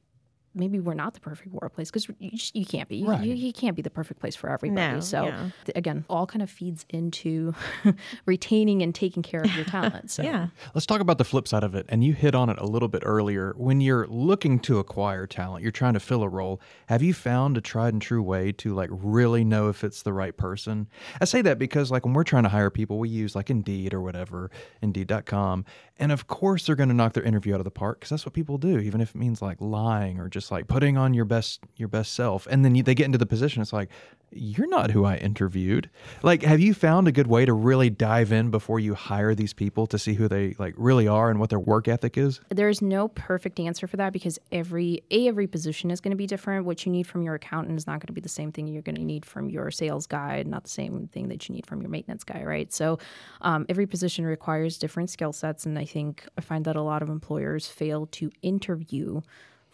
maybe 0.55 0.81
we're 0.81 0.95
not 0.95 1.15
the 1.15 1.21
perfect 1.21 1.53
workplace 1.53 1.91
because 1.91 2.09
you, 2.19 2.31
you 2.55 2.67
can't 2.67 2.89
be 2.89 2.97
you, 2.97 3.07
Right. 3.09 3.25
you, 3.25 3.35
you 3.35 3.53
can't 3.53 3.77
be 3.77 3.83
the 3.83 3.91
perfect 3.91 4.21
place 4.21 4.35
for 4.37 4.51
everybody 4.51 4.95
No, 4.95 5.01
so 5.01 5.27
yeah. 5.27 5.51
th- 5.65 5.77
again 5.77 6.05
all 6.09 6.27
kind 6.27 6.43
of 6.43 6.51
feeds 6.51 6.85
into 6.91 7.55
retaining 8.27 8.83
and 8.83 8.95
taking 8.95 9.23
care 9.23 9.41
of 9.43 9.55
your 9.55 9.65
talent 9.65 10.11
so 10.11 10.23
yeah. 10.23 10.49
Let's 10.75 10.87
talk 10.87 11.01
about 11.01 11.19
the 11.19 11.25
flip 11.25 11.47
side 11.49 11.63
of 11.65 11.75
it. 11.75 11.87
And 11.89 12.03
you 12.05 12.13
hit 12.13 12.35
on 12.35 12.49
it 12.51 12.59
a 12.59 12.67
little 12.67 12.89
bit 12.89 13.03
earlier. 13.05 13.55
When 13.57 13.81
you're 13.81 14.07
looking 14.09 14.59
to 14.61 14.79
acquire 14.79 15.27
talent, 15.27 15.63
you're 15.63 15.73
trying 15.73 15.95
to 15.95 16.01
fill 16.01 16.23
a 16.23 16.29
role. 16.29 16.61
Have 16.87 17.03
you 17.03 17.13
found 17.15 17.57
a 17.57 17.61
tried 17.61 17.93
and 17.93 18.03
true 18.03 18.23
way 18.23 18.53
to 18.53 18.75
like 18.75 18.89
really 18.93 19.45
know 19.45 19.69
if 19.69 19.85
it's 19.85 20.03
the 20.03 20.13
right 20.13 20.37
person? 20.37 20.89
I 21.21 21.25
say 21.25 21.43
that 21.43 21.59
because 21.59 21.91
like 21.91 22.05
when 22.05 22.15
we're 22.15 22.25
trying 22.25 22.45
to 22.45 22.49
hire 22.49 22.71
people, 22.71 22.99
we 22.99 23.09
use 23.09 23.35
like 23.35 23.51
Indeed 23.51 23.93
or 23.95 24.01
whatever, 24.01 24.51
Indeed.com. 24.83 25.65
And 25.99 26.13
of 26.13 26.27
course 26.27 26.67
they're 26.67 26.77
going 26.77 26.89
to 26.89 26.95
knock 26.95 27.13
their 27.13 27.23
interview 27.25 27.55
out 27.55 27.61
of 27.61 27.65
the 27.65 27.71
park 27.71 28.01
because 28.01 28.11
that's 28.11 28.25
what 28.27 28.33
people 28.35 28.59
do, 28.59 28.79
even 28.79 29.01
if 29.01 29.11
it 29.11 29.19
means 29.19 29.43
like 29.43 29.61
lying 29.61 30.19
or 30.19 30.29
just 30.29 30.40
just 30.41 30.51
like 30.51 30.67
putting 30.69 30.97
on 30.97 31.13
your 31.13 31.27
best 31.27 31.61
your 31.77 31.89
best 31.89 32.15
self, 32.15 32.47
and 32.51 32.65
then 32.65 32.75
you, 32.75 32.83
they 32.83 32.95
get 32.95 33.05
into 33.05 33.19
the 33.19 33.27
position. 33.27 33.61
It's 33.61 33.73
like 33.73 33.91
you're 34.33 34.69
not 34.69 34.93
who 34.93 35.05
I 35.05 35.17
interviewed. 35.17 35.91
Like, 36.23 36.43
have 36.43 36.61
you 36.61 36.73
found 36.73 37.09
a 37.09 37.13
good 37.13 37.27
way 37.27 37.45
to 37.45 37.53
really 37.53 37.91
dive 37.91 38.31
in 38.31 38.51
before 38.51 38.79
you 38.79 38.95
hire 38.95 39.35
these 39.35 39.53
people 39.53 39.89
to 39.89 39.99
see 39.99 40.15
who 40.15 40.29
they 40.29 40.55
like 40.59 40.75
really 40.77 41.09
are 41.09 41.31
and 41.31 41.41
what 41.41 41.51
their 41.51 41.59
work 41.59 41.89
ethic 41.89 42.17
is? 42.17 42.41
There's 42.49 42.81
no 42.81 43.09
perfect 43.09 43.59
answer 43.59 43.87
for 43.87 43.97
that 43.97 44.13
because 44.13 44.39
every 44.53 45.03
a 45.11 45.29
every 45.29 45.47
position 45.47 45.91
is 45.91 46.01
going 46.01 46.13
to 46.13 46.17
be 46.17 46.27
different. 46.27 46.65
What 46.65 46.87
you 46.87 46.93
need 46.93 47.07
from 47.07 47.23
your 47.23 47.35
accountant 47.35 47.77
is 47.77 47.87
not 47.87 47.95
going 47.95 48.07
to 48.07 48.13
be 48.13 48.21
the 48.21 48.29
same 48.29 48.53
thing 48.53 48.67
you're 48.67 48.83
going 48.83 48.97
to 48.97 49.05
need 49.05 49.27
from 49.27 49.51
your 49.51 49.71
sales 49.71 50.07
guy, 50.07 50.43
not 50.47 50.65
the 50.65 50.71
same 50.71 51.09
thing 51.09 51.29
that 51.29 51.49
you 51.49 51.55
need 51.55 51.67
from 51.67 51.83
your 51.83 51.91
maintenance 51.91 52.25
guy, 52.25 52.43
right? 52.45 52.73
So 52.73 52.99
um, 53.43 53.67
every 53.69 53.87
position 53.87 54.25
requires 54.25 54.79
different 54.79 55.11
skill 55.11 55.33
sets, 55.33 55.67
and 55.67 55.79
I 55.79 55.85
think 55.85 56.27
I 56.39 56.41
find 56.41 56.65
that 56.65 56.77
a 56.77 56.83
lot 56.83 57.03
of 57.03 57.09
employers 57.09 57.67
fail 57.67 58.07
to 58.07 58.31
interview 58.43 59.21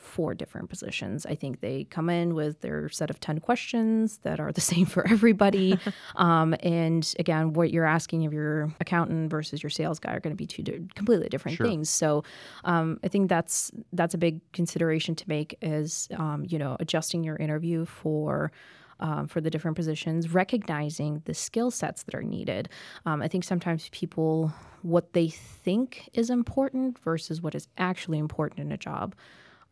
for 0.07 0.35
different 0.35 0.71
positions. 0.71 1.27
I 1.27 1.35
think 1.35 1.61
they 1.61 1.85
come 1.85 2.09
in 2.09 2.35
with 2.35 2.61
their 2.61 2.89
set 2.89 3.11
of 3.11 3.21
10 3.21 3.41
questions 3.41 4.19
that 4.19 4.41
are 4.41 4.53
the 4.53 4.61
same 4.73 4.87
for 4.87 5.07
everybody. 5.07 5.79
um, 6.17 6.55
and 6.61 7.15
again, 7.19 7.53
what 7.53 7.71
you're 7.73 7.85
asking 7.85 8.25
of 8.25 8.33
your 8.33 8.73
accountant 8.81 9.31
versus 9.31 9.63
your 9.63 9.71
sales 9.71 9.99
guy 9.99 10.13
are 10.15 10.21
going 10.21 10.33
to 10.35 10.37
be 10.37 10.47
two 10.47 10.63
di- 10.63 10.81
completely 10.95 11.29
different 11.29 11.57
Sure. 11.57 11.67
things. 11.67 11.91
So 11.91 12.25
um, 12.65 12.99
I 13.05 13.09
think 13.09 13.29
that's 13.29 13.71
that's 13.93 14.15
a 14.15 14.19
big 14.19 14.41
consideration 14.53 15.15
to 15.17 15.29
make 15.29 15.57
is, 15.61 16.09
um, 16.17 16.45
you 16.49 16.59
know, 16.59 16.77
adjusting 16.81 17.25
your 17.25 17.37
interview 17.37 17.85
for 17.85 18.53
um, 18.99 19.27
for 19.29 19.43
the 19.43 19.51
different 19.51 19.77
positions, 19.77 20.33
recognizing 20.33 21.21
the 21.27 21.35
skill 21.35 21.71
sets 21.71 22.05
that 22.05 22.15
are 22.15 22.23
needed. 22.23 22.71
Um, 23.05 23.21
I 23.21 23.29
think 23.29 23.45
sometimes 23.45 23.91
people, 23.93 24.55
what 24.81 25.13
they 25.13 25.29
think 25.29 26.09
is 26.15 26.31
important 26.31 26.99
versus 27.01 27.43
what 27.43 27.55
is 27.55 27.69
actually 27.77 28.19
important 28.19 28.61
in 28.61 28.73
a 28.73 28.79
job 28.79 29.15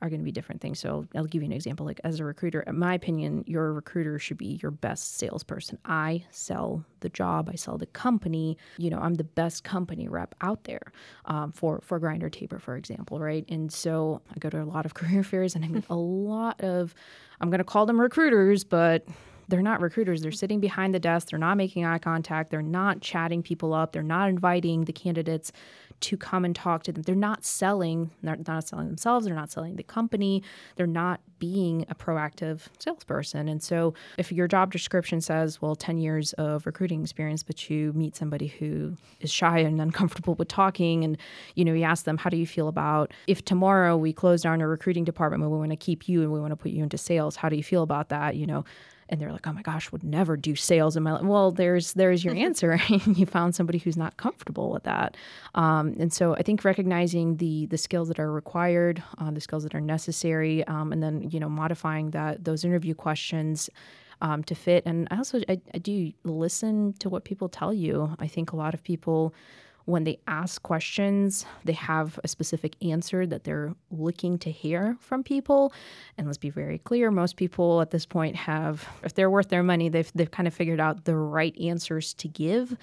are 0.04 0.10
going 0.10 0.20
to 0.20 0.24
be 0.24 0.32
different 0.32 0.60
things. 0.60 0.78
So 0.78 1.06
I'll 1.14 1.24
give 1.24 1.42
you 1.42 1.46
an 1.46 1.52
example. 1.52 1.86
Like 1.86 2.00
as 2.04 2.20
a 2.20 2.24
recruiter, 2.24 2.60
in 2.60 2.78
my 2.78 2.92
opinion, 2.92 3.42
your 3.46 3.72
recruiter 3.72 4.18
should 4.18 4.36
be 4.36 4.58
your 4.60 4.70
best 4.70 5.16
salesperson. 5.16 5.78
I 5.86 6.24
sell 6.30 6.84
the 7.00 7.08
job, 7.08 7.48
I 7.50 7.56
sell 7.56 7.78
the 7.78 7.86
company. 7.86 8.58
You 8.76 8.90
know, 8.90 8.98
I'm 8.98 9.14
the 9.14 9.24
best 9.24 9.64
company 9.64 10.06
rep 10.06 10.34
out 10.42 10.64
there 10.64 10.92
um, 11.24 11.52
for 11.52 11.80
for 11.82 11.98
Grinder 11.98 12.28
Taber, 12.28 12.58
for 12.58 12.76
example, 12.76 13.18
right? 13.18 13.46
And 13.48 13.72
so 13.72 14.20
I 14.30 14.38
go 14.38 14.50
to 14.50 14.62
a 14.62 14.64
lot 14.64 14.84
of 14.84 14.92
career 15.00 15.24
fairs, 15.24 15.54
and 15.54 15.64
I 15.64 15.68
meet 15.68 15.84
a 15.88 15.96
lot 15.96 16.60
of, 16.60 16.94
I'm 17.40 17.48
going 17.48 17.58
to 17.58 17.64
call 17.64 17.86
them 17.86 17.98
recruiters, 17.98 18.62
but 18.62 19.06
they're 19.48 19.62
not 19.62 19.80
recruiters. 19.80 20.22
They're 20.22 20.32
sitting 20.32 20.60
behind 20.60 20.94
the 20.94 21.00
desk. 21.00 21.28
They're 21.28 21.38
not 21.38 21.56
making 21.56 21.84
eye 21.84 21.98
contact. 21.98 22.50
They're 22.50 22.62
not 22.62 23.00
chatting 23.00 23.42
people 23.42 23.74
up. 23.74 23.92
They're 23.92 24.02
not 24.02 24.28
inviting 24.28 24.84
the 24.84 24.92
candidates 24.92 25.52
to 26.00 26.16
come 26.16 26.44
and 26.44 26.54
talk 26.54 26.82
to 26.84 26.92
them. 26.92 27.02
They're 27.02 27.14
not 27.14 27.44
selling. 27.44 28.10
They're 28.22 28.36
not 28.46 28.68
selling 28.68 28.88
themselves. 28.88 29.26
They're 29.26 29.34
not 29.34 29.50
selling 29.50 29.76
the 29.76 29.82
company. 29.82 30.42
They're 30.76 30.86
not 30.86 31.20
being 31.38 31.86
a 31.88 31.94
proactive 31.94 32.62
salesperson. 32.78 33.48
And 33.48 33.62
so, 33.62 33.94
if 34.18 34.32
your 34.32 34.48
job 34.48 34.72
description 34.72 35.20
says, 35.20 35.60
"Well, 35.60 35.76
ten 35.76 35.98
years 35.98 36.32
of 36.34 36.66
recruiting 36.66 37.02
experience," 37.02 37.42
but 37.42 37.68
you 37.70 37.92
meet 37.92 38.16
somebody 38.16 38.46
who 38.46 38.96
is 39.20 39.30
shy 39.30 39.58
and 39.58 39.80
uncomfortable 39.80 40.34
with 40.34 40.48
talking, 40.48 41.04
and 41.04 41.16
you 41.54 41.64
know, 41.64 41.72
you 41.72 41.84
ask 41.84 42.04
them, 42.04 42.18
"How 42.18 42.30
do 42.30 42.36
you 42.36 42.46
feel 42.46 42.68
about 42.68 43.12
if 43.26 43.44
tomorrow 43.44 43.96
we 43.96 44.12
close 44.12 44.42
down 44.42 44.62
our 44.62 44.68
recruiting 44.68 45.04
department, 45.04 45.42
and 45.42 45.52
we 45.52 45.58
want 45.58 45.70
to 45.70 45.76
keep 45.76 46.08
you 46.08 46.22
and 46.22 46.32
we 46.32 46.40
want 46.40 46.52
to 46.52 46.56
put 46.56 46.72
you 46.72 46.82
into 46.82 46.98
sales? 46.98 47.36
How 47.36 47.48
do 47.48 47.56
you 47.56 47.64
feel 47.64 47.82
about 47.82 48.08
that?" 48.08 48.36
You 48.36 48.46
know 48.46 48.64
and 49.08 49.20
they're 49.20 49.32
like, 49.32 49.46
"Oh 49.46 49.52
my 49.52 49.62
gosh, 49.62 49.92
would 49.92 50.04
never 50.04 50.36
do 50.36 50.54
sales 50.54 50.96
in 50.96 51.02
my 51.02 51.12
life." 51.12 51.22
Well, 51.22 51.50
there's 51.50 51.92
there's 51.94 52.24
your 52.24 52.34
answer. 52.46 52.78
You 53.14 53.26
found 53.26 53.54
somebody 53.54 53.78
who's 53.78 53.96
not 53.96 54.16
comfortable 54.16 54.70
with 54.70 54.84
that, 54.84 55.16
um, 55.54 55.94
and 55.98 56.12
so 56.12 56.34
I 56.34 56.42
think 56.42 56.64
recognizing 56.64 57.36
the 57.36 57.66
the 57.66 57.78
skills 57.78 58.08
that 58.08 58.18
are 58.18 58.32
required, 58.32 59.02
uh, 59.18 59.30
the 59.30 59.40
skills 59.40 59.62
that 59.64 59.74
are 59.74 59.80
necessary, 59.80 60.64
um, 60.66 60.92
and 60.92 61.02
then 61.02 61.28
you 61.30 61.38
know 61.40 61.48
modifying 61.48 62.10
that 62.10 62.44
those 62.44 62.64
interview 62.64 62.94
questions. 62.94 63.70
Um, 64.20 64.44
to 64.44 64.54
fit, 64.54 64.84
and 64.86 65.08
I 65.10 65.16
also 65.18 65.40
I, 65.48 65.60
I 65.74 65.78
do 65.78 66.12
listen 66.22 66.94
to 67.00 67.10
what 67.10 67.24
people 67.24 67.48
tell 67.48 67.74
you. 67.74 68.14
I 68.18 68.26
think 68.28 68.52
a 68.52 68.56
lot 68.56 68.72
of 68.72 68.82
people 68.82 69.34
when 69.86 70.04
they 70.04 70.18
ask 70.26 70.62
questions, 70.62 71.44
they 71.64 71.74
have 71.74 72.18
a 72.24 72.28
specific 72.28 72.74
answer 72.82 73.26
that 73.26 73.44
they're 73.44 73.74
looking 73.90 74.38
to 74.38 74.50
hear 74.50 74.96
from 75.00 75.22
people. 75.22 75.72
And 76.16 76.26
let's 76.26 76.38
be 76.38 76.50
very 76.50 76.78
clear, 76.78 77.10
most 77.10 77.36
people 77.36 77.80
at 77.80 77.90
this 77.90 78.06
point 78.06 78.34
have, 78.36 78.88
if 79.02 79.14
they're 79.14 79.30
worth 79.30 79.48
their 79.48 79.62
money, 79.62 79.88
they've, 79.88 80.10
they've 80.14 80.30
kind 80.30 80.46
of 80.46 80.54
figured 80.54 80.80
out 80.80 81.04
the 81.04 81.16
right 81.16 81.58
answers 81.60 82.14
to 82.14 82.28
give. 82.28 82.76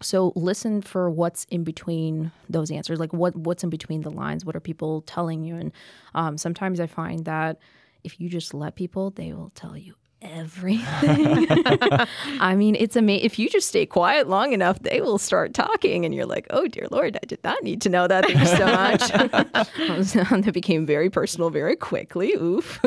So 0.00 0.32
listen 0.34 0.82
for 0.82 1.08
what's 1.08 1.44
in 1.44 1.64
between 1.64 2.32
those 2.48 2.70
answers, 2.70 2.98
like 2.98 3.12
what 3.12 3.36
what's 3.36 3.62
in 3.62 3.70
between 3.70 4.00
the 4.02 4.10
lines. 4.10 4.44
What 4.44 4.56
are 4.56 4.60
people 4.60 5.02
telling 5.02 5.44
you? 5.44 5.56
And 5.56 5.72
um, 6.14 6.36
sometimes 6.38 6.80
I 6.80 6.86
find 6.86 7.24
that 7.26 7.58
if 8.02 8.20
you 8.20 8.28
just 8.28 8.54
let 8.54 8.74
people, 8.74 9.10
they 9.10 9.32
will 9.32 9.50
tell 9.50 9.76
you 9.76 9.94
everything. 10.22 11.46
I 12.40 12.54
mean, 12.54 12.76
it's 12.76 12.96
amazing. 12.96 13.24
If 13.24 13.38
you 13.38 13.48
just 13.48 13.68
stay 13.68 13.86
quiet 13.86 14.28
long 14.28 14.52
enough, 14.52 14.78
they 14.80 15.00
will 15.00 15.18
start 15.18 15.54
talking, 15.54 16.04
and 16.04 16.14
you're 16.14 16.26
like, 16.26 16.46
"Oh 16.50 16.66
dear 16.66 16.86
Lord, 16.90 17.18
I 17.22 17.26
did 17.26 17.42
not 17.44 17.62
need 17.62 17.80
to 17.82 17.88
know 17.88 18.06
that. 18.06 18.26
Thank 18.26 18.38
you 18.38 18.46
so 18.46 18.66
much." 18.66 19.00
that 20.44 20.50
became 20.52 20.86
very 20.86 21.10
personal 21.10 21.50
very 21.50 21.76
quickly. 21.76 22.34
Oof. 22.34 22.80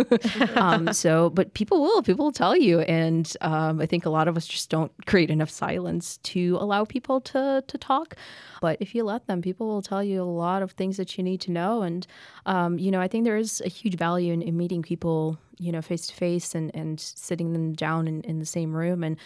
um, 0.58 0.94
so, 0.94 1.30
but 1.30 1.54
people 1.54 1.82
will. 1.82 2.02
People 2.02 2.26
will 2.26 2.32
tell 2.32 2.56
you, 2.56 2.82
and 2.82 3.36
um, 3.42 3.82
I 3.82 3.86
think 3.86 4.06
a 4.06 4.10
lot 4.10 4.28
of 4.28 4.38
us 4.38 4.46
just 4.46 4.70
don't 4.70 4.92
create 5.06 5.30
enough 5.30 5.50
silence 5.50 6.18
to 6.18 6.58
allow 6.60 6.86
people 6.86 7.22
to 7.22 7.64
to 7.66 7.78
talk. 7.78 8.16
But 8.62 8.78
if 8.80 8.96
you 8.96 9.04
let 9.04 9.28
them, 9.28 9.42
people 9.42 9.68
will 9.68 9.82
tell 9.82 10.04
you 10.04 10.22
a 10.22 10.24
lot 10.24 10.64
of 10.64 10.72
things 10.72 10.96
that 10.98 11.18
you 11.18 11.24
need 11.24 11.42
to 11.42 11.52
know. 11.52 11.82
And 11.82 12.08
um, 12.46 12.80
you 12.80 12.92
know, 12.92 13.02
I 13.02 13.08
think 13.08 13.26
there 13.26 13.38
is 13.38 13.62
a 13.62 13.68
huge 13.68 13.96
value 13.98 14.32
in, 14.32 14.42
in 14.42 14.56
meeting 14.56 14.82
people 14.82 15.38
you 15.58 15.72
know, 15.72 15.82
face 15.82 16.08
to 16.08 16.14
face 16.16 16.56
and 16.56 16.72
and 16.76 17.00
sitting 17.00 17.54
them 17.54 17.74
down 17.74 18.08
in, 18.08 18.22
in 18.22 18.40
the 18.40 18.46
same 18.46 18.76
room 18.76 19.04
and 19.04 19.18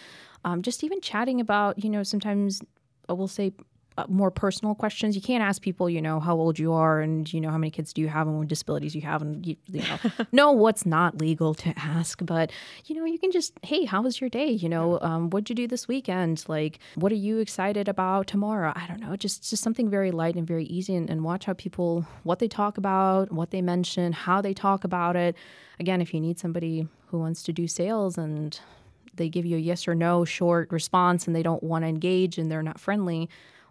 um, 0.44 0.62
just 0.62 0.84
even 0.84 1.00
chatting 1.00 1.40
about, 1.40 1.82
you 1.82 1.90
know, 1.90 2.02
sometimes 2.02 2.62
I 3.08 3.12
will 3.12 3.28
say 3.28 3.52
more 4.08 4.30
personal 4.30 4.74
questions. 4.74 5.16
You 5.16 5.22
can't 5.22 5.42
ask 5.42 5.62
people, 5.62 5.88
you 5.90 6.00
know, 6.00 6.20
how 6.20 6.36
old 6.36 6.58
you 6.58 6.72
are 6.72 7.00
and 7.00 7.30
you 7.32 7.40
know 7.40 7.50
how 7.50 7.58
many 7.58 7.70
kids 7.70 7.92
do 7.92 8.00
you 8.00 8.08
have 8.08 8.26
and 8.26 8.38
what 8.38 8.48
disabilities 8.48 8.94
you 8.94 9.00
have, 9.02 9.22
and 9.22 9.44
you, 9.46 9.56
you 9.66 9.82
know, 9.82 9.98
know 10.32 10.52
what's 10.52 10.86
not 10.86 11.18
legal 11.18 11.54
to 11.54 11.72
ask. 11.76 12.24
But 12.24 12.52
you 12.86 12.94
know, 12.94 13.04
you 13.04 13.18
can 13.18 13.32
just, 13.32 13.52
hey, 13.62 13.84
how 13.84 14.02
was 14.02 14.20
your 14.20 14.30
day? 14.30 14.50
You 14.50 14.68
know, 14.68 14.98
um, 15.00 15.30
what'd 15.30 15.48
you 15.48 15.56
do 15.56 15.66
this 15.66 15.88
weekend? 15.88 16.44
Like, 16.48 16.78
what 16.94 17.12
are 17.12 17.16
you 17.16 17.38
excited 17.38 17.88
about 17.88 18.26
tomorrow? 18.26 18.72
I 18.76 18.86
don't 18.86 19.00
know, 19.00 19.16
just 19.16 19.48
just 19.48 19.62
something 19.62 19.90
very 19.90 20.10
light 20.10 20.36
and 20.36 20.46
very 20.46 20.64
easy, 20.64 20.94
and, 20.94 21.08
and 21.10 21.24
watch 21.24 21.46
how 21.46 21.54
people 21.54 22.06
what 22.22 22.38
they 22.38 22.48
talk 22.48 22.78
about, 22.78 23.32
what 23.32 23.50
they 23.50 23.62
mention, 23.62 24.12
how 24.12 24.40
they 24.40 24.54
talk 24.54 24.84
about 24.84 25.16
it. 25.16 25.34
Again, 25.80 26.00
if 26.00 26.12
you 26.12 26.20
need 26.20 26.38
somebody 26.38 26.88
who 27.06 27.18
wants 27.18 27.42
to 27.44 27.52
do 27.52 27.66
sales 27.66 28.18
and 28.18 28.58
they 29.14 29.28
give 29.28 29.44
you 29.44 29.56
a 29.56 29.60
yes 29.60 29.86
or 29.86 29.94
no 29.94 30.24
short 30.24 30.70
response 30.70 31.26
and 31.26 31.36
they 31.36 31.42
don't 31.42 31.62
want 31.62 31.84
to 31.84 31.88
engage 31.88 32.38
and 32.38 32.50
they're 32.50 32.62
not 32.62 32.80
friendly, 32.80 33.28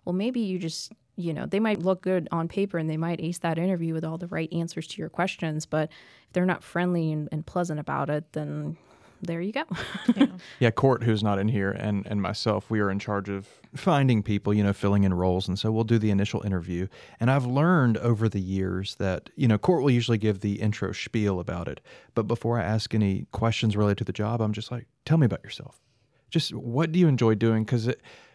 well, 0.08 0.14
maybe 0.14 0.40
you 0.40 0.58
just, 0.58 0.94
you 1.18 1.34
know, 1.34 1.46
they 1.46 1.60
might 1.60 1.80
look 1.80 2.02
good 2.02 2.30
on 2.32 2.48
paper 2.48 2.78
and 2.78 2.90
they 2.90 2.96
might 2.96 3.20
ace 3.20 3.40
that 3.40 3.58
interview 3.58 3.94
with 3.94 4.06
all 4.06 4.18
the 4.18 4.28
right 4.28 4.48
answers 4.54 4.88
to 4.88 5.02
your 5.02 5.10
questions. 5.10 5.66
But 5.66 5.90
if 5.90 6.32
they're 6.32 6.46
not 6.46 6.64
friendly 6.64 7.12
and, 7.12 7.28
and 7.30 7.46
pleasant 7.46 7.78
about 7.78 8.10
it, 8.10 8.32
then 8.32 8.78
there 9.22 9.42
you 9.42 9.52
go. 9.52 9.66
Yeah, 10.60 10.72
Court, 10.72 11.04
who's 11.04 11.24
not 11.24 11.40
in 11.40 11.50
here, 11.50 11.72
and 11.72 12.06
and 12.08 12.22
myself, 12.22 12.70
we 12.70 12.80
are 12.80 12.90
in 12.90 13.00
charge 13.00 13.28
of 13.28 13.48
finding 13.76 14.24
people, 14.24 14.54
you 14.54 14.64
know, 14.64 14.74
filling 14.74 15.04
in 15.04 15.14
roles, 15.14 15.48
and 15.48 15.60
so 15.60 15.72
we'll 15.72 15.84
do 15.84 16.00
the 16.00 16.10
initial 16.10 16.42
interview. 16.42 16.88
And 17.20 17.30
I've 17.30 17.46
learned 17.46 17.98
over 17.98 18.30
the 18.30 18.40
years 18.40 18.96
that 18.96 19.30
you 19.36 19.48
know, 19.48 19.58
Court 19.58 19.82
will 19.84 19.92
usually 19.92 20.18
give 20.18 20.40
the 20.40 20.62
intro 20.62 20.94
spiel 20.94 21.40
about 21.40 21.68
it, 21.68 21.82
but 22.16 22.24
before 22.24 22.60
I 22.60 22.64
ask 22.64 22.94
any 22.96 23.28
questions 23.32 23.76
related 23.76 23.98
to 24.00 24.04
the 24.06 24.14
job, 24.14 24.42
I'm 24.42 24.54
just 24.54 24.72
like, 24.72 24.88
tell 25.06 25.18
me 25.18 25.26
about 25.26 25.44
yourself. 25.44 25.82
Just 26.30 26.54
what 26.54 26.92
do 26.92 27.00
you 27.00 27.08
enjoy 27.08 27.36
doing? 27.36 27.66
Because 27.66 27.90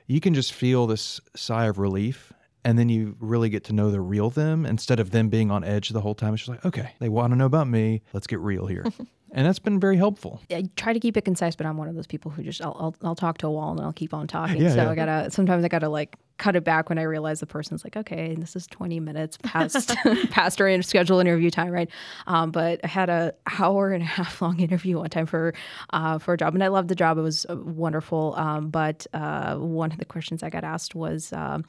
you 0.07 0.21
can 0.21 0.35
just 0.35 0.53
feel 0.53 0.87
this 0.87 1.21
sigh 1.35 1.67
of 1.67 1.79
relief. 1.79 2.33
And 2.65 2.79
then 2.79 2.89
you 2.89 3.17
really 3.19 3.49
get 3.49 3.65
to 3.65 3.73
know 3.73 3.91
the 3.91 4.01
real 4.01 4.31
them 4.31 4.65
instead 4.65 5.01
of 5.01 5.11
them 5.11 5.29
being 5.29 5.51
on 5.51 5.65
edge 5.65 5.89
the 5.89 6.01
whole 6.01 6.15
time. 6.15 6.33
It's 6.33 6.43
just 6.45 6.49
like, 6.49 6.65
okay, 6.65 6.95
they 7.01 7.09
want 7.09 7.33
to 7.33 7.37
know 7.37 7.47
about 7.47 7.67
me. 7.67 8.03
Let's 8.13 8.29
get 8.29 8.39
real 8.39 8.67
here. 8.67 8.85
and 9.33 9.47
that's 9.47 9.59
been 9.59 9.81
very 9.81 9.97
helpful. 9.97 10.41
I 10.51 10.69
try 10.77 10.93
to 10.93 11.01
keep 11.01 11.17
it 11.17 11.25
concise, 11.25 11.57
but 11.57 11.67
I'm 11.67 11.77
one 11.77 11.89
of 11.89 11.97
those 11.97 12.07
people 12.07 12.31
who 12.31 12.43
just 12.43 12.63
I'll 12.63 12.77
I'll, 12.79 12.97
I'll 13.03 13.15
talk 13.15 13.39
to 13.39 13.47
a 13.47 13.51
wall 13.51 13.73
and 13.73 13.81
I'll 13.81 13.93
keep 13.93 14.15
on 14.15 14.29
talking. 14.29 14.63
Yeah, 14.63 14.71
so 14.71 14.77
yeah. 14.77 14.91
I 14.91 14.95
gotta 14.95 15.31
sometimes 15.31 15.65
I 15.65 15.69
gotta 15.69 15.89
like 15.89 16.17
cut 16.43 16.57
it 16.57 16.65
back 16.65 16.89
when 16.89 16.99
I 16.99 17.03
realized 17.03 17.41
the 17.41 17.47
person's 17.47 17.85
like, 17.85 17.97
okay, 17.97 18.35
this 18.35 18.57
is 18.57 18.67
20 18.67 18.99
minutes 18.99 19.39
past 19.45 19.95
past 20.31 20.61
our 20.61 20.83
scheduled 20.83 21.21
interview 21.21 21.51
time, 21.51 21.71
right? 21.71 21.89
Um, 22.27 22.51
but 22.51 22.81
I 22.83 22.89
had 22.89 23.09
a 23.09 23.33
hour 23.61 23.93
and 23.93 24.03
a 24.03 24.07
half 24.07 24.43
long 24.43 24.59
interview 24.69 24.99
one 24.99 25.09
time 25.09 25.27
for 25.27 25.55
uh, 25.91 26.19
for 26.19 26.35
a 26.35 26.37
job, 26.37 26.55
and 26.55 26.65
I 26.65 26.69
loved 26.69 26.89
the 26.89 26.97
job. 26.97 27.17
It 27.17 27.23
was 27.23 27.47
uh, 27.49 27.57
wonderful. 27.57 28.35
Um, 28.37 28.71
but 28.71 29.07
uh, 29.15 29.55
one 29.57 29.93
of 29.93 29.99
the 29.99 30.05
questions 30.05 30.43
I 30.43 30.51
got 30.51 30.65
asked 30.65 30.97
was. 30.97 31.33
Um, 31.33 31.65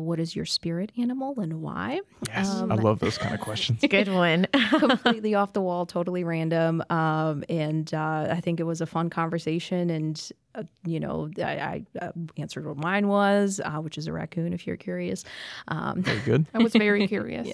what 0.00 0.18
is 0.20 0.34
your 0.36 0.44
spirit 0.44 0.90
animal 0.98 1.38
and 1.40 1.62
why? 1.62 2.00
Yes, 2.28 2.48
Um, 2.50 2.72
I 2.72 2.76
love 2.76 2.98
those 3.00 3.18
kind 3.18 3.34
of 3.34 3.40
questions. 3.40 3.80
Good 3.88 4.08
one. 4.08 4.46
completely 4.78 5.34
off 5.34 5.52
the 5.52 5.60
wall, 5.60 5.86
totally 5.86 6.24
random. 6.24 6.82
Um, 6.90 7.44
and 7.48 7.92
uh, 7.94 8.28
I 8.30 8.40
think 8.40 8.60
it 8.60 8.64
was 8.64 8.80
a 8.80 8.86
fun 8.86 9.10
conversation. 9.10 9.90
And, 9.90 10.30
uh, 10.54 10.62
you 10.84 10.98
know, 11.00 11.30
I, 11.38 11.42
I 11.42 11.84
uh, 12.00 12.12
answered 12.36 12.66
what 12.66 12.76
mine 12.78 13.08
was, 13.08 13.60
uh, 13.64 13.72
which 13.78 13.98
is 13.98 14.06
a 14.06 14.12
raccoon, 14.12 14.52
if 14.52 14.66
you're 14.66 14.76
curious. 14.76 15.24
Um, 15.68 16.02
Very 16.02 16.20
good. 16.20 16.46
I 16.54 16.58
was 16.58 16.72
very 16.72 17.06
curious. 17.06 17.48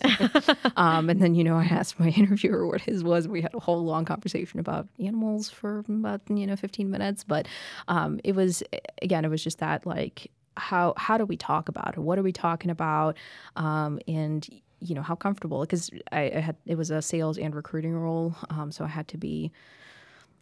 um, 0.76 1.10
and 1.10 1.20
then, 1.20 1.34
you 1.34 1.44
know, 1.44 1.56
I 1.56 1.64
asked 1.64 1.98
my 1.98 2.08
interviewer 2.08 2.66
what 2.66 2.80
his 2.80 3.02
was. 3.02 3.26
We 3.28 3.40
had 3.42 3.54
a 3.54 3.60
whole 3.60 3.84
long 3.84 4.04
conversation 4.04 4.60
about 4.60 4.88
animals 4.98 5.50
for 5.50 5.80
about, 5.88 6.20
you 6.28 6.46
know, 6.46 6.56
15 6.56 6.90
minutes. 6.90 7.24
But 7.24 7.46
um, 7.88 8.20
it 8.24 8.34
was, 8.34 8.62
again, 9.00 9.24
it 9.24 9.28
was 9.28 9.42
just 9.42 9.58
that 9.58 9.86
like, 9.86 10.30
how 10.56 10.94
how 10.96 11.18
do 11.18 11.24
we 11.24 11.36
talk 11.36 11.68
about 11.68 11.94
it? 11.94 12.00
What 12.00 12.18
are 12.18 12.22
we 12.22 12.32
talking 12.32 12.70
about? 12.70 13.16
Um, 13.56 13.98
and 14.06 14.46
you 14.80 14.94
know 14.94 15.02
how 15.02 15.14
comfortable 15.14 15.60
because 15.60 15.90
I, 16.10 16.32
I 16.34 16.40
had 16.40 16.56
it 16.66 16.76
was 16.76 16.90
a 16.90 17.00
sales 17.02 17.38
and 17.38 17.54
recruiting 17.54 17.94
role, 17.94 18.34
um, 18.50 18.72
so 18.72 18.84
I 18.84 18.88
had 18.88 19.08
to 19.08 19.18
be 19.18 19.52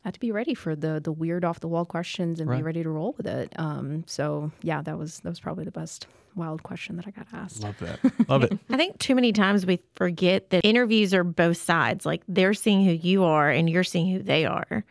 I 0.04 0.08
had 0.08 0.14
to 0.14 0.20
be 0.20 0.32
ready 0.32 0.54
for 0.54 0.74
the 0.74 1.00
the 1.02 1.12
weird 1.12 1.44
off 1.44 1.60
the 1.60 1.68
wall 1.68 1.84
questions 1.84 2.40
and 2.40 2.50
be 2.50 2.62
ready 2.62 2.82
to 2.82 2.88
roll 2.88 3.14
with 3.16 3.26
it. 3.26 3.52
Um, 3.56 4.04
so 4.06 4.50
yeah, 4.62 4.82
that 4.82 4.98
was 4.98 5.20
that 5.20 5.28
was 5.28 5.40
probably 5.40 5.64
the 5.64 5.70
best 5.70 6.06
wild 6.34 6.62
question 6.62 6.96
that 6.96 7.06
I 7.06 7.10
got 7.10 7.26
asked. 7.32 7.62
Love 7.62 7.78
that. 7.80 7.98
Love 8.28 8.44
it. 8.44 8.58
I 8.70 8.76
think 8.76 8.98
too 8.98 9.14
many 9.14 9.32
times 9.32 9.66
we 9.66 9.80
forget 9.94 10.50
that 10.50 10.64
interviews 10.64 11.12
are 11.12 11.24
both 11.24 11.56
sides. 11.56 12.06
Like 12.06 12.22
they're 12.28 12.54
seeing 12.54 12.84
who 12.84 12.92
you 12.92 13.24
are 13.24 13.50
and 13.50 13.68
you're 13.68 13.84
seeing 13.84 14.10
who 14.10 14.22
they 14.22 14.44
are. 14.46 14.84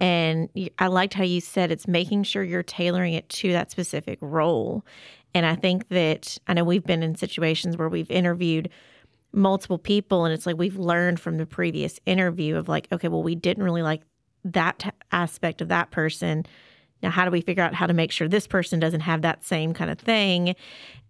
And 0.00 0.48
I 0.78 0.88
liked 0.88 1.14
how 1.14 1.24
you 1.24 1.40
said 1.40 1.70
it's 1.70 1.86
making 1.86 2.24
sure 2.24 2.42
you're 2.42 2.62
tailoring 2.62 3.14
it 3.14 3.28
to 3.30 3.52
that 3.52 3.70
specific 3.70 4.18
role. 4.20 4.84
And 5.34 5.46
I 5.46 5.54
think 5.54 5.88
that 5.88 6.38
I 6.46 6.54
know 6.54 6.64
we've 6.64 6.84
been 6.84 7.02
in 7.02 7.14
situations 7.14 7.76
where 7.76 7.88
we've 7.88 8.10
interviewed 8.10 8.70
multiple 9.32 9.78
people 9.78 10.24
and 10.24 10.32
it's 10.32 10.46
like 10.46 10.56
we've 10.56 10.78
learned 10.78 11.18
from 11.18 11.38
the 11.38 11.46
previous 11.46 11.98
interview 12.06 12.56
of 12.56 12.68
like, 12.68 12.86
okay, 12.92 13.08
well, 13.08 13.22
we 13.22 13.34
didn't 13.34 13.64
really 13.64 13.82
like 13.82 14.02
that 14.44 14.94
aspect 15.10 15.60
of 15.60 15.68
that 15.68 15.90
person. 15.90 16.44
Now, 17.04 17.10
how 17.10 17.26
do 17.26 17.30
we 17.30 17.42
figure 17.42 17.62
out 17.62 17.74
how 17.74 17.86
to 17.86 17.92
make 17.92 18.10
sure 18.10 18.28
this 18.28 18.46
person 18.46 18.80
doesn't 18.80 19.00
have 19.00 19.20
that 19.22 19.44
same 19.44 19.74
kind 19.74 19.90
of 19.90 19.98
thing? 19.98 20.56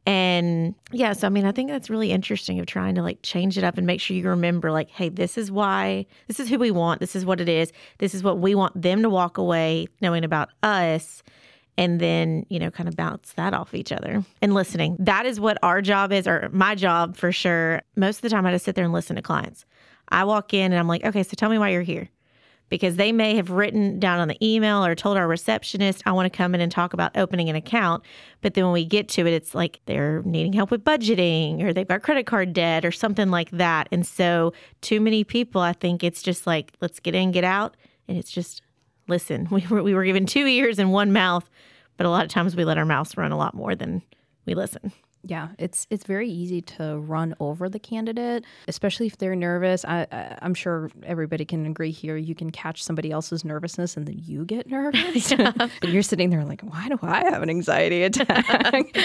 And 0.07 0.75
yeah, 0.91 1.13
so 1.13 1.29
I 1.29 1.31
mean, 1.31 1.47
I 1.47 1.53
think 1.53 1.71
that's 1.71 1.89
really 1.89 2.11
interesting 2.11 2.59
of 2.59 2.67
trying 2.67 2.97
to 2.97 3.03
like 3.03 3.21
change 3.23 3.57
it 3.57 3.63
up 3.63 3.79
and 3.79 3.87
make 3.87 4.01
sure 4.01 4.17
you 4.17 4.29
remember, 4.29 4.73
like, 4.73 4.91
hey, 4.91 5.09
this 5.09 5.39
is 5.39 5.53
why, 5.53 6.05
this 6.27 6.41
is 6.41 6.49
who 6.49 6.59
we 6.59 6.73
want, 6.73 6.99
this 6.99 7.15
is 7.15 7.25
what 7.25 7.41
it 7.41 7.49
is, 7.49 7.73
this 7.99 8.13
is 8.13 8.25
what 8.25 8.39
we 8.41 8.57
want 8.57 8.83
them 8.83 9.03
to 9.03 9.09
walk 9.09 9.39
away 9.39 9.87
knowing 10.01 10.25
about 10.25 10.51
us. 10.65 11.23
And 11.79 12.01
then, 12.01 12.45
you 12.51 12.59
know, 12.59 12.71
kind 12.73 12.89
of 12.89 12.97
bounce 12.97 13.33
that 13.35 13.55
off 13.55 13.73
each 13.73 13.93
other 13.93 14.25
and 14.43 14.53
listening. 14.53 14.97
That 14.99 15.27
is 15.27 15.41
what 15.41 15.59
our 15.63 15.81
job 15.81 16.13
is, 16.13 16.27
or 16.27 16.49
my 16.53 16.75
job 16.75 17.17
for 17.17 17.31
sure. 17.31 17.83
Most 17.97 18.19
of 18.19 18.23
the 18.23 18.31
time, 18.31 18.47
I 18.47 18.53
just 18.53 18.65
sit 18.65 18.75
there 18.75 18.85
and 18.85 18.93
listen 18.93 19.17
to 19.17 19.23
clients. 19.23 19.65
I 20.09 20.25
walk 20.25 20.55
in 20.55 20.73
and 20.73 20.79
I'm 20.79 20.89
like, 20.89 21.05
okay, 21.05 21.23
so 21.23 21.35
tell 21.37 21.51
me 21.51 21.59
why 21.59 21.71
you're 21.71 21.83
here 21.83 22.11
because 22.69 22.97
they 22.97 23.13
may 23.13 23.37
have 23.37 23.51
written 23.51 23.99
down 23.99 24.21
on 24.21 24.29
the 24.29 24.39
email 24.45 24.85
or 24.85 24.95
told 24.95 25.17
our 25.17 25.29
receptionist, 25.29 26.03
I 26.07 26.13
want 26.13 26.33
to 26.33 26.37
come 26.37 26.55
in 26.55 26.61
and 26.61 26.73
talk 26.73 26.93
about 26.93 27.17
opening 27.17 27.49
an 27.49 27.57
account. 27.57 28.05
But 28.41 28.55
then 28.55 28.65
when 28.65 28.73
we 28.73 28.85
get 28.85 29.09
to 29.11 29.27
it, 29.27 29.33
it's 29.33 29.55
like 29.55 29.81
they're 29.87 30.23
needing 30.25 30.53
help 30.53 30.71
with 30.71 30.85
budgeting 30.85 31.63
or 31.63 31.73
they've 31.73 31.87
got 31.87 32.03
credit 32.03 32.27
card 32.27 32.53
debt 32.53 32.85
or 32.85 32.93
something 32.93 33.31
like 33.31 33.51
that. 33.53 33.89
And 33.93 34.07
so, 34.07 34.53
too 34.81 35.01
many 35.01 35.25
people, 35.25 35.61
I 35.61 35.73
think 35.73 36.03
it's 36.03 36.23
just 36.23 36.47
like, 36.47 36.73
let's 36.81 37.01
get 37.01 37.15
in, 37.15 37.33
get 37.33 37.45
out. 37.45 37.77
And 38.09 38.19
it's 38.19 38.31
just, 38.31 38.63
listen, 39.09 39.49
we 39.51 39.67
were, 39.69 39.83
we 39.83 39.95
were 39.95 40.05
given 40.05 40.27
two 40.27 40.47
ears 40.47 40.79
and 40.79 40.93
one 40.93 41.13
mouth, 41.13 41.49
but 41.97 42.07
a 42.07 42.11
lot 42.11 42.25
of 42.25 42.31
times 42.31 42.57
we 42.57 42.65
let 42.65 42.79
our 42.79 42.87
mouths 42.87 43.17
run 43.17 43.33
a 43.33 43.39
lot 43.39 43.55
more 43.55 43.75
than 43.75 44.03
we 44.47 44.55
listen. 44.55 44.93
Yeah, 45.27 45.49
it's 45.59 45.87
it's 45.89 46.05
very 46.05 46.29
easy 46.29 46.61
to 46.63 46.99
run 46.99 47.35
over 47.41 47.71
the 47.71 47.79
candidate, 47.79 48.45
especially 48.69 49.07
if 49.07 49.17
they're 49.17 49.35
nervous. 49.35 49.83
I, 49.85 50.07
I 50.13 50.39
I'm 50.43 50.53
sure 50.53 50.91
everybody 51.03 51.47
can 51.47 51.65
agree 51.65 51.91
here. 51.91 52.17
You 52.17 52.35
can 52.35 52.51
catch 52.51 52.85
somebody 52.85 53.11
else's 53.11 53.43
nervousness, 53.43 53.97
and 53.97 54.07
then 54.07 54.21
you 54.23 54.45
get 54.45 54.69
nervous, 54.69 55.33
and 55.39 55.71
you're 55.83 56.03
sitting 56.03 56.29
there 56.29 56.45
like, 56.45 56.61
"Why 56.61 56.89
do 56.89 56.99
I 57.01 57.25
have 57.31 57.43
an 57.43 57.49
anxiety 57.49 58.03
attack? 58.03 58.45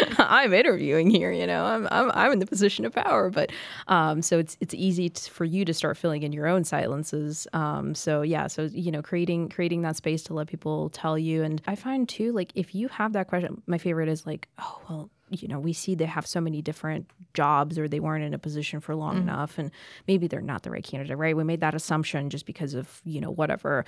I'm 0.20 0.54
interviewing 0.54 1.10
here. 1.10 1.32
You 1.32 1.48
know, 1.48 1.64
I'm 1.64 1.88
I'm 1.90 2.12
I'm 2.14 2.32
in 2.34 2.40
the 2.40 2.46
position 2.48 2.86
of 2.86 2.94
power." 2.94 3.30
But 3.30 3.52
um, 3.88 4.22
so 4.22 4.40
it's 4.40 4.58
it's 4.60 4.74
easy 4.74 5.10
t- 5.10 5.30
for 5.30 5.46
you 5.46 5.64
to 5.64 5.74
start 5.74 5.96
filling 5.96 6.24
in 6.24 6.34
your 6.34 6.48
own 6.48 6.66
silences. 6.66 7.48
Um, 7.54 7.96
so 7.96 8.24
yeah, 8.24 8.48
so 8.48 8.64
you 8.64 8.92
know, 8.92 9.02
creating 9.02 9.50
creating 9.50 9.84
that 9.84 9.96
space 9.96 10.24
to 10.24 10.34
let 10.34 10.48
people 10.48 10.90
tell 10.90 11.18
you, 11.18 11.44
and 11.44 11.62
I 11.66 11.76
find 11.76 12.10
too, 12.10 12.34
like 12.34 12.52
if 12.56 12.76
you 12.76 12.90
have 12.90 13.14
that 13.14 13.28
question, 13.30 13.62
my 13.68 13.78
favorite 13.78 14.10
is 14.10 14.26
like, 14.26 14.50
"Oh 14.60 14.82
well." 14.90 15.10
You 15.30 15.48
know, 15.48 15.60
we 15.60 15.74
see 15.74 15.96
they 15.96 16.06
have 16.06 16.26
so 16.26 16.42
many 16.42 16.62
different 16.62 17.10
jobs 17.34 17.78
or 17.78 17.88
they 17.88 18.00
weren't 18.00 18.24
in 18.24 18.34
a 18.34 18.40
position 18.40 18.80
for 18.80 18.96
long 18.96 19.16
mm. 19.16 19.22
enough 19.22 19.58
and 19.58 19.72
maybe 20.08 20.28
they're 20.28 20.42
not 20.42 20.64
the 20.64 20.72
right 20.72 20.84
candidate, 20.84 21.18
right? 21.18 21.36
We 21.36 21.44
made 21.44 21.62
that 21.62 21.76
assumption 21.76 22.30
just 22.30 22.46
because 22.46 22.74
of, 22.74 23.02
you 23.04 23.22
know, 23.22 23.32
whatever. 23.32 23.86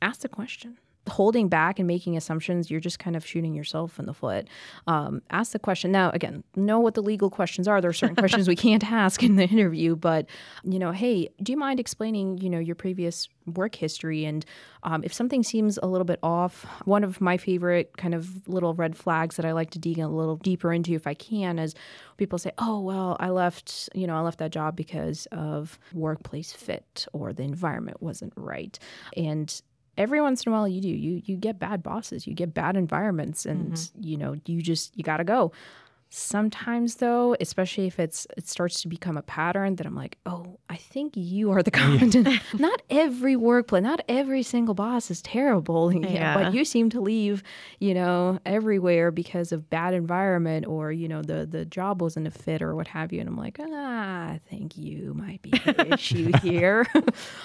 Ask 0.00 0.20
the 0.20 0.28
question. 0.28 0.78
Holding 1.08 1.48
back 1.48 1.78
and 1.78 1.86
making 1.86 2.16
assumptions, 2.16 2.70
you're 2.70 2.80
just 2.80 2.98
kind 2.98 3.16
of 3.16 3.26
shooting 3.26 3.54
yourself 3.54 3.98
in 3.98 4.06
the 4.06 4.14
foot. 4.14 4.48
Um, 4.86 5.22
ask 5.30 5.52
the 5.52 5.58
question. 5.58 5.90
Now, 5.90 6.10
again, 6.10 6.44
know 6.56 6.80
what 6.80 6.94
the 6.94 7.02
legal 7.02 7.30
questions 7.30 7.66
are. 7.66 7.80
There 7.80 7.90
are 7.90 7.94
certain 7.94 8.16
questions 8.16 8.48
we 8.48 8.56
can't 8.68 8.84
ask 8.90 9.22
in 9.22 9.36
the 9.36 9.44
interview, 9.44 9.96
but, 9.96 10.26
you 10.64 10.78
know, 10.78 10.92
hey, 10.92 11.28
do 11.42 11.52
you 11.52 11.58
mind 11.58 11.80
explaining, 11.80 12.38
you 12.38 12.50
know, 12.50 12.58
your 12.58 12.74
previous 12.74 13.28
work 13.46 13.74
history? 13.74 14.24
And 14.24 14.44
um, 14.82 15.02
if 15.04 15.12
something 15.12 15.42
seems 15.42 15.78
a 15.82 15.86
little 15.86 16.04
bit 16.04 16.18
off, 16.22 16.64
one 16.84 17.04
of 17.04 17.20
my 17.20 17.36
favorite 17.36 17.96
kind 17.96 18.14
of 18.14 18.46
little 18.48 18.74
red 18.74 18.96
flags 18.96 19.36
that 19.36 19.44
I 19.44 19.52
like 19.52 19.70
to 19.70 19.78
dig 19.78 19.98
a 19.98 20.08
little 20.08 20.36
deeper 20.36 20.72
into 20.72 20.94
if 20.94 21.06
I 21.06 21.14
can 21.14 21.58
is 21.58 21.74
people 22.16 22.38
say, 22.38 22.52
oh, 22.58 22.80
well, 22.80 23.16
I 23.18 23.30
left, 23.30 23.88
you 23.94 24.06
know, 24.06 24.16
I 24.16 24.20
left 24.20 24.38
that 24.38 24.50
job 24.50 24.76
because 24.76 25.26
of 25.32 25.78
workplace 25.92 26.52
fit 26.52 27.06
or 27.12 27.32
the 27.32 27.42
environment 27.42 28.02
wasn't 28.02 28.32
right. 28.36 28.78
And 29.16 29.60
every 29.98 30.20
once 30.22 30.44
in 30.44 30.52
a 30.52 30.54
while 30.54 30.66
you 30.66 30.80
do 30.80 30.88
you 30.88 31.20
you 31.26 31.36
get 31.36 31.58
bad 31.58 31.82
bosses 31.82 32.26
you 32.26 32.32
get 32.32 32.54
bad 32.54 32.76
environments 32.76 33.44
and 33.44 33.72
mm-hmm. 33.72 34.02
you 34.02 34.16
know 34.16 34.36
you 34.46 34.62
just 34.62 34.96
you 34.96 35.04
got 35.04 35.18
to 35.18 35.24
go 35.24 35.52
sometimes 36.10 36.96
though 36.96 37.36
especially 37.38 37.86
if 37.86 37.98
it's 37.98 38.26
it 38.36 38.48
starts 38.48 38.80
to 38.80 38.88
become 38.88 39.18
a 39.18 39.22
pattern 39.22 39.76
that 39.76 39.86
i'm 39.86 39.94
like 39.94 40.16
oh 40.24 40.58
i 40.70 40.76
think 40.76 41.12
you 41.14 41.50
are 41.50 41.62
the 41.62 41.70
competent 41.82 42.26
not 42.58 42.80
every 42.88 43.36
workplace 43.36 43.82
not 43.82 44.00
every 44.08 44.42
single 44.42 44.74
boss 44.74 45.10
is 45.10 45.20
terrible 45.20 45.92
yeah, 45.92 46.08
Yeah. 46.18 46.34
but 46.34 46.54
you 46.54 46.64
seem 46.64 46.88
to 46.90 47.00
leave 47.00 47.42
you 47.78 47.92
know 47.92 48.38
everywhere 48.46 49.10
because 49.10 49.52
of 49.52 49.68
bad 49.68 49.92
environment 49.92 50.66
or 50.66 50.92
you 50.92 51.08
know 51.08 51.20
the 51.20 51.44
the 51.44 51.66
job 51.66 52.00
wasn't 52.00 52.26
a 52.26 52.30
fit 52.30 52.62
or 52.62 52.74
what 52.74 52.88
have 52.88 53.12
you 53.12 53.20
and 53.20 53.28
i'm 53.28 53.36
like 53.36 53.58
ah 53.60 54.28
i 54.30 54.40
think 54.48 54.78
you 54.78 55.12
might 55.14 55.42
be 55.42 55.50
the 55.50 55.92
issue 55.92 56.32
here 56.42 56.86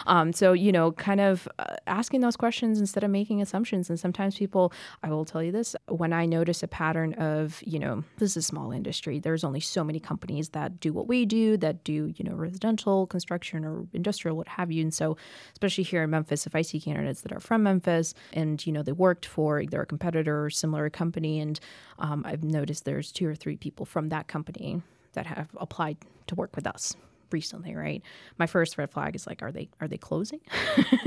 um 0.07 0.31
so 0.31 0.53
you 0.53 0.71
know 0.71 0.93
kind 0.93 1.19
of 1.19 1.49
uh, 1.59 1.75
asking 1.85 2.21
those 2.21 2.37
questions 2.37 2.79
instead 2.79 3.03
of 3.03 3.11
making 3.11 3.41
assumptions 3.41 3.89
and 3.89 3.99
sometimes 3.99 4.37
people 4.37 4.71
i 5.03 5.09
will 5.09 5.25
tell 5.25 5.43
you 5.43 5.51
this 5.51 5.75
when 5.89 6.13
i 6.13 6.25
notice 6.25 6.63
a 6.63 6.67
pattern 6.67 7.13
of 7.15 7.61
you 7.65 7.77
know 7.77 8.03
this 8.19 8.37
is 8.37 8.52
small 8.53 8.71
industry. 8.71 9.19
There's 9.19 9.43
only 9.43 9.59
so 9.59 9.83
many 9.83 9.99
companies 9.99 10.49
that 10.49 10.79
do 10.79 10.93
what 10.93 11.07
we 11.07 11.25
do 11.25 11.57
that 11.57 11.83
do 11.83 12.13
you 12.15 12.23
know 12.23 12.35
residential 12.35 13.07
construction 13.07 13.65
or 13.65 13.87
industrial 13.93 14.37
what 14.37 14.47
have 14.47 14.71
you. 14.71 14.83
And 14.83 14.93
so 14.93 15.17
especially 15.53 15.83
here 15.83 16.03
in 16.03 16.09
memphis 16.09 16.45
if 16.45 16.55
i 16.55 16.61
see 16.61 16.79
candidates 16.79 17.21
that 17.21 17.31
are 17.31 17.39
from 17.39 17.63
memphis 17.63 18.13
and 18.33 18.65
you 18.65 18.71
know 18.71 18.83
they 18.83 18.91
worked 18.91 19.25
for 19.25 19.61
either 19.61 19.81
a 19.81 19.85
competitor 19.85 20.45
or 20.45 20.49
similar 20.49 20.89
company 20.89 21.39
and 21.39 21.59
um, 21.99 22.23
i've 22.25 22.43
noticed 22.43 22.85
there's 22.85 23.11
two 23.11 23.27
or 23.27 23.35
three 23.35 23.57
people 23.57 23.85
from 23.85 24.09
that 24.09 24.27
company 24.27 24.81
that 25.13 25.25
have 25.25 25.49
applied 25.57 25.97
to 26.27 26.35
work 26.35 26.55
with 26.55 26.67
us 26.67 26.95
recently 27.33 27.75
right? 27.75 28.01
My 28.37 28.45
first 28.45 28.77
red 28.77 28.91
flag 28.91 29.15
is 29.15 29.27
like 29.27 29.41
are 29.41 29.51
they 29.51 29.69
are 29.81 29.87
they 29.87 29.97
closing? 29.97 30.39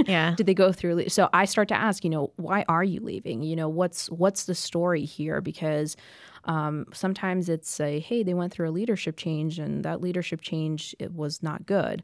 Yeah. 0.05 0.35
did 0.37 0.47
they 0.47 0.55
go 0.55 0.73
through 0.73 1.09
so 1.09 1.29
i 1.33 1.45
start 1.45 1.69
to 1.69 1.75
ask 1.75 2.05
you 2.05 2.11
know 2.11 2.33
why 2.37 2.65
are 2.69 2.85
you 2.85 3.01
leaving? 3.01 3.43
You 3.43 3.57
know 3.57 3.69
what's 3.69 4.11
what's 4.11 4.45
the 4.45 4.55
story 4.55 5.05
here? 5.05 5.41
Because 5.41 5.97
um, 6.45 6.87
sometimes 6.93 7.49
it's 7.49 7.81
a 7.81 7.99
hey 8.01 8.23
they 8.23 8.35
went 8.35 8.53
through 8.53 8.69
a 8.69 8.71
leadership 8.71 9.17
change 9.17 9.59
and 9.59 9.85
that 9.85 10.01
leadership 10.01 10.41
change 10.41 10.95
it 10.99 11.15
was 11.15 11.43
not 11.43 11.67
good 11.67 12.03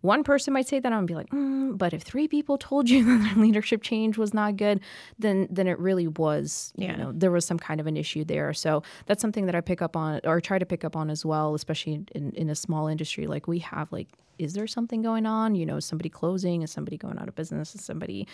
one 0.00 0.22
person 0.22 0.52
might 0.52 0.68
say 0.68 0.78
that 0.78 0.92
and 0.92 1.06
be 1.08 1.14
like 1.14 1.28
mm, 1.30 1.76
but 1.76 1.92
if 1.92 2.02
three 2.02 2.28
people 2.28 2.56
told 2.58 2.88
you 2.88 3.04
that 3.08 3.34
their 3.34 3.42
leadership 3.44 3.82
change 3.82 4.16
was 4.18 4.32
not 4.32 4.56
good 4.56 4.80
then 5.18 5.46
then 5.50 5.66
it 5.66 5.78
really 5.78 6.06
was 6.08 6.72
Yeah. 6.76 6.92
you 6.92 6.96
know 6.98 7.12
there 7.12 7.30
was 7.30 7.44
some 7.44 7.58
kind 7.58 7.80
of 7.80 7.86
an 7.86 7.96
issue 7.96 8.24
there 8.24 8.52
so 8.54 8.82
that's 9.06 9.20
something 9.20 9.46
that 9.46 9.54
i 9.54 9.60
pick 9.60 9.82
up 9.82 9.96
on 9.96 10.20
or 10.24 10.40
try 10.40 10.58
to 10.58 10.66
pick 10.66 10.84
up 10.84 10.94
on 10.96 11.10
as 11.10 11.24
well 11.24 11.54
especially 11.54 12.04
in, 12.14 12.32
in 12.32 12.48
a 12.50 12.54
small 12.54 12.86
industry 12.86 13.26
like 13.26 13.48
we 13.48 13.58
have 13.60 13.90
like 13.92 14.08
is 14.38 14.54
there 14.54 14.66
something 14.66 15.02
going 15.02 15.26
on? 15.26 15.54
You 15.54 15.66
know 15.66 15.76
is 15.76 15.84
somebody 15.84 16.08
closing? 16.08 16.62
Is 16.62 16.70
somebody 16.70 16.96
going 16.96 17.18
out 17.18 17.28
of 17.28 17.34
business? 17.34 17.74
Is 17.74 17.84
somebody 17.84 18.26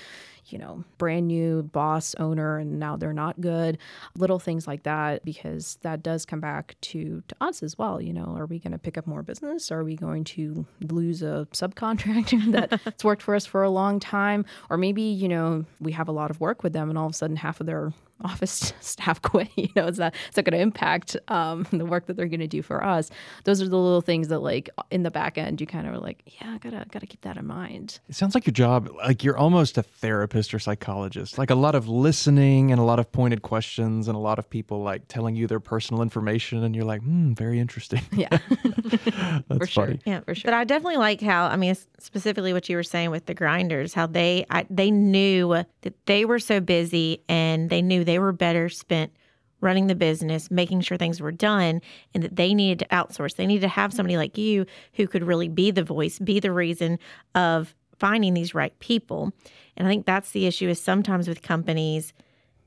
you 0.47 0.59
know 0.59 0.85
brand 0.99 1.29
new 1.29 1.63
boss 1.63 2.15
owner 2.17 2.59
and 2.59 2.79
now 2.79 2.97
they're 2.97 3.13
not 3.13 3.41
good? 3.41 3.79
Little 4.17 4.39
things 4.39 4.67
like 4.67 4.83
that 4.85 5.25
because 5.25 5.79
that 5.83 6.03
does 6.03 6.25
come 6.25 6.41
back 6.41 6.77
to 6.83 7.23
to 7.29 7.37
us 7.41 7.63
as 7.63 7.79
well 7.79 8.01
you 8.01 8.13
know 8.13 8.35
are 8.37 8.47
we 8.47 8.59
going 8.59 8.73
to 8.73 8.79
pick 8.79 8.99
up 8.99 9.07
more 9.07 9.23
business? 9.23 9.71
Are 9.73 9.85
we 9.85 9.97
going 9.97 10.25
to 10.25 10.67
lose 10.81 11.23
a 11.23 11.47
subcontractor 11.53 12.53
that's 12.85 13.05
worked 13.05 13.23
for 13.23 13.35
us 13.35 13.47
for 13.47 13.63
a 13.63 13.71
long 13.71 14.01
time? 14.01 14.45
Or 14.71 14.77
maybe 14.77 15.03
you 15.03 15.29
know 15.29 15.65
we 15.81 15.93
have 15.93 16.09
a 16.09 16.13
lot 16.13 16.31
of 16.31 16.41
work 16.41 16.63
with 16.63 16.73
them 16.73 16.89
and 16.89 16.99
all 16.99 17.07
of 17.07 17.13
a 17.13 17.17
sudden 17.17 17.37
half 17.37 17.61
of 17.61 17.67
their 17.67 17.93
office 18.23 18.73
staff 18.81 19.21
quit. 19.23 19.49
You 19.57 19.69
know, 19.77 19.87
it's 19.87 19.99
not 19.99 20.15
it's 20.29 20.37
not 20.37 20.45
going 20.45 20.53
to 20.53 20.61
impact 20.61 21.17
um, 21.29 21.67
the 21.73 21.87
work 21.87 22.07
that 22.07 22.17
they're 22.17 22.29
going 22.29 22.41
to 22.41 22.47
do 22.47 22.61
for 22.63 22.85
us. 22.85 23.11
Those 23.45 23.63
are 23.63 23.69
the 23.69 23.79
little 23.79 24.01
things 24.01 24.29
that, 24.29 24.41
like 24.41 24.69
in 24.91 25.03
the 25.05 25.11
back 25.11 25.39
end, 25.39 25.61
you 25.61 25.67
kind 25.67 25.87
of 25.87 25.95
are 25.95 25.99
like, 25.99 26.23
yeah, 26.27 26.53
I 26.55 26.59
gotta 26.59 26.85
gotta 26.91 27.07
keep 27.07 27.23
that 27.23 27.37
in 27.37 27.47
mind. 27.47 28.01
It 28.09 28.15
sounds 28.15 28.35
like 28.35 28.47
your 28.47 28.53
job, 28.53 28.91
like 28.97 29.25
you're 29.25 29.39
almost 29.39 29.79
a 29.79 29.83
therapist 29.83 30.53
or 30.55 30.59
psychologist. 30.59 31.39
Like 31.39 31.51
a 31.51 31.55
lot 31.55 31.75
of 31.75 31.89
listening 31.89 32.73
and 32.73 32.81
a 32.81 32.85
lot 32.85 32.99
of 32.99 33.11
pointed 33.11 33.43
questions 33.43 34.07
and 34.09 34.17
a 34.17 34.21
lot 34.21 34.39
of 34.39 34.49
people 34.51 34.83
like 34.83 35.09
telling 35.09 35.35
you 35.35 35.47
their 35.47 35.61
personal 35.61 36.03
information, 36.03 36.63
and 36.65 36.75
you're 36.75 36.85
like, 36.85 37.03
hmm, 37.03 37.33
very 37.33 37.59
interesting. 37.59 38.03
Yeah, 38.13 38.29
That's 38.29 39.59
for 39.59 39.67
sure. 39.67 39.87
funny. 39.87 40.01
Yeah, 40.05 40.21
for 40.21 40.35
sure. 40.35 40.51
But 40.51 40.55
I 40.55 40.65
definitely 40.65 40.99
like 40.99 41.21
how 41.21 41.47
I 41.47 41.57
mean 41.57 41.75
specifically 41.99 42.53
what 42.53 42.69
you 42.69 42.77
were 42.77 42.83
saying 42.83 43.11
with 43.11 43.27
the 43.27 43.35
grinders, 43.35 43.95
how 43.95 44.07
they 44.07 44.47
I, 44.51 44.67
they 44.71 44.91
knew 44.91 45.65
that 45.83 45.95
they 46.07 46.25
were 46.25 46.39
so 46.39 46.61
busy 46.61 47.23
and 47.29 47.71
they 47.71 47.83
knew 47.83 48.04
they 48.05 48.19
were 48.19 48.33
better 48.33 48.69
spent 48.69 49.13
running 49.61 49.87
the 49.87 49.95
business, 49.95 50.51
making 50.51 50.83
sure 50.83 50.97
things 50.97 51.21
were 51.21 51.33
done, 51.33 51.81
and 52.13 52.23
that 52.23 52.37
they 52.37 52.55
needed 52.55 52.79
to 52.81 52.87
outsource. 52.95 53.37
They 53.37 53.47
needed 53.47 53.63
to 53.63 53.69
have 53.69 53.93
somebody 53.93 54.17
like 54.17 54.37
you 54.37 54.67
who 54.95 55.07
could 55.09 55.25
really 55.25 55.49
be 55.49 55.71
the 55.71 55.83
voice, 55.83 56.19
be 56.19 56.39
the 56.39 56.53
reason 56.53 56.99
of 57.35 57.75
finding 57.99 58.35
these 58.35 58.55
right 58.55 58.79
people. 58.81 59.33
And 59.77 59.89
I 59.89 59.91
think 59.91 60.05
that's 60.05 60.33
the 60.33 60.47
issue 60.47 60.69
is 60.69 60.81
sometimes 60.81 61.29
with 61.29 61.43
companies 61.43 62.13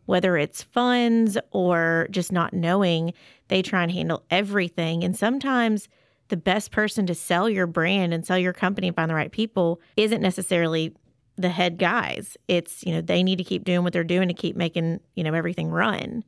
whether 0.07 0.37
it's 0.37 0.63
funds 0.63 1.37
or 1.51 2.07
just 2.09 2.31
not 2.31 2.53
knowing, 2.53 3.13
they 3.49 3.61
try 3.61 3.83
and 3.83 3.91
handle 3.91 4.23
everything. 4.31 5.03
And 5.03 5.15
sometimes 5.15 5.87
the 6.29 6.37
best 6.37 6.71
person 6.71 7.05
to 7.07 7.15
sell 7.15 7.49
your 7.49 7.67
brand 7.67 8.13
and 8.13 8.25
sell 8.25 8.37
your 8.37 8.53
company 8.53 8.87
and 8.87 8.95
find 8.95 9.11
the 9.11 9.15
right 9.15 9.31
people 9.31 9.79
isn't 9.95 10.21
necessarily 10.21 10.93
the 11.37 11.49
head 11.49 11.77
guys. 11.77 12.37
It's, 12.47 12.83
you 12.85 12.93
know, 12.93 13.01
they 13.01 13.23
need 13.23 13.37
to 13.37 13.43
keep 13.43 13.63
doing 13.63 13.83
what 13.83 13.93
they're 13.93 14.03
doing 14.03 14.27
to 14.27 14.33
keep 14.33 14.55
making, 14.55 14.99
you 15.15 15.23
know, 15.23 15.33
everything 15.33 15.69
run. 15.69 16.23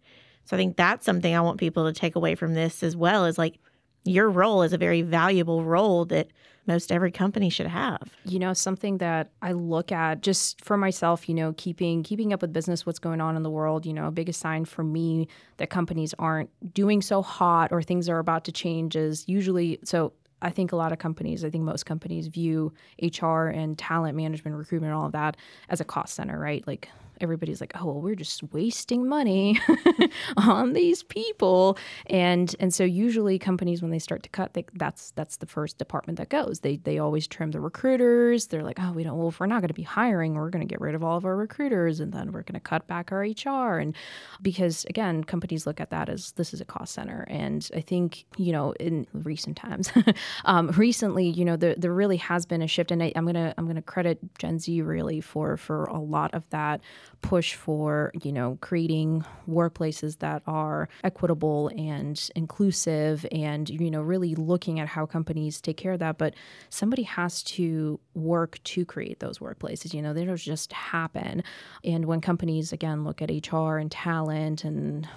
So 0.46 0.56
I 0.56 0.60
think 0.60 0.78
that's 0.78 1.06
something 1.06 1.36
I 1.36 1.42
want 1.42 1.60
people 1.60 1.86
to 1.86 1.94
take 1.94 2.16
away 2.16 2.36
from 2.36 2.54
this 2.54 2.82
as 2.84 2.96
well 2.96 3.26
is 3.26 3.38
like 3.38 3.60
your 4.06 4.30
role 4.30 4.64
is 4.64 4.74
a 4.74 4.78
very 4.78 5.02
valuable 5.02 5.64
role 5.64 6.06
that 6.06 6.28
most 6.66 6.92
every 6.92 7.12
company 7.12 7.50
should 7.50 7.68
have. 7.68 8.16
you 8.26 8.38
know 8.38 8.54
something 8.54 9.00
that 9.00 9.32
i 9.42 9.52
look 9.52 9.92
at 9.92 10.22
just 10.22 10.64
for 10.64 10.78
myself 10.78 11.28
you 11.28 11.34
know 11.34 11.54
keeping 11.58 12.04
keeping 12.04 12.32
up 12.32 12.42
with 12.42 12.54
business 12.54 12.86
what's 12.86 13.00
going 13.00 13.20
on 13.20 13.36
in 13.36 13.44
the 13.44 13.50
world 13.50 13.86
you 13.86 13.94
know 13.94 14.08
a 14.08 14.12
biggest 14.12 14.40
sign 14.40 14.66
for 14.66 14.84
me 14.84 15.28
that 15.58 15.70
companies 15.70 16.14
aren't 16.20 16.50
doing 16.74 17.02
so 17.02 17.22
hot 17.22 17.72
or 17.72 17.82
things 17.82 18.08
are 18.08 18.20
about 18.20 18.46
to 18.46 18.52
change 18.52 18.96
is 18.96 19.28
usually 19.28 19.80
so 19.84 20.14
I 20.42 20.50
think 20.50 20.72
a 20.72 20.76
lot 20.76 20.92
of 20.92 21.00
companies, 21.00 21.44
I 21.44 21.50
think 21.50 21.64
most 21.64 21.86
companies 21.86 22.28
view 22.28 22.74
HR 23.02 23.48
and 23.48 23.78
talent 23.78 24.16
management, 24.16 24.56
recruitment, 24.56 24.94
all 24.94 25.06
of 25.06 25.12
that 25.12 25.38
as 25.70 25.82
a 25.82 25.86
cost 25.86 26.16
center, 26.16 26.40
right? 26.40 26.66
Like 26.66 26.90
everybody's 27.22 27.62
like, 27.62 27.74
oh, 27.76 27.86
well, 27.86 28.02
we're 28.02 28.16
just 28.16 28.44
wasting 28.52 29.08
money 29.08 29.60
on 30.38 30.74
these 30.74 31.04
people, 31.04 31.78
and 32.08 32.56
and 32.60 32.74
so 32.74 32.84
usually 32.84 33.40
companies 33.40 33.82
when 33.82 33.92
they 33.92 34.00
start 34.00 34.24
to 34.24 34.30
cut, 34.30 34.54
they, 34.54 34.66
that's 34.74 35.12
that's 35.12 35.38
the 35.38 35.46
first 35.46 35.78
department 35.78 36.18
that 36.18 36.30
goes. 36.30 36.62
They 36.62 36.78
they 36.78 37.00
always 37.00 37.28
trim 37.28 37.52
the 37.52 37.60
recruiters. 37.60 38.48
They're 38.48 38.64
like, 38.64 38.80
oh, 38.80 38.92
we 38.92 39.04
don't. 39.04 39.18
Well, 39.18 39.30
if 39.30 39.40
we're 39.40 39.48
not 39.48 39.62
going 39.62 39.70
to 39.70 39.74
be 39.74 39.84
hiring, 39.84 40.36
we're 40.36 40.50
going 40.50 40.66
to 40.66 40.72
get 40.72 40.82
rid 40.82 40.96
of 40.96 41.04
all 41.04 41.18
of 41.18 41.26
our 41.26 41.36
recruiters, 41.36 42.00
and 42.00 42.14
then 42.14 42.32
we're 42.32 42.44
going 42.44 42.54
to 42.54 42.60
cut 42.60 42.88
back 42.88 43.12
our 43.12 43.22
HR, 43.22 43.80
and 43.80 43.96
because 44.42 44.86
again, 44.86 45.24
companies 45.24 45.66
look 45.66 45.80
at 45.80 45.90
that 45.92 46.10
as 46.10 46.32
this 46.34 46.54
is 46.54 46.62
a 46.62 46.66
cost 46.66 46.94
center, 46.94 47.26
and 47.30 47.70
I 47.76 47.82
think 47.82 48.26
you 48.38 48.52
know 48.52 48.74
in 48.80 49.08
recent 49.14 49.58
times, 49.58 49.92
um, 50.46 50.70
recently, 50.70 51.28
you 51.28 51.46
know, 51.46 51.56
there 51.56 51.76
there 51.76 51.94
really 51.94 52.18
has 52.18 52.46
been 52.46 52.62
a 52.62 52.68
shift, 52.68 52.92
and 52.92 53.04
I, 53.04 53.12
I'm 53.16 53.26
gonna 53.26 53.54
I'm 53.58 53.68
gonna 53.68 53.82
credit 53.82 54.20
Gen 54.38 54.60
Z 54.60 54.82
really 54.82 55.22
for 55.22 55.58
for 55.58 55.86
a 55.86 56.00
lot 56.00 56.34
of 56.34 56.44
that 56.50 56.82
push 57.22 57.54
for 57.54 58.12
you 58.22 58.32
know 58.32 58.58
creating 58.62 59.24
workplaces 59.48 60.20
that 60.20 60.42
are 60.48 60.90
equitable 61.04 61.70
and 61.78 62.30
inclusive 62.36 63.26
and 63.32 63.70
you 63.70 63.92
know 63.92 64.02
really 64.02 64.36
looking 64.36 64.80
at 64.80 64.88
how 64.88 65.06
companies 65.06 65.62
take 65.62 65.78
care 65.78 65.94
of 65.94 66.00
that. 66.00 66.18
But 66.18 66.36
somebody 66.70 67.04
has 67.04 67.44
to 67.44 68.00
work 68.14 68.62
to 68.64 68.86
create 68.86 69.20
those 69.20 69.40
workplaces 69.40 69.94
you 69.94 70.02
know 70.02 70.14
they 70.14 70.26
don't 70.26 70.38
just 70.38 70.72
happen. 70.74 71.44
And 71.84 72.06
when 72.06 72.22
companies 72.22 72.72
again 72.74 73.04
look 73.04 73.22
at 73.22 73.30
hr 73.30 73.78
and 73.78 73.92
talent 73.92 74.64
and 74.64 75.08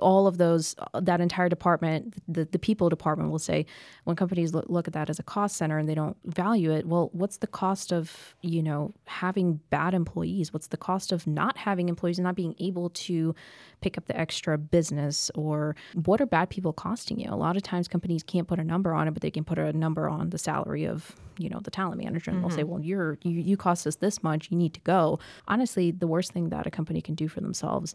all 0.00 0.26
of 0.26 0.38
those 0.38 0.74
uh, 0.78 1.00
that 1.00 1.20
entire 1.20 1.48
department 1.48 2.14
the, 2.32 2.44
the 2.46 2.58
people 2.58 2.88
department 2.88 3.30
will 3.30 3.38
say 3.38 3.66
when 4.04 4.16
companies 4.16 4.54
look, 4.54 4.64
look 4.68 4.86
at 4.86 4.94
that 4.94 5.10
as 5.10 5.18
a 5.18 5.22
cost 5.22 5.56
center 5.56 5.78
and 5.78 5.88
they 5.88 5.94
don't 5.94 6.16
value 6.24 6.72
it 6.72 6.86
well 6.86 7.10
what's 7.12 7.38
the 7.38 7.46
cost 7.46 7.92
of 7.92 8.34
you 8.40 8.62
know 8.62 8.92
having 9.06 9.60
bad 9.70 9.94
employees? 9.94 10.52
What's 10.52 10.68
the 10.68 10.76
cost 10.76 11.12
of 11.12 11.26
not 11.26 11.56
having 11.56 11.88
employees 11.88 12.18
and 12.18 12.24
not 12.24 12.34
being 12.34 12.54
able 12.58 12.90
to 12.90 13.34
pick 13.80 13.98
up 13.98 14.06
the 14.06 14.18
extra 14.18 14.58
business? 14.58 15.30
Or 15.34 15.76
what 16.04 16.20
are 16.20 16.26
bad 16.26 16.50
people 16.50 16.72
costing 16.72 17.20
you? 17.20 17.28
A 17.30 17.36
lot 17.36 17.56
of 17.56 17.62
times 17.62 17.88
companies 17.88 18.22
can't 18.22 18.48
put 18.48 18.58
a 18.58 18.64
number 18.64 18.94
on 18.94 19.08
it 19.08 19.12
but 19.12 19.22
they 19.22 19.30
can 19.30 19.44
put 19.44 19.58
a 19.58 19.72
number 19.72 20.08
on 20.08 20.30
the 20.30 20.38
salary 20.38 20.86
of 20.86 21.14
you 21.38 21.48
know 21.48 21.60
the 21.60 21.70
talent 21.70 22.02
manager 22.02 22.30
and 22.30 22.42
they'll 22.42 22.50
say 22.50 22.62
mm-hmm. 22.62 22.72
well 22.72 22.82
you're 22.82 23.18
you, 23.22 23.40
you 23.40 23.56
cost 23.56 23.86
us 23.86 23.96
this 23.96 24.22
much 24.22 24.48
you 24.50 24.56
need 24.56 24.74
to 24.74 24.80
go. 24.80 25.18
Honestly 25.48 25.90
the 25.90 26.06
worst 26.06 26.32
thing 26.32 26.48
that 26.50 26.66
a 26.66 26.70
company 26.70 27.00
can 27.00 27.14
do 27.14 27.28
for 27.28 27.40
themselves 27.40 27.94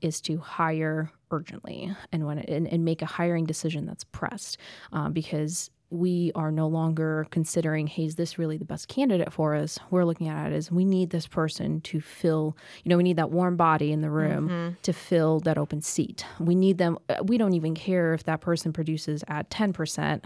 is 0.00 0.20
to 0.22 0.38
hire 0.38 1.10
urgently 1.30 1.94
and 2.12 2.26
when 2.26 2.38
and, 2.38 2.66
and 2.66 2.84
make 2.84 3.02
a 3.02 3.06
hiring 3.06 3.44
decision 3.44 3.86
that's 3.86 4.04
pressed 4.04 4.58
um, 4.92 5.12
because 5.12 5.70
we 5.90 6.32
are 6.34 6.50
no 6.50 6.66
longer 6.66 7.26
considering, 7.30 7.86
hey, 7.86 8.04
is 8.04 8.16
this 8.16 8.38
really 8.38 8.58
the 8.58 8.64
best 8.64 8.88
candidate 8.88 9.32
for 9.32 9.54
us? 9.54 9.78
We're 9.90 10.04
looking 10.04 10.28
at 10.28 10.52
it 10.52 10.54
as 10.54 10.70
we 10.70 10.84
need 10.84 11.10
this 11.10 11.26
person 11.26 11.80
to 11.82 12.00
fill, 12.00 12.56
you 12.84 12.90
know, 12.90 12.98
we 12.98 13.02
need 13.02 13.16
that 13.16 13.30
warm 13.30 13.56
body 13.56 13.90
in 13.90 14.02
the 14.02 14.10
room 14.10 14.76
to 14.82 14.92
fill 14.92 15.40
that 15.40 15.56
open 15.56 15.80
seat. 15.80 16.26
We 16.38 16.54
need 16.54 16.76
them, 16.76 16.98
uh, 17.08 17.22
we 17.22 17.38
don't 17.38 17.54
even 17.54 17.74
care 17.74 18.12
if 18.12 18.24
that 18.24 18.42
person 18.42 18.72
produces 18.72 19.24
at 19.28 19.50
10% 19.50 20.24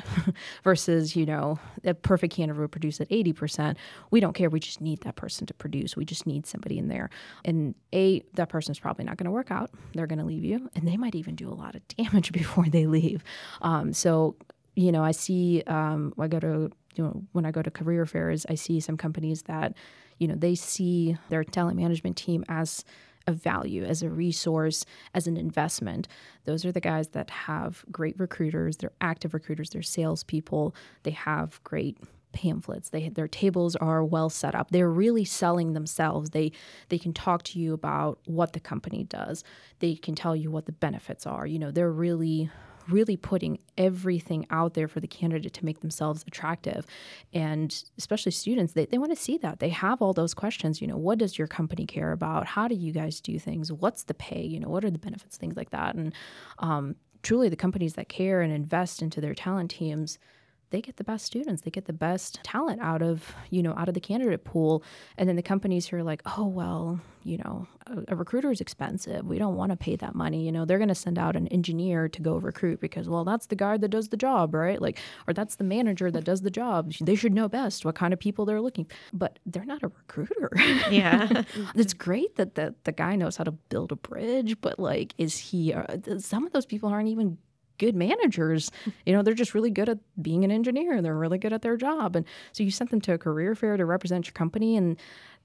versus, 0.65 1.15
you 1.15 1.27
know, 1.27 1.61
a 1.85 1.95
perfect 1.95 2.35
candidate 2.35 2.61
would 2.61 2.73
produce 2.73 3.01
at 3.01 3.09
80%. 3.09 3.77
We 4.11 4.19
don't 4.19 4.33
care. 4.33 4.51
We 4.51 4.59
just 4.61 4.81
need 4.81 5.03
that 5.03 5.15
person 5.15 5.47
to 5.47 5.55
produce. 5.55 5.97
We 5.97 6.05
just 6.05 6.27
need 6.27 6.47
somebody 6.47 6.79
in 6.79 6.89
there. 6.89 7.09
And 7.45 7.77
A, 7.95 8.25
that 8.35 8.49
person's 8.49 8.81
probably 8.81 9.05
not 9.05 9.17
going 9.17 9.27
to 9.27 9.31
work 9.31 9.51
out. 9.51 9.71
They're 9.95 10.07
going 10.07 10.19
to 10.19 10.25
leave 10.25 10.45
you, 10.45 10.71
and 10.75 10.89
they 10.89 10.97
might 10.97 11.15
even 11.15 11.37
do 11.37 11.49
a 11.49 11.55
lot 11.55 11.75
of 11.77 11.87
damage 11.97 12.33
before 12.33 12.67
they 12.67 12.87
leave. 12.87 13.23
Um, 13.61 13.93
so, 13.93 14.37
you 14.75 14.93
know, 14.93 15.03
I 15.05 15.13
see, 15.13 15.63
um, 15.67 16.15
I 16.19 16.29
go 16.29 16.41
to, 16.41 16.71
you 16.95 17.05
know, 17.05 17.23
when 17.33 17.45
I 17.45 17.51
go 17.51 17.63
to 17.63 17.71
career 17.71 18.07
fairs, 18.07 18.47
I 18.49 18.55
see 18.55 18.81
some 18.81 18.97
companies 18.97 19.43
that, 19.43 19.75
you 20.19 20.29
know, 20.29 20.35
they 20.35 20.55
see 20.55 21.17
their 21.29 21.45
talent 21.45 21.79
management 21.79 22.17
team 22.17 22.45
as 22.49 22.85
a 23.27 23.33
value, 23.33 23.85
as 23.85 24.03
a 24.03 24.11
resource, 24.11 24.85
as 25.15 25.27
an 25.27 25.37
investment. 25.37 26.09
Those 26.45 26.65
are 26.65 26.73
the 26.73 26.81
guys 26.81 27.09
that 27.09 27.31
have 27.31 27.85
great 27.91 28.19
recruiters, 28.19 28.79
they're 28.79 28.93
active 29.01 29.35
recruiters, 29.35 29.71
they're 29.71 29.83
salespeople, 29.83 30.75
they 31.05 31.13
have 31.13 31.63
great 31.65 31.99
pamphlets. 32.33 32.89
They 32.89 33.09
their 33.11 33.29
tables 33.29 33.77
are 33.77 34.03
well 34.03 34.31
set 34.31 34.55
up. 34.55 34.71
They're 34.71 34.91
really 34.91 35.25
selling 35.25 35.75
themselves. 35.75 36.31
They 36.31 36.53
they 36.89 36.99
can 36.99 37.13
talk 37.13 37.43
to 37.45 37.59
you 37.59 37.75
about 37.75 38.19
what 38.25 38.55
the 38.55 38.61
company 38.61 39.05
does. 39.05 39.45
They 39.79 39.95
can 39.95 40.15
tell 40.15 40.35
you 40.35 40.51
what 40.51 40.67
the 40.67 40.73
benefits 40.73 41.27
are. 41.27 41.47
You 41.47 41.59
know 41.59 41.71
they're 41.71 41.93
really 41.93 42.51
really 42.89 43.17
putting 43.17 43.59
everything 43.79 44.47
out 44.51 44.75
there 44.75 44.89
for 44.89 45.01
the 45.01 45.07
candidate 45.07 45.53
to 45.55 45.65
make 45.65 45.81
themselves 45.81 46.25
attractive. 46.27 46.87
And 47.33 47.83
especially 47.99 48.33
students 48.33 48.73
they, 48.73 48.87
they 48.87 48.99
want 48.99 49.13
to 49.13 49.23
see 49.23 49.39
that. 49.39 49.61
They 49.61 49.71
have 49.71 50.03
all 50.03 50.13
those 50.13 50.35
questions 50.35 50.81
you 50.81 50.87
know 50.87 50.97
what 50.97 51.19
does 51.19 51.39
your 51.39 51.47
company 51.47 51.87
care 51.87 52.13
about? 52.13 52.47
How 52.47 52.69
do 52.69 52.75
you 52.75 52.93
guys 52.93 53.21
do 53.21 53.39
things? 53.39 53.73
What's 53.73 54.05
the 54.05 54.15
pay? 54.15 54.43
You 54.43 54.61
know 54.61 54.69
what 54.69 54.85
are 54.85 54.91
the 54.91 54.99
benefits? 54.99 55.37
Things 55.37 55.57
like 55.57 55.71
that. 55.71 55.95
And 55.95 56.13
um, 56.59 56.97
truly 57.23 57.49
the 57.49 57.57
companies 57.57 57.95
that 57.95 58.09
care 58.09 58.41
and 58.43 58.53
invest 58.53 59.03
into 59.03 59.21
their 59.21 59.35
talent 59.35 59.71
teams 59.71 60.19
they 60.73 60.81
get 60.81 60.97
the 60.97 61.05
best 61.05 61.25
students. 61.27 61.63
They 61.63 61.71
get 61.71 61.85
the 61.85 61.93
best 61.93 62.41
talent 62.43 62.81
out 62.81 63.03
of 63.03 63.35
you 63.51 63.63
know 63.63 63.75
out 63.77 63.89
of 63.89 63.95
the 63.95 64.01
candidate 64.01 64.43
pool. 64.43 64.83
And 65.17 65.29
then 65.29 65.37
the 65.37 65.43
companies 65.43 65.87
who 65.87 65.99
are 65.99 66.03
like 66.03 66.23
oh 66.37 66.47
well 66.47 67.01
you 67.23 67.39
know 67.39 67.69
a, 67.87 68.15
a 68.15 68.17
recruiter 68.17 68.51
is 68.51 68.61
expensive. 68.61 69.25
We 69.25 69.39
don't 69.39 69.55
want 69.55 69.71
to 69.71 69.77
pay 69.77 69.97
that 69.97 70.15
money. 70.15 70.45
You 70.45 70.51
know 70.51 70.65
they're 70.65 70.79
going 70.79 70.89
to 70.89 70.95
send 70.95 71.19
out 71.19 71.37
an 71.37 71.47
engineer 71.49 72.09
to 72.09 72.23
go 72.23 72.37
recruit 72.37 72.81
because 72.81 73.09
well 73.09 73.25
that's 73.25 73.47
the 73.47 73.55
guy 73.55 73.77
that 73.77 73.89
does 73.89 74.09
the 74.09 74.17
job 74.17 74.55
right? 74.55 74.81
Like 74.81 74.99
or 75.29 75.35
that's 75.35 75.57
the 75.57 75.65
manager 75.65 76.11
that 76.11 76.25
does 76.25 76.41
the 76.41 76.51
job. 76.51 76.93
They 77.01 77.15
should 77.15 77.35
know 77.35 77.49
best 77.49 77.85
what 77.85 77.95
kind 77.95 78.13
of 78.13 78.19
people 78.19 78.45
they're 78.45 78.61
looking 78.61 78.87
but 79.13 79.39
they're 79.47 79.65
not 79.65 79.83
a 79.83 79.89
recruiter. 79.89 80.51
Yeah. 80.91 81.45
it's 81.75 81.93
great 81.93 82.37
that 82.37 82.55
the, 82.55 82.75
the 82.85 82.93
guy 82.93 83.15
knows 83.15 83.37
how 83.37 83.45
to 83.45 83.53
build 83.53 83.93
a 83.93 83.97
bridge 83.97 84.61
but 84.61 84.79
like 84.79 85.15
is 85.19 85.37
he 85.39 85.75
uh, 85.75 85.85
some 86.19 86.47
of 86.47 86.53
those 86.53 86.67
people 86.67 86.89
aren't 86.89 87.09
even 87.09 87.39
good 87.83 87.97
managers. 87.97 88.71
You 89.05 89.13
know, 89.13 89.23
they're 89.23 89.35
just 89.35 89.53
really 89.53 89.71
good 89.71 89.89
at 89.89 89.99
being 90.23 90.45
an 90.45 90.53
engineer 90.53 90.93
and 90.93 91.05
they're 91.05 91.17
really 91.17 91.39
good 91.39 91.53
at 91.53 91.63
their 91.63 91.77
job. 91.77 92.15
And 92.15 92.25
so 92.53 92.63
you 92.63 92.71
sent 92.71 92.91
them 92.91 93.01
to 93.03 93.15
a 93.15 93.19
career 93.19 93.55
fair 93.57 93.77
to 93.77 93.85
represent 93.85 94.27
your 94.27 94.33
company 94.33 94.77
and 94.77 94.97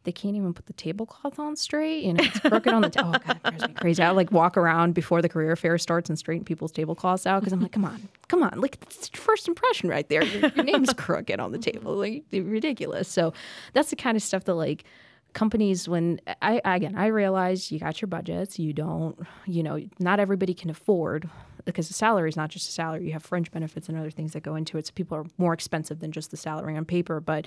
they 0.04 0.12
can't 0.12 0.36
even 0.36 0.54
put 0.54 0.68
the 0.68 0.74
tablecloth 0.74 1.40
on 1.40 1.56
straight. 1.56 2.04
You 2.04 2.14
know, 2.14 2.24
it's 2.24 2.40
crooked 2.40 2.72
on 2.72 2.82
the. 2.82 2.90
Ta- 2.90 3.02
oh 3.16 3.20
god, 3.26 3.36
it 3.36 3.44
drives 3.44 3.68
me 3.68 3.74
crazy. 3.74 4.04
I 4.04 4.12
like 4.12 4.32
walk 4.32 4.56
around 4.58 4.94
before 4.94 5.22
the 5.22 5.28
career 5.28 5.56
fair 5.56 5.78
starts 5.78 6.10
and 6.10 6.18
straighten 6.18 6.46
people's 6.46 6.72
tablecloths 6.72 7.26
out 7.26 7.42
because 7.42 7.52
I'm 7.52 7.62
like, 7.62 7.74
come 7.74 7.84
on, 7.84 8.08
come 8.28 8.44
on, 8.44 8.62
like 8.62 8.80
that's 8.80 9.10
your 9.14 9.22
first 9.22 9.48
impression 9.48 9.90
right 9.90 10.08
there. 10.08 10.24
Your, 10.24 10.50
your 10.56 10.64
name's 10.64 10.94
crooked 10.98 11.40
on 11.40 11.52
the 11.52 11.58
table, 11.58 11.96
like 11.96 12.24
ridiculous. 12.32 13.10
So 13.10 13.34
that's 13.74 13.90
the 13.90 13.98
kind 13.98 14.16
of 14.16 14.24
stuff 14.24 14.46
that 14.46 14.54
like 14.54 14.86
companies 15.38 15.88
when 15.88 16.20
I 16.42 16.60
again 16.66 16.96
I 16.96 17.08
realize 17.08 17.72
you 17.72 17.80
got 17.80 18.02
your 18.02 18.08
budgets, 18.08 18.58
you 18.58 18.74
don't, 18.74 19.20
you 19.46 19.62
know, 19.62 19.80
not 20.00 20.20
everybody 20.20 20.56
can 20.56 20.72
afford 20.72 21.30
because 21.64 21.88
the 21.90 21.94
salary 21.94 22.28
is 22.28 22.36
not 22.36 22.50
just 22.50 22.68
a 22.68 22.72
salary. 22.72 23.06
You 23.06 23.14
have 23.14 23.24
fringe 23.24 23.52
benefits 23.52 23.88
and 23.88 23.96
other 23.96 24.10
things 24.10 24.34
that 24.34 24.42
go 24.42 24.56
into 24.56 24.80
it. 24.80 24.88
So 24.88 24.94
people 24.96 25.16
are 25.16 25.26
more 25.38 25.54
expensive 25.54 26.00
than 26.00 26.12
just 26.12 26.32
the 26.32 26.38
salary 26.38 26.76
on 26.76 26.86
paper. 26.86 27.20
But 27.20 27.46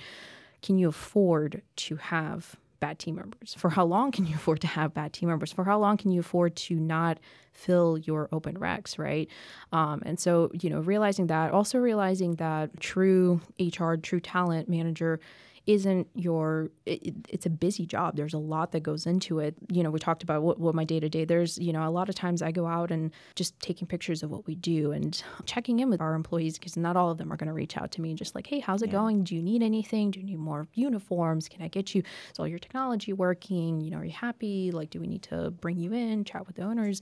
can 0.61 0.77
you 0.77 0.87
afford 0.87 1.63
to 1.75 1.97
have 1.97 2.55
bad 2.79 2.97
team 2.97 3.15
members? 3.15 3.55
For 3.57 3.69
how 3.69 3.83
long 3.83 4.11
can 4.13 4.25
you 4.25 4.35
afford 4.35 4.61
to 4.61 4.67
have 4.67 4.93
bad 4.93 5.11
team 5.11 5.27
members? 5.27 5.51
For 5.51 5.65
how 5.65 5.77
long 5.77 5.97
can 5.97 6.11
you 6.11 6.21
afford 6.21 6.55
to 6.67 6.75
not 6.75 7.19
fill 7.51 7.97
your 7.97 8.29
open 8.31 8.55
recs, 8.55 8.97
right? 8.97 9.27
Um, 9.73 10.01
and 10.05 10.17
so, 10.17 10.49
you 10.53 10.69
know, 10.69 10.79
realizing 10.79 11.27
that, 11.27 11.51
also 11.51 11.77
realizing 11.77 12.35
that 12.35 12.79
true 12.79 13.41
HR, 13.59 13.95
true 13.95 14.21
talent 14.21 14.69
manager 14.69 15.19
isn't 15.67 16.07
your 16.15 16.71
it, 16.85 17.13
it's 17.29 17.45
a 17.45 17.49
busy 17.49 17.85
job. 17.85 18.15
There's 18.15 18.33
a 18.33 18.39
lot 18.39 18.71
that 18.71 18.81
goes 18.81 19.05
into 19.05 19.39
it. 19.39 19.55
You 19.69 19.83
know 19.83 19.91
we 19.91 19.99
talked 19.99 20.23
about 20.23 20.41
what, 20.41 20.59
what 20.59 20.75
my 20.75 20.83
day 20.83 20.99
to 20.99 21.09
day 21.09 21.25
there's 21.25 21.57
you 21.57 21.71
know 21.71 21.87
a 21.87 21.89
lot 21.89 22.09
of 22.09 22.15
times 22.15 22.41
i 22.41 22.51
go 22.51 22.65
out 22.65 22.91
and 22.91 23.11
just 23.35 23.59
taking 23.59 23.87
pictures 23.87 24.23
of 24.23 24.31
what 24.31 24.47
we 24.47 24.55
do 24.55 24.91
and 24.91 25.23
checking 25.45 25.79
in 25.79 25.89
with 25.89 26.01
our 26.01 26.13
employees 26.13 26.57
because 26.57 26.77
not 26.77 26.95
all 26.95 27.11
of 27.11 27.17
them 27.17 27.31
are 27.31 27.37
going 27.37 27.47
to 27.47 27.53
reach 27.53 27.77
out 27.77 27.91
to 27.91 28.01
me 28.01 28.09
and 28.09 28.17
just 28.17 28.35
like 28.35 28.47
hey 28.47 28.59
how's 28.59 28.81
it 28.81 28.87
yeah. 28.87 28.93
going? 28.93 29.23
Do 29.23 29.35
you 29.35 29.41
need 29.41 29.61
anything? 29.63 30.11
Do 30.11 30.19
you 30.19 30.25
need 30.25 30.39
more 30.39 30.67
uniforms? 30.73 31.47
Can 31.47 31.61
i 31.61 31.67
get 31.67 31.93
you 31.93 32.03
is 32.31 32.39
all 32.39 32.47
your 32.47 32.59
technology 32.59 33.13
working? 33.13 33.81
You 33.81 33.91
know 33.91 33.97
are 33.97 34.05
you 34.05 34.11
happy? 34.11 34.71
Like 34.71 34.89
do 34.89 34.99
we 34.99 35.07
need 35.07 35.23
to 35.23 35.51
bring 35.51 35.77
you 35.77 35.93
in 35.93 36.23
chat 36.23 36.47
with 36.47 36.55
the 36.55 36.63
owners 36.63 37.01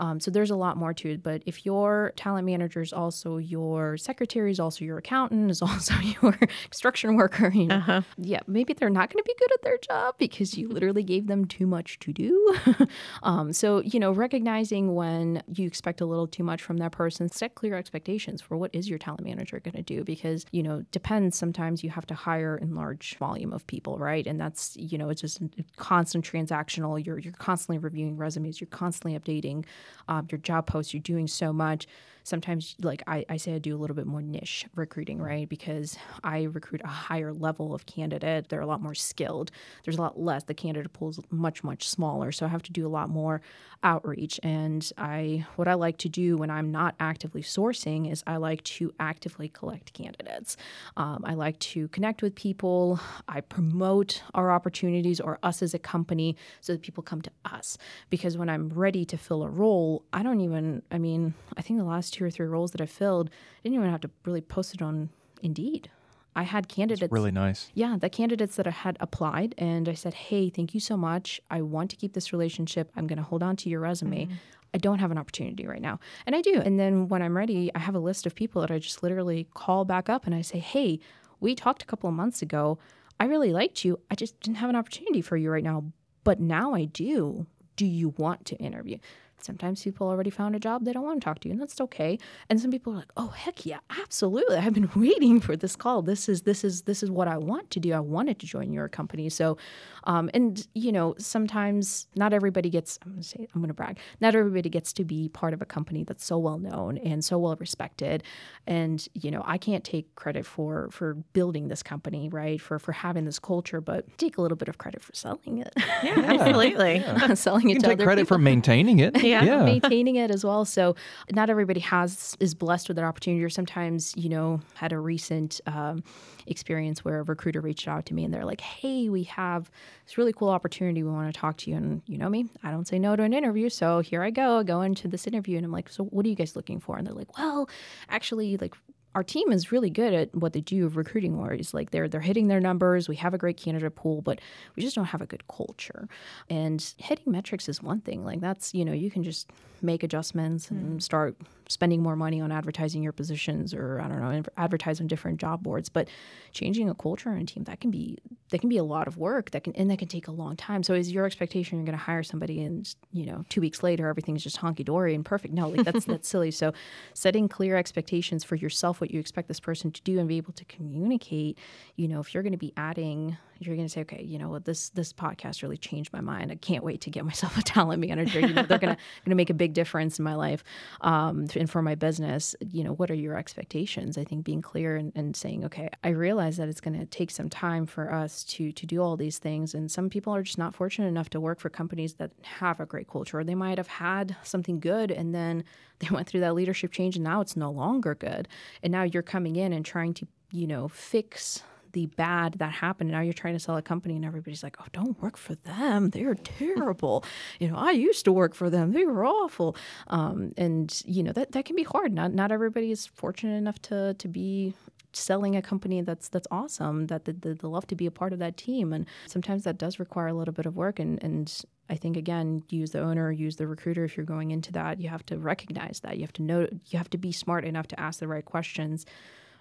um, 0.00 0.20
so 0.20 0.30
there's 0.30 0.50
a 0.50 0.56
lot 0.56 0.76
more 0.76 0.94
to 0.94 1.12
it. 1.12 1.22
But 1.22 1.42
if 1.46 1.66
your 1.66 2.12
talent 2.16 2.46
manager 2.46 2.80
is 2.80 2.92
also 2.92 3.38
your 3.38 3.96
secretary, 3.96 4.50
is 4.50 4.60
also 4.60 4.84
your 4.84 4.98
accountant, 4.98 5.50
is 5.50 5.62
also 5.68 5.94
your 6.22 6.32
construction 6.64 7.16
worker, 7.16 7.48
you 7.48 7.66
know, 7.66 7.76
uh-huh. 7.76 8.02
yeah, 8.16 8.40
maybe 8.46 8.72
they're 8.72 8.90
not 8.90 9.12
going 9.12 9.22
to 9.22 9.26
be 9.26 9.34
good 9.38 9.52
at 9.52 9.62
their 9.62 9.78
job 9.78 10.14
because 10.18 10.56
you 10.56 10.68
literally 10.68 11.02
gave 11.02 11.26
them 11.26 11.44
too 11.44 11.66
much 11.66 11.98
to 12.00 12.12
do. 12.12 12.56
um, 13.22 13.52
so 13.52 13.80
you 13.82 13.98
know, 13.98 14.12
recognizing 14.12 14.94
when 14.94 15.42
you 15.48 15.66
expect 15.66 16.00
a 16.00 16.06
little 16.06 16.26
too 16.26 16.44
much 16.44 16.62
from 16.62 16.76
that 16.78 16.92
person, 16.92 17.28
set 17.28 17.54
clear 17.54 17.74
expectations 17.74 18.40
for 18.40 18.56
what 18.56 18.70
is 18.72 18.88
your 18.88 18.98
talent 18.98 19.24
manager 19.24 19.58
going 19.60 19.74
to 19.74 19.82
do 19.82 20.04
because 20.04 20.46
you 20.52 20.62
know 20.62 20.84
depends. 20.92 21.36
Sometimes 21.36 21.82
you 21.82 21.90
have 21.90 22.06
to 22.06 22.14
hire 22.14 22.56
in 22.56 22.74
large 22.74 23.16
volume 23.18 23.52
of 23.52 23.66
people, 23.66 23.98
right? 23.98 24.26
And 24.26 24.40
that's 24.40 24.76
you 24.76 24.96
know 24.96 25.08
it's 25.08 25.20
just 25.20 25.40
constant 25.76 26.24
transactional. 26.24 27.04
You're 27.04 27.18
you're 27.18 27.32
constantly 27.32 27.78
reviewing 27.78 28.16
resumes. 28.16 28.60
You're 28.60 28.68
constantly 28.68 29.18
updating 29.18 29.64
um, 30.08 30.26
your 30.30 30.38
job 30.38 30.66
posts, 30.66 30.94
you're 30.94 31.00
doing 31.02 31.26
so 31.26 31.52
much 31.52 31.86
sometimes 32.24 32.76
like 32.82 33.02
I, 33.06 33.24
I 33.28 33.36
say 33.36 33.54
I 33.54 33.58
do 33.58 33.76
a 33.76 33.78
little 33.78 33.96
bit 33.96 34.06
more 34.06 34.22
niche 34.22 34.66
recruiting, 34.74 35.18
right? 35.18 35.48
Because 35.48 35.96
I 36.22 36.44
recruit 36.44 36.80
a 36.84 36.88
higher 36.88 37.32
level 37.32 37.74
of 37.74 37.86
candidate. 37.86 38.48
They're 38.48 38.60
a 38.60 38.66
lot 38.66 38.82
more 38.82 38.94
skilled. 38.94 39.50
There's 39.84 39.96
a 39.96 40.00
lot 40.00 40.18
less. 40.18 40.44
The 40.44 40.54
candidate 40.54 40.92
pool 40.92 41.10
is 41.10 41.20
much, 41.30 41.64
much 41.64 41.88
smaller. 41.88 42.32
So 42.32 42.46
I 42.46 42.48
have 42.48 42.62
to 42.64 42.72
do 42.72 42.86
a 42.86 42.88
lot 42.88 43.08
more 43.08 43.40
outreach. 43.82 44.40
And 44.42 44.90
I 44.98 45.46
what 45.56 45.68
I 45.68 45.74
like 45.74 45.98
to 45.98 46.08
do 46.08 46.36
when 46.36 46.50
I'm 46.50 46.70
not 46.70 46.94
actively 47.00 47.42
sourcing 47.42 48.10
is 48.10 48.22
I 48.26 48.36
like 48.36 48.62
to 48.64 48.92
actively 48.98 49.48
collect 49.48 49.92
candidates. 49.92 50.56
Um, 50.96 51.22
I 51.24 51.34
like 51.34 51.58
to 51.60 51.88
connect 51.88 52.22
with 52.22 52.34
people. 52.34 53.00
I 53.28 53.40
promote 53.40 54.22
our 54.34 54.50
opportunities 54.50 55.20
or 55.20 55.38
us 55.42 55.62
as 55.62 55.74
a 55.74 55.78
company 55.78 56.36
so 56.60 56.72
that 56.72 56.82
people 56.82 57.02
come 57.02 57.22
to 57.22 57.30
us. 57.44 57.78
Because 58.10 58.36
when 58.36 58.48
I'm 58.48 58.68
ready 58.70 59.04
to 59.06 59.16
fill 59.16 59.42
a 59.42 59.48
role, 59.48 60.04
I 60.12 60.22
don't 60.22 60.40
even 60.40 60.82
I 60.90 60.98
mean, 60.98 61.34
I 61.56 61.62
think 61.62 61.78
the 61.78 61.84
last 61.84 62.14
two 62.14 62.17
or 62.26 62.30
three 62.30 62.46
roles 62.46 62.72
that 62.72 62.80
I 62.80 62.86
filled, 62.86 63.28
I 63.28 63.62
didn't 63.62 63.76
even 63.76 63.90
have 63.90 64.00
to 64.02 64.10
really 64.24 64.40
post 64.40 64.74
it 64.74 64.82
on 64.82 65.10
Indeed. 65.42 65.90
I 66.36 66.42
had 66.42 66.68
candidates. 66.68 67.00
That's 67.00 67.12
really 67.12 67.32
nice. 67.32 67.68
Yeah, 67.74 67.96
the 67.98 68.08
candidates 68.08 68.56
that 68.56 68.66
I 68.66 68.70
had 68.70 68.96
applied, 69.00 69.56
and 69.58 69.88
I 69.88 69.94
said, 69.94 70.14
"Hey, 70.14 70.50
thank 70.50 70.72
you 70.72 70.80
so 70.80 70.96
much. 70.96 71.40
I 71.50 71.62
want 71.62 71.90
to 71.90 71.96
keep 71.96 72.12
this 72.12 72.32
relationship. 72.32 72.92
I'm 72.96 73.08
going 73.08 73.16
to 73.16 73.24
hold 73.24 73.42
on 73.42 73.56
to 73.56 73.68
your 73.68 73.80
resume. 73.80 74.26
Mm-hmm. 74.26 74.34
I 74.72 74.78
don't 74.78 74.98
have 75.00 75.10
an 75.10 75.18
opportunity 75.18 75.66
right 75.66 75.80
now, 75.80 75.98
and 76.26 76.36
I 76.36 76.40
do. 76.40 76.60
And 76.60 76.78
then 76.78 77.08
when 77.08 77.22
I'm 77.22 77.36
ready, 77.36 77.72
I 77.74 77.80
have 77.80 77.96
a 77.96 78.00
list 78.00 78.24
of 78.24 78.36
people 78.36 78.60
that 78.60 78.70
I 78.70 78.78
just 78.78 79.02
literally 79.02 79.48
call 79.54 79.84
back 79.84 80.08
up 80.08 80.26
and 80.26 80.34
I 80.34 80.42
say, 80.42 80.58
"Hey, 80.58 81.00
we 81.40 81.54
talked 81.54 81.82
a 81.82 81.86
couple 81.86 82.08
of 82.08 82.14
months 82.14 82.40
ago. 82.40 82.78
I 83.18 83.24
really 83.24 83.52
liked 83.52 83.84
you. 83.84 83.98
I 84.08 84.14
just 84.14 84.38
didn't 84.40 84.58
have 84.58 84.70
an 84.70 84.76
opportunity 84.76 85.22
for 85.22 85.36
you 85.36 85.50
right 85.50 85.64
now, 85.64 85.86
but 86.22 86.38
now 86.38 86.72
I 86.72 86.84
do. 86.84 87.46
Do 87.74 87.86
you 87.86 88.10
want 88.16 88.44
to 88.46 88.56
interview?" 88.56 88.98
Sometimes 89.44 89.82
people 89.82 90.08
already 90.08 90.30
found 90.30 90.54
a 90.56 90.58
job, 90.58 90.84
they 90.84 90.92
don't 90.92 91.04
want 91.04 91.20
to 91.20 91.24
talk 91.24 91.38
to 91.40 91.48
you, 91.48 91.52
and 91.52 91.60
that's 91.60 91.80
okay. 91.80 92.18
And 92.48 92.60
some 92.60 92.70
people 92.70 92.92
are 92.92 92.96
like, 92.96 93.12
"Oh, 93.16 93.28
heck 93.28 93.64
yeah, 93.66 93.78
absolutely. 94.00 94.56
I've 94.56 94.74
been 94.74 94.90
waiting 94.96 95.40
for 95.40 95.56
this 95.56 95.76
call. 95.76 96.02
This 96.02 96.28
is 96.28 96.42
this 96.42 96.64
is 96.64 96.82
this 96.82 97.02
is 97.02 97.10
what 97.10 97.28
I 97.28 97.38
want 97.38 97.70
to 97.72 97.80
do. 97.80 97.92
I 97.92 98.00
wanted 98.00 98.38
to 98.40 98.46
join 98.46 98.72
your 98.72 98.88
company." 98.88 99.28
So, 99.28 99.56
um, 100.04 100.30
and 100.34 100.66
you 100.74 100.92
know, 100.92 101.14
sometimes 101.18 102.06
not 102.14 102.32
everybody 102.32 102.70
gets. 102.70 102.98
I'm 103.04 103.12
gonna 103.12 103.22
say 103.22 103.46
I'm 103.54 103.60
gonna 103.60 103.74
brag. 103.74 103.98
Not 104.20 104.34
everybody 104.34 104.68
gets 104.68 104.92
to 104.94 105.04
be 105.04 105.28
part 105.28 105.54
of 105.54 105.62
a 105.62 105.66
company 105.66 106.04
that's 106.04 106.24
so 106.24 106.38
well 106.38 106.58
known 106.58 106.98
and 106.98 107.24
so 107.24 107.38
well 107.38 107.56
respected. 107.58 108.22
And 108.66 109.06
you 109.14 109.30
know, 109.30 109.42
I 109.44 109.58
can't 109.58 109.84
take 109.84 110.14
credit 110.14 110.46
for 110.46 110.88
for 110.90 111.14
building 111.32 111.68
this 111.68 111.82
company, 111.82 112.28
right? 112.28 112.60
For 112.60 112.78
for 112.78 112.92
having 112.92 113.24
this 113.24 113.38
culture, 113.38 113.80
but 113.80 114.06
take 114.18 114.38
a 114.38 114.42
little 114.42 114.56
bit 114.56 114.68
of 114.68 114.78
credit 114.78 115.02
for 115.02 115.14
selling 115.14 115.58
it. 115.58 115.72
Yeah, 116.02 116.14
absolutely. 116.26 116.96
Yeah. 116.96 117.34
selling 117.38 117.70
it. 117.70 117.74
You 117.74 117.80
can 117.80 117.90
take 117.90 117.98
credit 118.00 118.22
people. 118.22 118.36
for 118.36 118.38
maintaining 118.38 118.98
it. 118.98 119.16
Yeah, 119.28 119.44
yeah. 119.44 119.64
maintaining 119.64 120.16
it 120.16 120.30
as 120.30 120.44
well. 120.44 120.64
So 120.64 120.96
not 121.32 121.50
everybody 121.50 121.80
has 121.80 122.36
is 122.40 122.54
blessed 122.54 122.88
with 122.88 122.96
that 122.96 123.04
opportunity. 123.04 123.42
Or 123.44 123.50
sometimes, 123.50 124.14
you 124.16 124.28
know, 124.28 124.60
had 124.74 124.92
a 124.92 124.98
recent 124.98 125.60
um, 125.66 126.02
experience 126.46 127.04
where 127.04 127.20
a 127.20 127.22
recruiter 127.22 127.60
reached 127.60 127.88
out 127.88 128.06
to 128.06 128.14
me 128.14 128.24
and 128.24 128.32
they're 128.32 128.44
like, 128.44 128.60
"Hey, 128.60 129.08
we 129.08 129.24
have 129.24 129.70
this 130.06 130.18
really 130.18 130.32
cool 130.32 130.48
opportunity. 130.48 131.02
We 131.02 131.10
want 131.10 131.32
to 131.32 131.38
talk 131.38 131.56
to 131.58 131.70
you." 131.70 131.76
And 131.76 132.02
you 132.06 132.18
know 132.18 132.28
me, 132.28 132.46
I 132.62 132.70
don't 132.70 132.86
say 132.86 132.98
no 132.98 133.16
to 133.16 133.22
an 133.22 133.32
interview, 133.32 133.68
so 133.68 134.00
here 134.00 134.22
I 134.22 134.30
go. 134.30 134.58
I 134.58 134.62
go 134.62 134.82
into 134.82 135.08
this 135.08 135.26
interview 135.26 135.56
and 135.56 135.64
I'm 135.64 135.72
like, 135.72 135.88
"So 135.88 136.04
what 136.04 136.24
are 136.26 136.28
you 136.28 136.34
guys 136.34 136.56
looking 136.56 136.80
for?" 136.80 136.96
And 136.96 137.06
they're 137.06 137.14
like, 137.14 137.36
"Well, 137.38 137.68
actually, 138.08 138.56
like 138.56 138.74
our 139.18 139.24
team 139.24 139.50
is 139.50 139.72
really 139.72 139.90
good 139.90 140.14
at 140.14 140.32
what 140.32 140.52
they 140.52 140.60
do 140.60 140.86
of 140.86 140.96
recruiting 140.96 141.36
wars. 141.36 141.74
Like 141.74 141.90
they're 141.90 142.06
they're 142.06 142.20
hitting 142.20 142.46
their 142.46 142.60
numbers. 142.60 143.08
We 143.08 143.16
have 143.16 143.34
a 143.34 143.38
great 143.38 143.56
candidate 143.56 143.96
pool, 143.96 144.22
but 144.22 144.40
we 144.76 144.82
just 144.84 144.94
don't 144.94 145.06
have 145.06 145.20
a 145.20 145.26
good 145.26 145.42
culture. 145.48 146.08
And 146.48 146.94
hitting 146.98 147.32
metrics 147.32 147.68
is 147.68 147.82
one 147.82 148.00
thing. 148.00 148.24
Like 148.24 148.38
that's 148.40 148.74
you 148.74 148.84
know 148.84 148.92
you 148.92 149.10
can 149.10 149.24
just 149.24 149.50
make 149.82 150.04
adjustments 150.04 150.70
and 150.70 151.00
mm. 151.00 151.02
start 151.02 151.34
spending 151.68 152.02
more 152.02 152.16
money 152.16 152.40
on 152.40 152.50
advertising 152.50 153.02
your 153.02 153.12
positions 153.12 153.72
or 153.72 154.00
I 154.00 154.08
don't 154.08 154.20
know 154.20 154.42
advertise 154.56 155.00
on 155.00 155.06
different 155.06 155.38
job 155.38 155.62
boards. 155.62 155.88
But 155.88 156.08
changing 156.52 156.88
a 156.88 156.94
culture 156.94 157.30
and 157.30 157.42
a 157.42 157.44
team 157.44 157.64
that 157.64 157.80
can 157.80 157.90
be 157.90 158.18
that 158.50 158.60
can 158.60 158.68
be 158.68 158.78
a 158.78 158.84
lot 158.84 159.06
of 159.06 159.16
work. 159.16 159.50
That 159.52 159.64
can 159.64 159.74
and 159.76 159.90
that 159.90 159.98
can 159.98 160.08
take 160.08 160.26
a 160.28 160.32
long 160.32 160.56
time. 160.56 160.82
So 160.82 160.94
is 160.94 161.12
your 161.12 161.26
expectation 161.26 161.78
you're 161.78 161.86
going 161.86 161.98
to 161.98 162.04
hire 162.04 162.22
somebody 162.22 162.62
and 162.62 162.92
you 163.12 163.26
know 163.26 163.44
two 163.48 163.60
weeks 163.60 163.82
later 163.82 164.08
everything's 164.08 164.42
just 164.42 164.58
honky 164.58 164.84
dory 164.84 165.14
and 165.14 165.24
perfect? 165.24 165.54
No, 165.54 165.68
like 165.68 165.84
that's 165.84 166.04
that's 166.06 166.28
silly. 166.28 166.50
So 166.50 166.72
setting 167.14 167.48
clear 167.48 167.76
expectations 167.76 168.44
for 168.44 168.56
yourself, 168.56 169.00
what 169.00 169.10
you 169.10 169.20
expect 169.20 169.48
this 169.48 169.60
person 169.60 169.92
to 169.92 170.02
do, 170.02 170.18
and 170.18 170.28
be 170.28 170.38
able 170.38 170.54
to 170.54 170.64
communicate. 170.64 171.58
You 171.96 172.08
know, 172.08 172.20
if 172.20 172.34
you're 172.34 172.42
going 172.42 172.52
to 172.52 172.58
be 172.58 172.72
adding 172.76 173.36
you're 173.58 173.74
going 173.74 173.86
to 173.86 173.92
say, 173.92 174.02
okay, 174.02 174.22
you 174.22 174.38
know 174.38 174.48
what, 174.48 174.64
this 174.64 174.90
this 174.90 175.12
podcast 175.12 175.62
really 175.62 175.76
changed 175.76 176.12
my 176.12 176.20
mind. 176.20 176.52
I 176.52 176.56
can't 176.56 176.84
wait 176.84 177.00
to 177.02 177.10
get 177.10 177.24
myself 177.32 177.56
a 177.58 177.62
talent 177.62 178.00
manager. 178.00 178.40
You 178.40 178.54
know, 178.54 178.62
they're 178.62 178.78
going 178.78 178.94
to 178.96 179.00
going 179.24 179.30
to 179.30 179.34
make 179.34 179.50
a 179.50 179.54
big 179.54 179.74
difference 179.74 180.18
in 180.18 180.24
my 180.24 180.34
life 180.34 180.62
um, 181.00 181.46
and 181.54 181.68
for 181.68 181.82
my 181.82 181.94
business. 181.94 182.54
You 182.60 182.84
know, 182.84 182.92
what 182.92 183.10
are 183.10 183.14
your 183.14 183.36
expectations? 183.36 184.16
I 184.16 184.24
think 184.24 184.44
being 184.44 184.62
clear 184.62 184.96
and, 184.96 185.12
and 185.14 185.34
saying, 185.34 185.64
okay, 185.64 185.90
I 186.04 186.10
realize 186.10 186.56
that 186.56 186.68
it's 186.68 186.80
going 186.80 186.98
to 186.98 187.06
take 187.06 187.30
some 187.30 187.48
time 187.48 187.86
for 187.86 188.12
us 188.12 188.44
to 188.44 188.72
to 188.72 188.86
do 188.86 189.02
all 189.02 189.16
these 189.16 189.38
things, 189.38 189.74
and 189.74 189.90
some 189.90 190.10
people 190.10 190.34
are 190.34 190.42
just 190.42 190.58
not 190.58 190.74
fortunate 190.74 191.08
enough 191.08 191.30
to 191.30 191.40
work 191.40 191.60
for 191.60 191.68
companies 191.68 192.14
that 192.14 192.30
have 192.42 192.80
a 192.80 192.86
great 192.86 193.08
culture. 193.08 193.42
They 193.42 193.54
might 193.54 193.78
have 193.78 193.88
had 193.88 194.36
something 194.42 194.80
good, 194.80 195.10
and 195.10 195.34
then 195.34 195.64
they 195.98 196.08
went 196.10 196.28
through 196.28 196.40
that 196.40 196.54
leadership 196.54 196.92
change, 196.92 197.16
and 197.16 197.24
now 197.24 197.40
it's 197.40 197.56
no 197.56 197.70
longer 197.70 198.14
good. 198.14 198.48
And 198.82 198.92
now 198.92 199.02
you're 199.02 199.22
coming 199.22 199.56
in 199.56 199.72
and 199.72 199.84
trying 199.84 200.14
to, 200.14 200.26
you 200.52 200.66
know, 200.66 200.88
fix 200.88 201.62
the 201.92 202.06
bad 202.06 202.54
that 202.54 202.72
happened. 202.72 203.10
Now 203.10 203.20
you're 203.20 203.32
trying 203.32 203.54
to 203.54 203.60
sell 203.60 203.76
a 203.76 203.82
company, 203.82 204.16
and 204.16 204.24
everybody's 204.24 204.62
like, 204.62 204.76
"Oh, 204.80 204.86
don't 204.92 205.20
work 205.22 205.36
for 205.36 205.54
them. 205.54 206.10
They're 206.10 206.34
terrible." 206.34 207.24
you 207.58 207.68
know, 207.68 207.76
I 207.76 207.92
used 207.92 208.24
to 208.24 208.32
work 208.32 208.54
for 208.54 208.70
them. 208.70 208.92
They 208.92 209.04
were 209.04 209.24
awful. 209.24 209.76
Um, 210.08 210.52
and 210.56 211.02
you 211.04 211.22
know 211.22 211.32
that 211.32 211.52
that 211.52 211.64
can 211.64 211.76
be 211.76 211.84
hard. 211.84 212.12
Not 212.12 212.32
not 212.32 212.52
everybody 212.52 212.90
is 212.90 213.06
fortunate 213.06 213.56
enough 213.56 213.80
to 213.82 214.14
to 214.14 214.28
be 214.28 214.74
selling 215.12 215.56
a 215.56 215.62
company 215.62 216.02
that's 216.02 216.28
that's 216.28 216.46
awesome 216.50 217.06
that 217.06 217.24
they, 217.24 217.32
they, 217.32 217.54
love 217.62 217.86
to 217.86 217.96
be 217.96 218.06
a 218.06 218.10
part 218.10 218.32
of 218.32 218.38
that 218.38 218.58
team 218.58 218.92
and 218.92 219.06
sometimes 219.26 219.64
that 219.64 219.78
does 219.78 219.98
require 219.98 220.28
a 220.28 220.34
little 220.34 220.52
bit 220.52 220.66
of 220.66 220.76
work 220.76 220.98
and 220.98 221.22
and 221.24 221.64
I 221.90 221.96
think 221.96 222.16
again, 222.16 222.62
use 222.68 222.90
the 222.90 223.00
owner, 223.00 223.32
use 223.32 223.56
the 223.56 223.66
recruiter. 223.66 224.04
If 224.04 224.16
you're 224.16 224.26
going 224.26 224.50
into 224.50 224.72
that, 224.72 225.00
you 225.00 225.08
have 225.08 225.24
to 225.26 225.38
recognize 225.38 226.00
that. 226.00 226.16
You 226.16 226.22
have 226.22 226.32
to 226.34 226.42
know. 226.42 226.68
You 226.86 226.98
have 226.98 227.10
to 227.10 227.18
be 227.18 227.32
smart 227.32 227.64
enough 227.64 227.88
to 227.88 228.00
ask 228.00 228.20
the 228.20 228.28
right 228.28 228.44
questions 228.44 229.06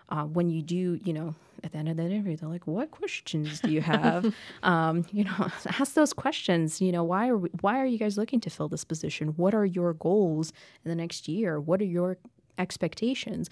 uh, 0.09 0.23
when 0.23 0.49
you 0.49 0.61
do, 0.61 0.99
you 1.03 1.13
know, 1.13 1.35
at 1.63 1.71
the 1.71 1.77
end 1.77 1.89
of 1.89 1.97
that 1.97 2.05
interview, 2.11 2.37
they're 2.37 2.49
like, 2.49 2.67
"What 2.67 2.91
questions 2.91 3.59
do 3.61 3.71
you 3.71 3.81
have?" 3.81 4.33
um, 4.63 5.05
you 5.11 5.23
know, 5.23 5.49
ask 5.79 5.93
those 5.93 6.13
questions. 6.13 6.79
You 6.81 6.91
know, 6.91 7.03
why 7.03 7.29
are 7.29 7.37
we, 7.37 7.49
why 7.61 7.79
are 7.81 7.85
you 7.85 7.97
guys 7.97 8.17
looking 8.17 8.39
to 8.41 8.49
fill 8.49 8.69
this 8.69 8.83
position? 8.83 9.29
What 9.29 9.53
are 9.53 9.65
your 9.65 9.93
goals 9.93 10.53
in 10.85 10.89
the 10.89 10.95
next 10.95 11.27
year? 11.27 11.59
What 11.59 11.81
are 11.81 11.85
your 11.85 12.17
expectations? 12.57 13.49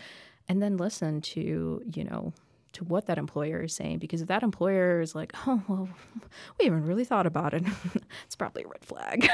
And 0.48 0.62
then 0.62 0.78
listen 0.78 1.22
to 1.22 1.82
you 1.94 2.04
know 2.04 2.34
to 2.76 2.84
what 2.84 3.08
that 3.08 3.18
employer 3.18 3.64
is 3.64 3.74
saying 3.74 4.00
because 4.00 4.22
if 4.22 4.28
that 4.28 4.44
employer 4.44 5.02
is 5.02 5.16
like, 5.16 5.34
oh 5.48 5.62
well, 5.68 5.90
we 6.60 6.66
haven't 6.66 6.86
really 6.86 7.06
thought 7.06 7.26
about 7.26 7.54
it, 7.54 7.64
it's 8.26 8.36
probably 8.36 8.64
a 8.64 8.68
red 8.68 8.86
flag. 8.86 9.28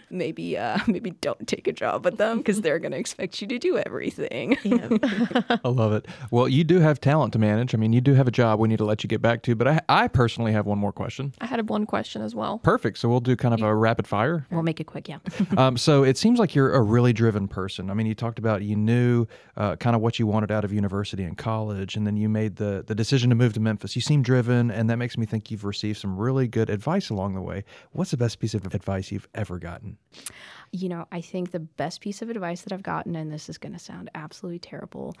maybe 0.10 0.56
uh, 0.56 0.78
maybe 0.86 1.12
don't 1.12 1.46
take 1.46 1.66
a 1.66 1.72
job 1.72 2.04
with 2.04 2.18
them 2.18 2.38
because 2.38 2.60
they're 2.60 2.78
going 2.78 2.92
to 2.92 2.98
expect 2.98 3.40
you 3.40 3.46
to 3.48 3.58
do 3.58 3.78
everything. 3.78 4.56
I 4.64 5.68
love 5.68 5.92
it. 5.92 6.06
Well, 6.30 6.48
you 6.48 6.64
do 6.64 6.80
have 6.80 7.00
talent 7.00 7.32
to 7.34 7.38
manage. 7.38 7.74
I 7.74 7.78
mean, 7.78 7.92
you 7.92 8.00
do 8.00 8.14
have 8.14 8.26
a 8.26 8.30
job 8.30 8.58
we 8.58 8.68
need 8.68 8.78
to 8.78 8.84
let 8.84 9.04
you 9.04 9.08
get 9.08 9.22
back 9.22 9.42
to, 9.42 9.54
but 9.54 9.68
I, 9.68 9.80
I 9.88 10.08
personally 10.08 10.52
have 10.52 10.66
one 10.66 10.78
more 10.78 10.92
question. 10.92 11.34
I 11.40 11.46
had 11.46 11.68
one 11.68 11.86
question 11.86 12.22
as 12.22 12.34
well. 12.34 12.58
Perfect. 12.58 12.98
So 12.98 13.08
we'll 13.08 13.20
do 13.20 13.36
kind 13.36 13.54
of 13.54 13.62
a 13.62 13.74
rapid 13.74 14.06
fire. 14.06 14.46
We'll 14.50 14.62
make 14.62 14.80
it 14.80 14.84
quick, 14.84 15.08
yeah. 15.08 15.18
um, 15.56 15.76
so 15.76 16.04
it 16.04 16.16
seems 16.16 16.38
like 16.38 16.54
you're 16.54 16.74
a 16.74 16.82
really 16.82 17.12
driven 17.12 17.48
person. 17.48 17.90
I 17.90 17.94
mean, 17.94 18.06
you 18.06 18.14
talked 18.14 18.38
about 18.38 18.62
you 18.62 18.76
knew 18.76 19.26
uh, 19.56 19.76
kind 19.76 19.94
of 19.94 20.02
what 20.02 20.18
you 20.18 20.26
wanted 20.26 20.50
out 20.50 20.64
of 20.64 20.72
university 20.72 21.24
and 21.24 21.36
college, 21.36 21.73
and 21.74 22.06
then 22.06 22.16
you 22.16 22.28
made 22.28 22.56
the 22.56 22.84
the 22.86 22.94
decision 22.94 23.30
to 23.30 23.36
move 23.36 23.52
to 23.54 23.60
Memphis. 23.60 23.94
You 23.94 24.02
seem 24.02 24.22
driven, 24.22 24.70
and 24.70 24.88
that 24.90 24.96
makes 24.96 25.16
me 25.16 25.26
think 25.26 25.50
you've 25.50 25.64
received 25.64 25.98
some 25.98 26.16
really 26.16 26.48
good 26.48 26.70
advice 26.70 27.10
along 27.10 27.34
the 27.34 27.40
way. 27.40 27.64
What's 27.92 28.10
the 28.10 28.16
best 28.16 28.38
piece 28.38 28.54
of 28.54 28.66
advice 28.74 29.10
you've 29.10 29.28
ever 29.34 29.58
gotten? 29.58 29.98
You 30.72 30.88
know, 30.88 31.06
I 31.12 31.20
think 31.20 31.50
the 31.50 31.60
best 31.60 32.00
piece 32.00 32.22
of 32.22 32.30
advice 32.30 32.62
that 32.62 32.72
I've 32.72 32.82
gotten, 32.82 33.14
and 33.16 33.32
this 33.32 33.48
is 33.48 33.58
going 33.58 33.72
to 33.72 33.78
sound 33.78 34.10
absolutely 34.14 34.58
terrible, 34.58 35.14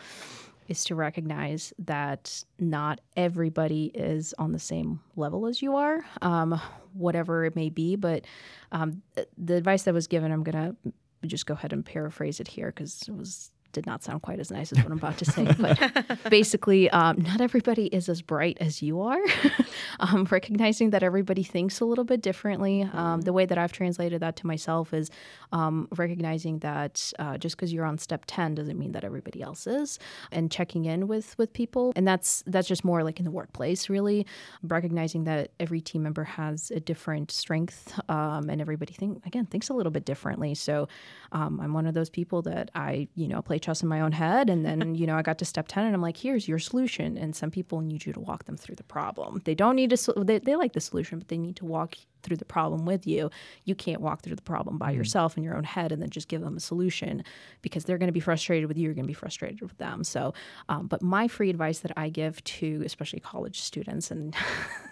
is 0.68 0.84
to 0.84 0.94
recognize 0.94 1.72
that 1.78 2.44
not 2.58 3.00
everybody 3.16 3.86
is 3.94 4.34
on 4.38 4.52
the 4.52 4.58
same 4.58 5.00
level 5.16 5.46
as 5.46 5.60
you 5.62 5.76
are, 5.76 6.04
um, 6.22 6.60
whatever 6.92 7.44
it 7.44 7.54
may 7.54 7.68
be. 7.68 7.96
But 7.96 8.24
um, 8.72 9.02
the 9.36 9.54
advice 9.54 9.82
that 9.82 9.94
was 9.94 10.06
given, 10.06 10.32
I'm 10.32 10.42
going 10.42 10.76
to 10.84 10.92
just 11.26 11.46
go 11.46 11.54
ahead 11.54 11.72
and 11.72 11.84
paraphrase 11.84 12.40
it 12.40 12.48
here 12.48 12.68
because 12.68 13.02
it 13.08 13.14
was 13.14 13.50
did 13.74 13.86
not 13.86 14.02
sound 14.02 14.22
quite 14.22 14.38
as 14.38 14.50
nice 14.50 14.72
as 14.72 14.78
what 14.78 14.86
I'm 14.86 14.98
about 14.98 15.18
to 15.18 15.24
say. 15.24 15.46
But 15.58 16.18
basically, 16.30 16.88
um, 16.90 17.18
not 17.18 17.40
everybody 17.40 17.86
is 17.86 18.08
as 18.08 18.22
bright 18.22 18.56
as 18.60 18.80
you 18.80 19.00
are. 19.02 19.20
um, 20.00 20.26
recognizing 20.30 20.90
that 20.90 21.02
everybody 21.02 21.42
thinks 21.42 21.80
a 21.80 21.84
little 21.84 22.04
bit 22.04 22.22
differently. 22.22 22.88
Um, 22.92 23.20
the 23.22 23.32
way 23.32 23.44
that 23.44 23.58
I've 23.58 23.72
translated 23.72 24.20
that 24.22 24.36
to 24.36 24.46
myself 24.46 24.94
is 24.94 25.10
um, 25.52 25.88
recognizing 25.96 26.60
that 26.60 27.12
uh, 27.18 27.36
just 27.36 27.56
because 27.56 27.72
you're 27.72 27.84
on 27.84 27.98
step 27.98 28.24
10 28.26 28.54
doesn't 28.54 28.78
mean 28.78 28.92
that 28.92 29.04
everybody 29.04 29.42
else 29.42 29.66
is, 29.66 29.98
and 30.32 30.50
checking 30.50 30.84
in 30.84 31.06
with 31.06 31.36
with 31.36 31.52
people. 31.52 31.92
And 31.96 32.06
that's 32.06 32.42
that's 32.46 32.68
just 32.68 32.84
more 32.84 33.02
like 33.02 33.18
in 33.18 33.24
the 33.24 33.30
workplace, 33.30 33.88
really. 33.90 34.26
Recognizing 34.62 35.24
that 35.24 35.50
every 35.60 35.80
team 35.80 36.04
member 36.04 36.24
has 36.24 36.70
a 36.70 36.80
different 36.80 37.30
strength, 37.30 37.98
um, 38.08 38.48
and 38.48 38.60
everybody 38.60 38.94
think 38.94 39.24
again 39.26 39.46
thinks 39.46 39.68
a 39.68 39.74
little 39.74 39.92
bit 39.92 40.04
differently. 40.04 40.54
So 40.54 40.88
um, 41.32 41.60
I'm 41.60 41.72
one 41.72 41.86
of 41.86 41.94
those 41.94 42.10
people 42.10 42.42
that 42.42 42.70
I 42.74 43.08
you 43.14 43.28
know 43.28 43.42
play 43.42 43.58
chess 43.64 43.82
in 43.82 43.88
my 43.88 44.00
own 44.00 44.12
head. 44.12 44.50
And 44.50 44.64
then, 44.64 44.94
you 44.94 45.06
know, 45.06 45.16
I 45.16 45.22
got 45.22 45.38
to 45.38 45.44
step 45.44 45.66
10 45.68 45.86
and 45.86 45.94
I'm 45.94 46.02
like, 46.02 46.16
here's 46.16 46.46
your 46.46 46.58
solution. 46.58 47.16
And 47.16 47.34
some 47.34 47.50
people 47.50 47.80
need 47.80 48.04
you 48.06 48.12
to 48.12 48.20
walk 48.20 48.44
them 48.44 48.56
through 48.56 48.76
the 48.76 48.84
problem. 48.84 49.42
They 49.44 49.54
don't 49.54 49.76
need 49.76 49.90
to, 49.90 50.12
they, 50.16 50.38
they 50.38 50.56
like 50.56 50.72
the 50.72 50.80
solution, 50.80 51.18
but 51.18 51.28
they 51.28 51.38
need 51.38 51.56
to 51.56 51.64
walk 51.64 51.96
through 52.24 52.38
the 52.38 52.44
problem 52.44 52.84
with 52.84 53.06
you. 53.06 53.30
You 53.64 53.74
can't 53.74 54.00
walk 54.00 54.22
through 54.22 54.36
the 54.36 54.42
problem 54.42 54.78
by 54.78 54.92
mm. 54.92 54.96
yourself 54.96 55.36
in 55.36 55.44
your 55.44 55.56
own 55.56 55.64
head 55.64 55.92
and 55.92 56.02
then 56.02 56.10
just 56.10 56.28
give 56.28 56.40
them 56.40 56.56
a 56.56 56.60
solution 56.60 57.22
because 57.62 57.84
they're 57.84 57.98
going 57.98 58.08
to 58.08 58.12
be 58.12 58.20
frustrated 58.20 58.66
with 58.68 58.76
you. 58.76 58.84
You're 58.84 58.94
going 58.94 59.04
to 59.04 59.08
be 59.08 59.14
frustrated 59.14 59.60
with 59.60 59.76
them. 59.78 60.02
So, 60.04 60.34
um, 60.68 60.86
but 60.86 61.02
my 61.02 61.28
free 61.28 61.50
advice 61.50 61.80
that 61.80 61.92
I 61.96 62.08
give 62.08 62.42
to 62.44 62.82
especially 62.84 63.20
college 63.20 63.60
students, 63.60 64.10
and 64.10 64.34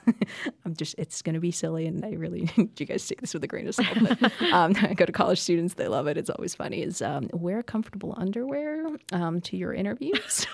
I'm 0.65 0.75
just, 0.77 0.95
it's 0.99 1.23
going 1.23 1.35
to 1.35 1.41
be 1.41 1.51
silly, 1.51 1.87
and 1.87 2.05
I 2.05 2.11
really, 2.11 2.49
you 2.57 2.87
guys 2.87 3.07
take 3.07 3.21
this 3.21 3.35
with 3.35 3.45
a 3.45 3.47
grain 3.47 3.69
of 3.69 3.75
salt. 3.75 3.89
But, 4.01 4.43
um, 4.53 4.75
I 4.83 4.95
go 4.95 5.05
to 5.05 5.13
college 5.13 5.41
students, 5.41 5.75
they 5.75 5.89
love 5.89 6.07
it. 6.07 6.17
It's 6.17 6.31
always 6.31 6.55
funny. 6.55 6.83
Is 6.83 7.03
um, 7.03 7.29
wear 7.33 7.63
comfortable 7.63 8.15
underwear 8.17 8.87
um, 9.13 9.41
to 9.43 9.57
your 9.57 9.73
interviews 9.73 10.47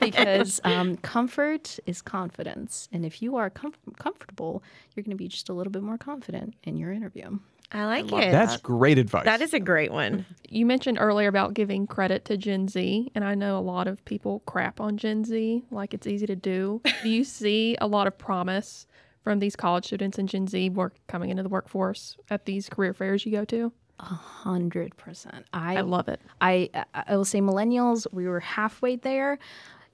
because 0.00 0.60
um, 0.64 0.96
comfort 0.98 1.78
is 1.86 2.02
confidence, 2.02 2.88
and 2.92 3.04
if 3.04 3.22
you 3.22 3.36
are 3.36 3.50
com- 3.50 3.74
comfortable, 3.98 4.62
you're 4.94 5.02
going 5.02 5.16
to 5.16 5.16
be 5.16 5.28
just 5.28 5.48
a 5.48 5.52
little 5.52 5.70
bit 5.70 5.82
more 5.82 5.89
more 5.90 5.98
confident 5.98 6.54
in 6.62 6.76
your 6.76 6.92
interview. 6.92 7.36
I 7.72 7.84
like 7.86 8.12
I 8.12 8.22
it. 8.22 8.30
That's 8.30 8.56
great 8.58 8.96
advice. 8.96 9.24
That 9.24 9.40
is 9.40 9.52
a 9.52 9.60
great 9.60 9.90
one. 9.92 10.24
You 10.52 10.66
mentioned 10.66 10.98
earlier 11.00 11.28
about 11.28 11.54
giving 11.54 11.86
credit 11.86 12.24
to 12.24 12.36
Gen 12.36 12.66
Z, 12.66 13.12
and 13.14 13.22
I 13.22 13.36
know 13.36 13.56
a 13.56 13.60
lot 13.60 13.86
of 13.86 14.04
people 14.04 14.40
crap 14.46 14.80
on 14.80 14.96
Gen 14.96 15.24
Z, 15.24 15.62
like 15.70 15.94
it's 15.94 16.08
easy 16.08 16.26
to 16.26 16.34
do. 16.34 16.80
do 17.04 17.08
you 17.08 17.22
see 17.38 17.76
a 17.80 17.86
lot 17.86 18.08
of 18.08 18.18
promise 18.18 18.88
from 19.22 19.38
these 19.38 19.54
college 19.54 19.84
students 19.84 20.18
and 20.18 20.28
Gen 20.28 20.48
Z 20.48 20.70
work 20.70 20.96
coming 21.06 21.30
into 21.30 21.44
the 21.44 21.48
workforce 21.48 22.16
at 22.30 22.46
these 22.46 22.68
career 22.68 22.92
fairs 22.92 23.24
you 23.24 23.30
go 23.30 23.44
to? 23.44 23.72
A 24.00 24.04
hundred 24.04 24.96
percent. 24.96 25.46
I 25.52 25.82
love 25.82 26.08
it. 26.08 26.20
I 26.40 26.68
I 26.92 27.14
will 27.16 27.24
say 27.24 27.40
millennials. 27.40 28.08
We 28.12 28.26
were 28.26 28.40
halfway 28.40 28.96
there. 28.96 29.38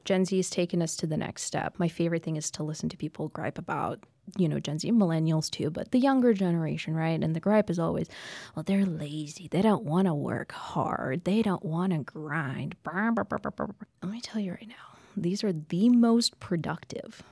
Gen 0.06 0.24
Z 0.24 0.34
has 0.38 0.48
taken 0.48 0.80
us 0.80 0.96
to 0.96 1.06
the 1.06 1.18
next 1.18 1.42
step. 1.42 1.74
My 1.78 1.88
favorite 1.88 2.22
thing 2.22 2.36
is 2.36 2.50
to 2.52 2.62
listen 2.62 2.88
to 2.88 2.96
people 2.96 3.28
gripe 3.28 3.58
about 3.58 4.04
you 4.36 4.48
know, 4.48 4.58
Gen 4.58 4.78
Z, 4.78 4.90
millennials 4.90 5.50
too, 5.50 5.70
but 5.70 5.92
the 5.92 5.98
younger 5.98 6.34
generation, 6.34 6.94
right? 6.94 7.22
And 7.22 7.34
the 7.34 7.40
gripe 7.40 7.70
is 7.70 7.78
always, 7.78 8.08
well, 8.54 8.62
they're 8.62 8.86
lazy. 8.86 9.48
They 9.48 9.62
don't 9.62 9.84
want 9.84 10.06
to 10.06 10.14
work 10.14 10.52
hard. 10.52 11.24
They 11.24 11.42
don't 11.42 11.64
want 11.64 11.92
to 11.92 11.98
grind. 11.98 12.76
Let 12.84 14.12
me 14.12 14.20
tell 14.20 14.40
you 14.40 14.52
right 14.52 14.68
now, 14.68 14.98
these 15.16 15.44
are 15.44 15.52
the 15.52 15.88
most 15.88 16.38
productive. 16.40 17.22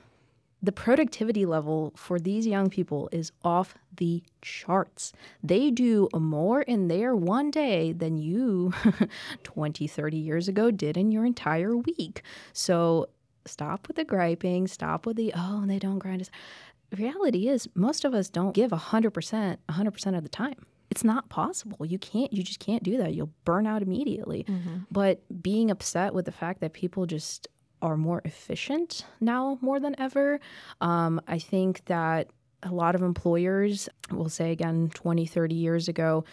The 0.62 0.72
productivity 0.72 1.44
level 1.44 1.92
for 1.94 2.18
these 2.18 2.46
young 2.46 2.70
people 2.70 3.10
is 3.12 3.30
off 3.44 3.74
the 3.94 4.22
charts. 4.40 5.12
They 5.42 5.70
do 5.70 6.08
more 6.14 6.62
in 6.62 6.88
their 6.88 7.14
one 7.14 7.50
day 7.50 7.92
than 7.92 8.16
you 8.16 8.72
20, 9.42 9.86
30 9.86 10.16
years 10.16 10.48
ago 10.48 10.70
did 10.70 10.96
in 10.96 11.12
your 11.12 11.26
entire 11.26 11.76
week. 11.76 12.22
So 12.54 13.08
stop 13.44 13.88
with 13.88 13.96
the 13.96 14.04
griping, 14.04 14.66
stop 14.66 15.04
with 15.04 15.16
the, 15.16 15.34
oh, 15.36 15.64
they 15.66 15.78
don't 15.78 15.98
grind 15.98 16.22
reality 16.94 17.48
is 17.48 17.68
most 17.74 18.04
of 18.04 18.14
us 18.14 18.28
don't 18.28 18.52
give 18.52 18.70
100% 18.70 19.56
100% 19.68 20.16
of 20.16 20.22
the 20.22 20.28
time. 20.28 20.66
It's 20.90 21.02
not 21.04 21.28
possible. 21.28 21.84
You 21.84 21.98
can't 21.98 22.32
you 22.32 22.42
just 22.42 22.60
can't 22.60 22.82
do 22.82 22.98
that. 22.98 23.14
You'll 23.14 23.32
burn 23.44 23.66
out 23.66 23.82
immediately. 23.82 24.44
Mm-hmm. 24.44 24.76
but 24.90 25.22
being 25.42 25.70
upset 25.70 26.14
with 26.14 26.24
the 26.26 26.32
fact 26.32 26.60
that 26.60 26.72
people 26.72 27.06
just 27.06 27.48
are 27.82 27.96
more 27.96 28.22
efficient 28.24 29.04
now 29.20 29.58
more 29.60 29.78
than 29.78 29.94
ever 30.00 30.40
um, 30.80 31.20
i 31.28 31.38
think 31.38 31.84
that 31.84 32.28
a 32.62 32.72
lot 32.72 32.94
of 32.94 33.02
employers 33.02 33.90
will 34.10 34.30
say 34.30 34.50
again 34.52 34.90
20 34.94 35.26
30 35.26 35.54
years 35.54 35.86
ago 35.88 36.24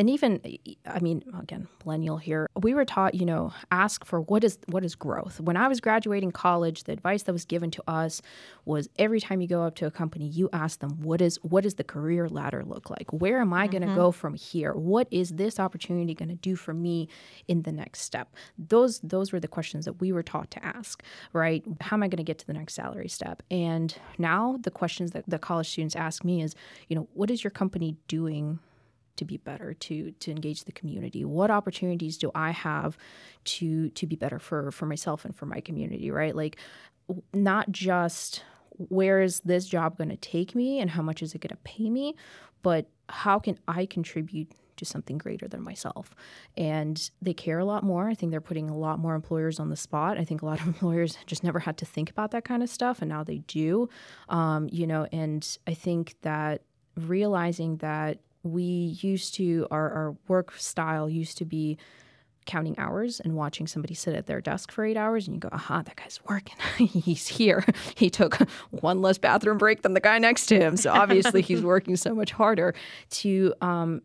and 0.00 0.08
even 0.08 0.40
i 0.86 0.98
mean 0.98 1.22
again 1.38 1.68
millennial 1.84 2.16
here 2.16 2.48
we 2.62 2.72
were 2.72 2.86
taught 2.86 3.14
you 3.14 3.26
know 3.26 3.52
ask 3.70 4.02
for 4.04 4.22
what 4.22 4.42
is 4.42 4.58
what 4.66 4.82
is 4.82 4.94
growth. 4.94 5.38
When 5.40 5.56
i 5.56 5.68
was 5.68 5.80
graduating 5.80 6.32
college 6.32 6.84
the 6.84 6.92
advice 6.92 7.24
that 7.24 7.32
was 7.32 7.44
given 7.44 7.70
to 7.72 7.82
us 7.86 8.22
was 8.64 8.88
every 8.98 9.20
time 9.20 9.42
you 9.42 9.46
go 9.46 9.62
up 9.62 9.74
to 9.76 9.86
a 9.86 9.90
company 9.90 10.26
you 10.26 10.48
ask 10.52 10.80
them 10.80 11.02
what 11.02 11.20
is 11.20 11.38
what 11.42 11.64
does 11.64 11.74
the 11.74 11.84
career 11.84 12.28
ladder 12.28 12.64
look 12.64 12.88
like? 12.88 13.12
Where 13.12 13.40
am 13.40 13.52
i 13.52 13.66
mm-hmm. 13.66 13.78
going 13.78 13.88
to 13.88 13.94
go 13.94 14.10
from 14.10 14.34
here? 14.34 14.72
What 14.72 15.06
is 15.10 15.30
this 15.30 15.60
opportunity 15.60 16.14
going 16.14 16.30
to 16.30 16.34
do 16.34 16.56
for 16.56 16.72
me 16.72 17.08
in 17.46 17.62
the 17.62 17.72
next 17.72 18.00
step? 18.00 18.34
Those 18.58 19.00
those 19.00 19.32
were 19.32 19.40
the 19.40 19.48
questions 19.48 19.84
that 19.84 20.00
we 20.00 20.12
were 20.12 20.22
taught 20.22 20.50
to 20.52 20.64
ask 20.64 21.02
right? 21.34 21.62
How 21.82 21.96
am 21.96 22.02
i 22.02 22.08
going 22.08 22.16
to 22.16 22.22
get 22.24 22.38
to 22.38 22.46
the 22.46 22.54
next 22.54 22.74
salary 22.74 23.08
step? 23.08 23.42
And 23.50 23.94
now 24.16 24.58
the 24.62 24.70
questions 24.70 25.10
that 25.10 25.24
the 25.28 25.38
college 25.38 25.68
students 25.68 25.94
ask 25.94 26.24
me 26.24 26.42
is 26.42 26.54
you 26.88 26.96
know 26.96 27.06
what 27.12 27.30
is 27.30 27.44
your 27.44 27.50
company 27.50 27.96
doing 28.08 28.60
to 29.16 29.24
be 29.24 29.36
better 29.36 29.74
to 29.74 30.12
to 30.12 30.30
engage 30.30 30.64
the 30.64 30.72
community? 30.72 31.24
What 31.24 31.50
opportunities 31.50 32.16
do 32.16 32.30
i 32.34 32.50
have 32.50 32.96
to 33.44 33.90
to 33.90 34.06
be 34.06 34.16
better 34.16 34.38
for 34.38 34.70
for 34.70 34.86
myself 34.86 35.24
and 35.24 35.34
for 35.34 35.46
my 35.46 35.60
community 35.60 36.10
right? 36.10 36.34
Like 36.34 36.56
not 37.34 37.70
just 37.70 38.44
where 38.72 39.20
is 39.20 39.40
this 39.40 39.66
job 39.66 39.98
going 39.98 40.10
to 40.10 40.16
take 40.16 40.54
me 40.54 40.80
and 40.80 40.90
how 40.90 41.02
much 41.02 41.22
is 41.22 41.34
it 41.34 41.40
going 41.40 41.50
to 41.50 41.56
pay 41.64 41.90
me 41.90 42.14
but 42.62 42.86
how 43.08 43.38
can 43.38 43.58
i 43.66 43.84
contribute 43.84 44.52
to 44.80 44.84
something 44.84 45.18
greater 45.18 45.46
than 45.46 45.62
myself? 45.62 46.14
And 46.56 47.10
they 47.22 47.32
care 47.32 47.58
a 47.58 47.64
lot 47.64 47.84
more. 47.84 48.08
I 48.08 48.14
think 48.14 48.32
they're 48.32 48.40
putting 48.40 48.68
a 48.68 48.76
lot 48.76 48.98
more 48.98 49.14
employers 49.14 49.60
on 49.60 49.68
the 49.68 49.76
spot. 49.76 50.18
I 50.18 50.24
think 50.24 50.42
a 50.42 50.46
lot 50.46 50.60
of 50.60 50.66
employers 50.74 51.16
just 51.26 51.44
never 51.44 51.60
had 51.60 51.76
to 51.78 51.84
think 51.84 52.10
about 52.10 52.32
that 52.32 52.44
kind 52.44 52.62
of 52.62 52.68
stuff 52.68 53.00
and 53.00 53.08
now 53.08 53.22
they 53.22 53.38
do. 53.38 53.88
Um, 54.28 54.68
you 54.72 54.86
know 54.86 55.06
and 55.12 55.58
i 55.66 55.74
think 55.74 56.14
that 56.22 56.62
realizing 56.96 57.76
that 57.78 58.18
we 58.42 58.96
used 59.00 59.34
to 59.34 59.66
our, 59.70 59.90
our 59.90 60.16
work 60.28 60.52
style 60.56 61.08
used 61.08 61.38
to 61.38 61.44
be 61.44 61.78
counting 62.46 62.76
hours 62.78 63.20
and 63.20 63.36
watching 63.36 63.66
somebody 63.66 63.94
sit 63.94 64.14
at 64.14 64.26
their 64.26 64.40
desk 64.40 64.72
for 64.72 64.84
eight 64.84 64.96
hours 64.96 65.26
and 65.26 65.34
you 65.34 65.40
go 65.40 65.48
aha 65.52 65.82
that 65.82 65.96
guy's 65.96 66.18
working. 66.28 66.56
He's 66.86 67.28
here. 67.28 67.64
He 67.94 68.08
took 68.08 68.36
one 68.70 69.02
less 69.02 69.18
bathroom 69.18 69.58
break 69.58 69.82
than 69.82 69.92
the 69.92 70.00
guy 70.00 70.18
next 70.18 70.46
to 70.46 70.58
him. 70.58 70.76
So 70.76 70.90
obviously 70.90 71.42
he's 71.42 71.60
working 71.74 71.96
so 71.96 72.14
much 72.14 72.32
harder 72.32 72.74
to 73.10 73.52
um, 73.60 74.00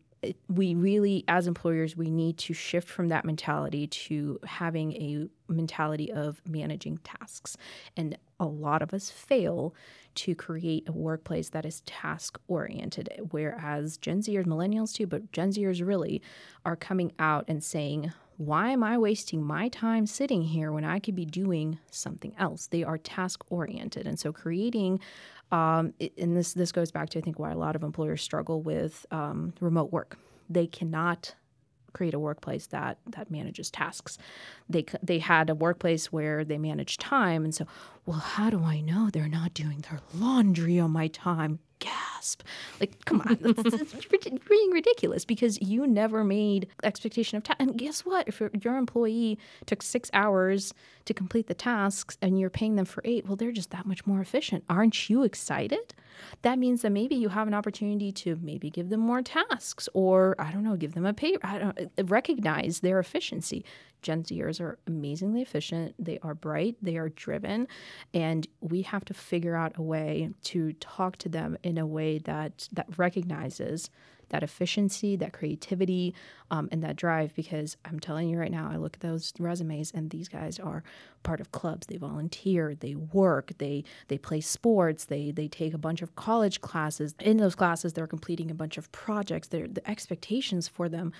we 0.48 0.76
really 0.76 1.24
as 1.28 1.48
employers 1.48 1.96
we 1.96 2.10
need 2.10 2.38
to 2.40 2.54
shift 2.54 2.90
from 2.90 3.10
that 3.10 3.26
mentality 3.26 3.88
to 3.88 4.40
having 4.46 4.94
a 4.94 5.28
mentality 5.48 6.12
of 6.12 6.42
managing 6.48 6.98
tasks. 7.00 7.58
And 7.96 8.18
a 8.40 8.46
lot 8.46 8.82
of 8.82 8.94
us 8.94 9.10
fail 9.10 9.74
to 10.16 10.36
create 10.36 10.88
a 10.88 10.92
workplace 10.92 11.50
that 11.50 11.66
is 11.66 11.82
task 11.82 12.40
oriented, 12.48 13.10
whereas 13.32 13.98
Gen 13.98 14.22
Zers, 14.22 14.46
millennials 14.46 14.94
too, 14.94 15.08
but 15.08 15.32
Gen 15.32 15.52
Zers 15.52 15.86
really 15.86 16.22
are 16.66 16.76
coming 16.76 17.12
out 17.20 17.46
and 17.48 17.64
saying, 17.64 18.12
why 18.38 18.72
am 18.72 18.84
I 18.84 18.98
wasting 18.98 19.42
my 19.42 19.70
time 19.70 20.06
sitting 20.06 20.42
here 20.42 20.72
when 20.72 20.84
I 20.84 21.00
could 21.00 21.16
be 21.16 21.26
doing 21.26 21.80
something 21.90 22.34
else? 22.38 22.68
They 22.68 22.84
are 22.84 22.98
task 22.98 23.44
oriented. 23.50 24.08
And 24.08 24.20
so 24.20 24.34
creating 24.34 25.00
um, 25.52 25.94
and 26.18 26.36
this 26.36 26.54
this 26.54 26.72
goes 26.72 26.92
back 26.92 27.10
to 27.10 27.20
I 27.20 27.22
think 27.22 27.40
why 27.40 27.52
a 27.52 27.58
lot 27.58 27.76
of 27.76 27.84
employers 27.84 28.22
struggle 28.22 28.62
with 28.62 29.06
um, 29.12 29.54
remote 29.60 29.92
work. 29.92 30.18
They 30.50 30.68
cannot 30.68 31.36
create 31.94 32.14
a 32.14 32.20
workplace 32.20 32.68
that 32.68 32.98
that 33.08 33.32
manages 33.32 33.72
tasks. 33.72 34.18
They 34.70 34.86
they 35.02 35.20
had 35.20 35.50
a 35.50 35.56
workplace 35.56 36.12
where 36.12 36.44
they 36.44 36.58
manage 36.58 36.98
time, 36.98 37.44
and 37.44 37.56
so 37.56 37.66
well, 38.06 38.20
how 38.20 38.50
do 38.50 38.64
I 38.64 38.82
know 38.82 39.10
they're 39.12 39.28
not 39.28 39.54
doing 39.54 39.84
their 39.90 40.00
laundry 40.14 40.80
on 40.80 40.92
my 40.92 41.08
time? 41.08 41.60
gasp. 41.80 42.42
Like, 42.80 43.04
come 43.06 43.22
on, 43.22 43.38
it's 43.42 44.06
being 44.50 44.72
ridiculous 44.72 45.26
because 45.26 45.62
you 45.62 45.86
never 45.86 46.24
made 46.24 46.68
expectation 46.84 47.38
of 47.38 47.44
time. 47.44 47.58
And 47.60 47.78
guess 47.78 48.06
what? 48.06 48.28
If 48.28 48.42
your 48.64 48.78
employee 48.78 49.38
took 49.66 49.82
six 49.82 50.10
hours 50.14 50.74
to 51.06 51.14
complete 51.14 51.48
the 51.48 51.54
tasks 51.54 52.18
and 52.22 52.40
you're 52.40 52.50
paying 52.50 52.76
them 52.76 52.86
for 52.86 53.02
eight, 53.06 53.28
well, 53.28 53.36
they're 53.36 53.52
just 53.52 53.72
that 53.72 53.86
much 53.86 54.06
more 54.06 54.22
efficient. 54.22 54.64
Aren't 54.70 55.10
you 55.10 55.24
excited? 55.24 55.94
That 56.42 56.58
means 56.58 56.82
that 56.82 56.92
maybe 56.92 57.16
you 57.16 57.30
have 57.30 57.48
an 57.48 57.54
opportunity 57.54 58.12
to 58.14 58.40
maybe 58.42 58.70
give 58.70 58.90
them 58.90 59.02
more 59.02 59.22
tasks 59.22 59.90
or, 59.94 60.36
I 60.40 60.52
don't 60.52 60.64
know, 60.64 60.76
give 60.76 60.94
them 60.94 61.06
a 61.06 61.14
pay, 61.14 61.38
I 61.44 61.60
don't 61.60 61.80
uh, 61.80 62.04
recognize 62.06 62.80
their 62.80 63.00
efficiency. 63.00 63.66
Gen 64.06 64.22
Zers 64.22 64.62
are 64.62 64.78
amazingly 64.86 65.42
efficient. 65.42 65.96
They 65.98 66.20
are 66.20 66.36
bright, 66.36 66.78
they 66.80 66.96
are 66.98 67.10
driven, 67.10 67.68
and 68.14 68.48
we 68.62 68.84
have 68.84 69.04
to 69.06 69.16
figure 69.16 69.56
out 69.56 69.74
a 69.78 69.82
way 69.82 70.30
to 70.44 70.74
talk 70.74 71.18
to 71.18 71.30
them 71.30 71.58
in 71.64 71.80
a 71.80 71.88
way 71.88 72.20
that 72.20 72.70
that 72.72 72.86
recognizes 72.98 73.90
that 74.30 74.44
efficiency, 74.44 75.16
that 75.16 75.34
creativity, 75.34 76.14
um, 76.52 76.68
and 76.72 76.84
that 76.84 76.96
drive. 76.96 77.34
Because 77.34 77.78
I'm 77.84 78.00
telling 78.00 78.30
you 78.30 78.38
right 78.38 78.52
now, 78.52 78.70
I 78.72 78.76
look 78.78 78.98
at 78.98 79.00
those 79.00 79.34
resumes, 79.40 79.92
and 79.92 80.12
these 80.12 80.30
guys 80.30 80.60
are 80.60 80.84
part 81.24 81.42
of 81.42 81.52
clubs. 81.52 81.88
They 81.88 81.98
volunteer, 81.98 82.76
they 82.76 82.94
work, 82.94 83.54
they 83.58 83.84
they 84.08 84.20
play 84.20 84.40
sports, 84.40 85.06
they 85.06 85.32
they 85.32 85.48
take 85.48 85.74
a 85.74 85.80
bunch 85.80 86.04
of 86.04 86.16
college 86.16 86.62
classes. 86.62 87.16
In 87.20 87.38
those 87.38 87.56
classes, 87.56 87.94
they're 87.94 88.06
completing 88.06 88.52
a 88.52 88.56
bunch 88.56 88.78
of 88.78 88.92
projects. 88.92 89.48
They're, 89.48 89.68
the 89.68 89.90
expectations 89.90 90.68
for 90.68 90.90
them 90.90 91.12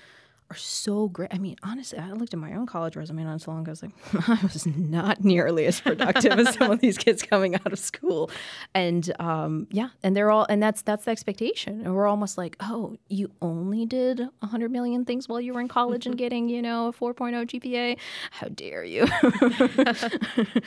are 0.50 0.56
so 0.56 1.08
great. 1.08 1.32
I 1.32 1.38
mean, 1.38 1.56
honestly, 1.62 1.98
I 1.98 2.12
looked 2.12 2.32
at 2.32 2.38
my 2.38 2.54
own 2.54 2.66
college 2.66 2.94
resume 2.94 3.24
not 3.24 3.40
so 3.40 3.50
long 3.50 3.62
ago. 3.62 3.70
I 3.70 3.72
was 3.72 3.82
like, 3.82 4.28
I 4.28 4.38
was 4.42 4.66
not 4.66 5.24
nearly 5.24 5.66
as 5.66 5.80
productive 5.80 6.38
as 6.38 6.54
some 6.54 6.70
of 6.70 6.80
these 6.80 6.96
kids 6.96 7.22
coming 7.22 7.54
out 7.56 7.72
of 7.72 7.78
school. 7.78 8.30
And 8.74 9.12
um, 9.18 9.66
yeah, 9.70 9.88
and 10.02 10.16
they're 10.16 10.30
all, 10.30 10.46
and 10.48 10.62
that's 10.62 10.82
that's 10.82 11.04
the 11.04 11.10
expectation. 11.10 11.82
And 11.82 11.94
we're 11.94 12.06
almost 12.06 12.38
like, 12.38 12.56
oh, 12.60 12.96
you 13.08 13.30
only 13.42 13.86
did 13.86 14.20
a 14.42 14.46
hundred 14.46 14.70
million 14.70 15.04
things 15.04 15.28
while 15.28 15.40
you 15.40 15.52
were 15.52 15.60
in 15.60 15.68
college 15.68 16.06
and 16.06 16.16
getting, 16.16 16.48
you 16.48 16.62
know, 16.62 16.88
a 16.88 16.92
4.0 16.92 17.46
GPA. 17.46 17.98
How 18.30 18.48
dare 18.48 18.84
you? 18.84 19.06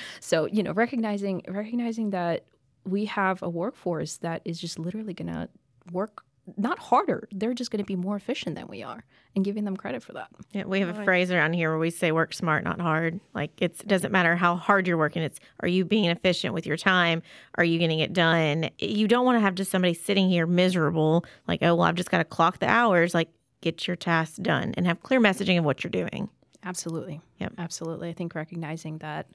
so 0.19 0.45
you 0.45 0.63
know, 0.63 0.73
recognizing 0.73 1.43
recognizing 1.47 2.09
that 2.09 2.45
we 2.85 3.05
have 3.05 3.41
a 3.43 3.49
workforce 3.49 4.17
that 4.17 4.41
is 4.45 4.59
just 4.59 4.79
literally 4.79 5.13
going 5.13 5.31
to 5.31 5.49
work 5.91 6.23
not 6.57 6.79
harder. 6.79 7.27
They're 7.31 7.53
just 7.53 7.71
going 7.71 7.83
to 7.83 7.85
be 7.85 7.95
more 7.95 8.15
efficient 8.15 8.55
than 8.55 8.67
we 8.67 8.83
are 8.83 9.03
and 9.35 9.45
giving 9.45 9.63
them 9.63 9.77
credit 9.77 10.03
for 10.03 10.13
that. 10.13 10.27
Yeah, 10.51 10.65
we 10.65 10.79
have 10.79 10.89
a 10.97 11.03
phrase 11.03 11.31
around 11.31 11.53
here 11.53 11.69
where 11.69 11.79
we 11.79 11.89
say 11.89 12.11
work 12.11 12.33
smart, 12.33 12.63
not 12.63 12.79
hard. 12.79 13.19
Like 13.33 13.51
it 13.61 13.87
doesn't 13.87 14.11
matter 14.11 14.35
how 14.35 14.55
hard 14.55 14.87
you're 14.87 14.97
working. 14.97 15.21
It's 15.21 15.39
are 15.59 15.67
you 15.67 15.85
being 15.85 16.09
efficient 16.09 16.53
with 16.53 16.65
your 16.65 16.77
time? 16.77 17.21
Are 17.55 17.63
you 17.63 17.79
getting 17.79 17.99
it 17.99 18.13
done? 18.13 18.69
You 18.79 19.07
don't 19.07 19.25
want 19.25 19.35
to 19.37 19.41
have 19.41 19.55
just 19.55 19.71
somebody 19.71 19.93
sitting 19.93 20.29
here 20.29 20.45
miserable, 20.47 21.25
like, 21.47 21.61
oh 21.61 21.75
well, 21.75 21.83
I've 21.83 21.95
just 21.95 22.11
got 22.11 22.19
to 22.19 22.25
clock 22.25 22.59
the 22.59 22.67
hours. 22.67 23.13
Like 23.13 23.29
get 23.61 23.87
your 23.87 23.95
tasks 23.95 24.37
done 24.37 24.73
and 24.77 24.87
have 24.87 25.01
clear 25.01 25.19
messaging 25.19 25.57
of 25.57 25.65
what 25.65 25.83
you're 25.83 25.91
doing. 25.91 26.29
Absolutely. 26.63 27.21
Yep. 27.39 27.53
Absolutely. 27.57 28.09
I 28.09 28.13
think 28.13 28.35
recognizing 28.35 28.97
that 28.99 29.27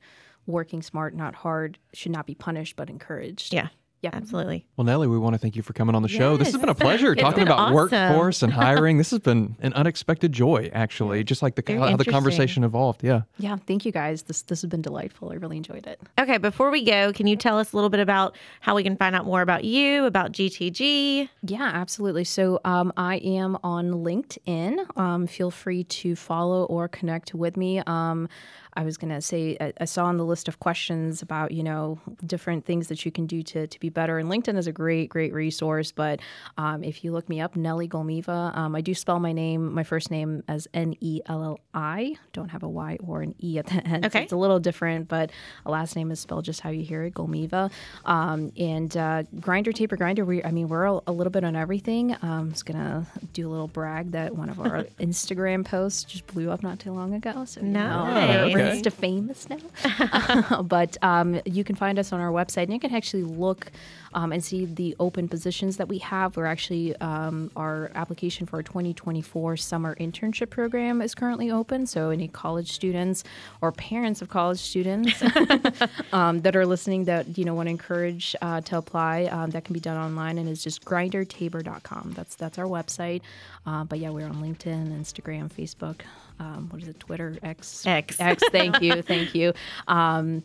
working 0.47 0.83
smart, 0.83 1.15
not 1.15 1.35
hard, 1.35 1.79
should 1.93 2.13
not 2.13 2.27
be 2.27 2.35
punished 2.35 2.77
but 2.77 2.91
encouraged. 2.91 3.53
Yeah. 3.53 3.69
Yeah. 4.05 4.11
Absolutely. 4.13 4.67
Well, 4.77 4.87
Nelli, 4.87 5.09
we 5.09 5.17
want 5.19 5.33
to 5.33 5.39
thank 5.39 5.57
you 5.57 5.63
for 5.63 5.73
coming 5.73 5.95
on 5.95 6.03
the 6.03 6.11
show. 6.11 6.37
This 6.37 6.53
has 6.53 6.61
been 6.61 6.69
a 6.69 6.75
pleasure 6.75 7.13
It's 7.15 7.23
talking 7.23 7.45
about 7.45 7.59
awesome. 7.59 7.75
workforce 7.75 8.43
and 8.43 8.53
hiring. 8.65 8.99
This 8.99 9.11
has 9.13 9.21
been 9.21 9.57
an 9.61 9.73
unexpected 9.73 10.31
joy, 10.31 10.71
actually, 10.75 11.25
just 11.25 11.41
like 11.41 11.55
the 11.55 11.63
Very 11.63 11.79
how 11.79 11.97
the 11.97 12.05
conversation 12.05 12.65
evolved. 12.65 13.03
Yeah. 13.03 13.23
Yeah. 13.39 13.57
Thank 13.57 13.87
you 13.87 13.93
guys. 13.93 14.25
This 14.25 14.43
this 14.43 14.61
has 14.61 14.69
been 14.69 14.83
delightful. 14.83 15.33
I 15.33 15.37
really 15.37 15.57
enjoyed 15.57 15.87
it. 15.87 16.03
Okay, 16.21 16.37
before 16.37 16.71
we 16.71 16.85
go, 16.85 17.15
can 17.15 17.27
you 17.27 17.35
tell 17.35 17.59
us 17.59 17.73
a 17.73 17.77
little 17.77 17.89
bit 17.89 18.01
about 18.01 18.37
how 18.61 18.75
we 18.75 18.83
can 18.83 18.95
find 18.99 19.17
out 19.17 19.25
more 19.25 19.41
about 19.41 19.65
you, 19.65 20.05
about 20.05 20.33
GTG? 20.33 21.31
Yeah, 21.43 21.71
absolutely. 21.73 22.25
So 22.25 22.61
um, 22.67 22.93
I 22.99 23.17
am 23.17 23.57
on 23.65 23.91
LinkedIn. 23.91 24.99
Um, 24.99 25.27
feel 25.27 25.51
free 25.51 25.85
to 25.85 26.15
follow 26.15 26.65
or 26.65 26.89
connect 26.89 27.35
with 27.35 27.57
me. 27.57 27.81
Um, 27.87 28.29
I 28.77 28.85
was 28.85 28.97
going 28.97 29.13
to 29.15 29.21
say, 29.21 29.57
I, 29.61 29.73
I 29.81 29.85
saw 29.85 30.05
on 30.07 30.17
the 30.17 30.25
list 30.25 30.49
of 30.49 30.61
questions 30.61 31.23
about, 31.23 31.53
you 31.53 31.63
know, 31.63 31.99
different 32.27 32.65
things 32.65 32.89
that 32.89 33.05
you 33.05 33.13
can 33.13 33.27
do 33.27 33.43
to, 33.43 33.67
to 33.67 33.81
be 33.81 33.89
better. 33.89 34.19
And 34.19 34.29
LinkedIn 34.29 34.57
is 34.57 34.67
a 34.67 34.73
great, 34.73 35.09
great 35.09 35.33
resource. 35.33 35.93
But 35.93 36.21
um, 36.59 36.83
if 36.85 37.05
you 37.05 37.13
look 37.13 37.29
me 37.29 37.41
up, 37.41 37.55
Nelli 37.55 37.89
Golmeeva, 37.89 38.57
um, 38.57 38.75
I 38.75 38.81
do 38.81 38.95
spell 38.95 39.21
my 39.21 39.33
name, 39.33 39.73
my 39.73 39.85
first 39.85 40.11
name 40.11 40.43
as 40.49 40.67
N 40.75 40.95
E 41.01 41.21
L 41.27 41.43
L 41.45 41.61
I. 41.73 42.17
Don't 42.33 42.49
have 42.51 42.63
a 42.63 42.69
Y 42.69 42.99
or 43.07 43.23
an 43.23 43.35
E 43.43 43.59
at 43.59 43.67
the 43.67 43.75
end. 43.87 44.05
So 44.05 44.07
Okay. 44.09 44.23
it's 44.25 44.33
a 44.33 44.37
little 44.37 44.59
different, 44.61 45.09
but 45.09 45.31
a 45.67 45.71
last 45.71 45.97
name 45.97 46.11
is 46.11 46.21
spelled 46.21 46.45
just 46.45 46.61
how 46.61 46.71
you 46.71 46.83
hear 46.85 47.03
it, 47.05 47.15
Golmiva. 47.15 47.71
Um, 48.05 48.53
and 48.59 48.97
uh, 48.97 49.23
Grinder, 49.41 49.73
Taber 49.73 49.97
Grinder, 49.97 50.25
we, 50.25 50.43
I 50.45 50.51
mean, 50.51 50.69
we're 50.69 50.85
a, 50.87 51.01
a 51.07 51.13
little 51.13 51.31
bit 51.31 51.45
on 51.45 51.57
everything. 51.57 52.13
Um, 52.23 52.45
I'm 52.45 52.51
just 52.53 52.67
going 52.67 52.79
to 52.79 53.07
do 53.33 53.49
a 53.49 53.51
little 53.51 53.69
brag 53.69 54.11
that 54.13 54.35
one 54.37 54.49
of 54.49 54.59
our 54.61 54.85
Instagram 55.01 55.65
posts 55.65 56.05
just 56.05 56.27
blew 56.27 56.51
up 56.51 56.63
not 56.63 56.79
too 56.81 56.93
long 56.93 57.15
ago. 57.15 57.45
So, 57.45 57.61
you 57.61 57.67
know, 57.69 58.05
Nice. 58.05 58.55
Insta 58.73 58.93
famous 58.93 59.49
now. 59.49 60.63
but 60.63 60.97
um, 61.03 61.41
you 61.45 61.65
can 61.65 61.77
find 61.77 61.99
us 61.99 62.13
on 62.13 62.21
our 62.21 62.31
website 62.31 62.65
and 62.65 62.73
you 62.73 62.81
can 62.81 62.95
actually 62.95 63.25
look 63.25 63.71
um, 64.15 64.33
and 64.33 64.43
see 64.43 64.65
the 64.65 64.97
open 64.99 65.29
positions 65.29 65.77
that 65.77 65.89
we 65.89 65.99
have. 65.99 66.37
We're 66.37 66.47
actually, 66.47 66.97
um, 66.97 67.51
our 67.57 67.91
application 67.95 68.47
for 68.47 68.57
our 68.57 68.63
2024 68.63 69.57
summer 69.57 69.95
internship 69.97 70.51
program 70.51 71.03
is 71.03 71.15
currently 71.15 71.51
open. 71.51 71.87
So, 71.87 72.11
any 72.11 72.29
college 72.29 72.73
students 72.73 73.25
or 73.61 73.73
parents 73.73 74.23
of 74.23 74.29
college 74.29 74.61
students 74.61 75.23
um, 76.13 76.41
that 76.43 76.57
are 76.57 76.67
listening 76.67 77.05
that 77.05 77.37
you 77.37 77.45
know 77.45 77.55
want 77.55 77.67
to 77.67 77.71
encourage 77.71 78.35
uh, 78.41 78.61
to 78.63 78.79
apply, 78.79 79.25
um, 79.25 79.51
that 79.51 79.65
can 79.65 79.75
be 79.75 79.81
done 79.81 79.97
online 79.97 80.39
and 80.39 80.49
it's 80.49 80.63
just 80.63 80.85
grindertaber.com. 80.85 82.13
That's 82.15 82.35
that's 82.37 82.59
our 82.59 82.67
website. 82.67 83.23
Uh, 83.67 83.85
but 83.85 83.99
yeah, 83.99 84.11
we're 84.11 84.27
on 84.27 84.37
LinkedIn, 84.37 84.89
Instagram, 84.99 85.51
Facebook. 85.51 86.01
Um, 86.39 86.69
what 86.71 86.83
is 86.83 86.89
it? 86.89 86.99
Twitter, 86.99 87.39
X, 87.43 87.87
X. 87.87 88.21
X. 88.21 88.43
Thank 88.51 88.81
you, 88.83 89.03
thank 89.03 89.35
you. 89.35 89.53
Um, 89.87 90.43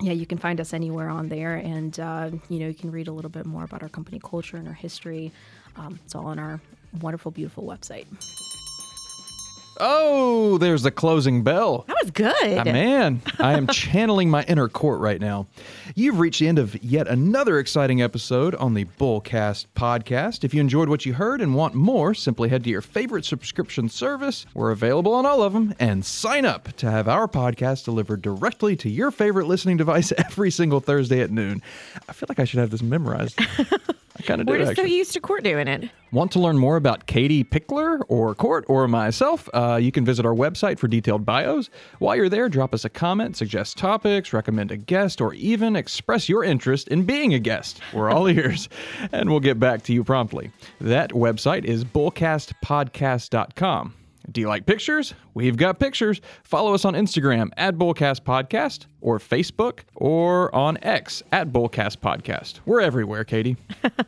yeah, 0.00 0.12
you 0.12 0.26
can 0.26 0.38
find 0.38 0.60
us 0.60 0.72
anywhere 0.72 1.08
on 1.08 1.28
there, 1.28 1.56
and 1.56 1.98
uh, 1.98 2.30
you 2.48 2.58
know 2.60 2.68
you 2.68 2.74
can 2.74 2.90
read 2.92 3.08
a 3.08 3.12
little 3.12 3.30
bit 3.30 3.46
more 3.46 3.64
about 3.64 3.82
our 3.82 3.88
company 3.88 4.20
culture 4.22 4.56
and 4.56 4.68
our 4.68 4.74
history. 4.74 5.32
Um, 5.76 5.98
it's 6.04 6.14
all 6.14 6.26
on 6.26 6.38
our 6.38 6.60
wonderful, 7.00 7.30
beautiful 7.30 7.64
website. 7.64 8.06
Oh, 9.80 10.58
there's 10.58 10.82
the 10.82 10.90
closing 10.90 11.42
bell. 11.42 11.84
That 11.86 11.96
was 12.02 12.10
good. 12.10 12.58
Ah, 12.58 12.64
man, 12.64 13.22
I 13.38 13.52
am 13.56 13.66
channeling 13.72 14.28
my 14.28 14.42
inner 14.44 14.68
court 14.68 15.00
right 15.00 15.20
now. 15.20 15.46
You've 15.94 16.18
reached 16.18 16.40
the 16.40 16.48
end 16.48 16.58
of 16.58 16.82
yet 16.82 17.06
another 17.08 17.58
exciting 17.58 18.02
episode 18.02 18.54
on 18.56 18.74
the 18.74 18.84
Bullcast 18.98 19.66
podcast. 19.76 20.42
If 20.44 20.52
you 20.52 20.60
enjoyed 20.60 20.88
what 20.88 21.06
you 21.06 21.14
heard 21.14 21.40
and 21.40 21.54
want 21.54 21.74
more, 21.74 22.14
simply 22.14 22.48
head 22.48 22.64
to 22.64 22.70
your 22.70 22.82
favorite 22.82 23.24
subscription 23.24 23.88
service. 23.88 24.46
We're 24.54 24.70
available 24.70 25.14
on 25.14 25.26
all 25.26 25.42
of 25.42 25.52
them 25.52 25.74
and 25.78 26.04
sign 26.04 26.44
up 26.44 26.72
to 26.78 26.90
have 26.90 27.08
our 27.08 27.28
podcast 27.28 27.84
delivered 27.84 28.22
directly 28.22 28.74
to 28.76 28.88
your 28.88 29.10
favorite 29.10 29.46
listening 29.46 29.76
device 29.76 30.12
every 30.18 30.50
single 30.50 30.80
Thursday 30.80 31.20
at 31.20 31.30
noon. 31.30 31.62
I 32.08 32.12
feel 32.12 32.26
like 32.28 32.38
I 32.38 32.44
should 32.44 32.60
have 32.60 32.70
this 32.70 32.82
memorized. 32.82 33.38
I 34.18 34.22
kind 34.22 34.40
of 34.40 34.46
do 34.46 34.52
We're 34.52 34.64
just 34.64 34.76
so 34.76 34.82
used 34.82 35.12
to 35.12 35.20
Court 35.20 35.44
doing 35.44 35.68
it. 35.68 35.90
Want 36.10 36.32
to 36.32 36.40
learn 36.40 36.56
more 36.58 36.76
about 36.76 37.06
Katie 37.06 37.44
Pickler 37.44 38.00
or 38.08 38.34
Court 38.34 38.64
or 38.68 38.88
myself? 38.88 39.46
Uh, 39.52 39.78
you 39.80 39.92
can 39.92 40.06
visit 40.06 40.24
our 40.24 40.34
website 40.34 40.78
for 40.78 40.88
detailed 40.88 41.26
bios. 41.26 41.68
While 41.98 42.16
you're 42.16 42.30
there, 42.30 42.48
drop 42.48 42.74
us 42.74 42.84
a 42.84 42.88
comment, 42.88 43.36
suggest 43.36 43.76
topics, 43.76 44.32
recommend 44.32 44.72
a 44.72 44.78
guest, 44.78 45.20
or 45.20 45.34
even 45.34 45.76
express 45.76 46.28
your 46.28 46.42
interest 46.44 46.88
in 46.88 47.04
being 47.04 47.34
a 47.34 47.38
guest. 47.38 47.80
We're 47.92 48.10
all 48.10 48.26
ears, 48.28 48.68
and 49.12 49.30
we'll 49.30 49.40
get 49.40 49.60
back 49.60 49.82
to 49.84 49.92
you 49.92 50.02
promptly. 50.02 50.50
That 50.80 51.10
website 51.10 51.64
is 51.64 51.84
bullcastpodcast.com. 51.84 53.94
Do 54.30 54.42
you 54.42 54.48
like 54.48 54.66
pictures? 54.66 55.14
We've 55.32 55.56
got 55.56 55.78
pictures. 55.78 56.20
Follow 56.42 56.74
us 56.74 56.84
on 56.84 56.94
Instagram 56.94 57.50
at 57.56 57.76
Bullcast 57.76 58.22
Podcast 58.22 58.86
or 59.00 59.18
Facebook 59.18 59.80
or 59.94 60.54
on 60.54 60.76
X 60.82 61.22
at 61.32 61.50
Bullcast 61.50 61.98
Podcast. 61.98 62.60
We're 62.66 62.80
everywhere, 62.80 63.24
Katie. 63.24 63.56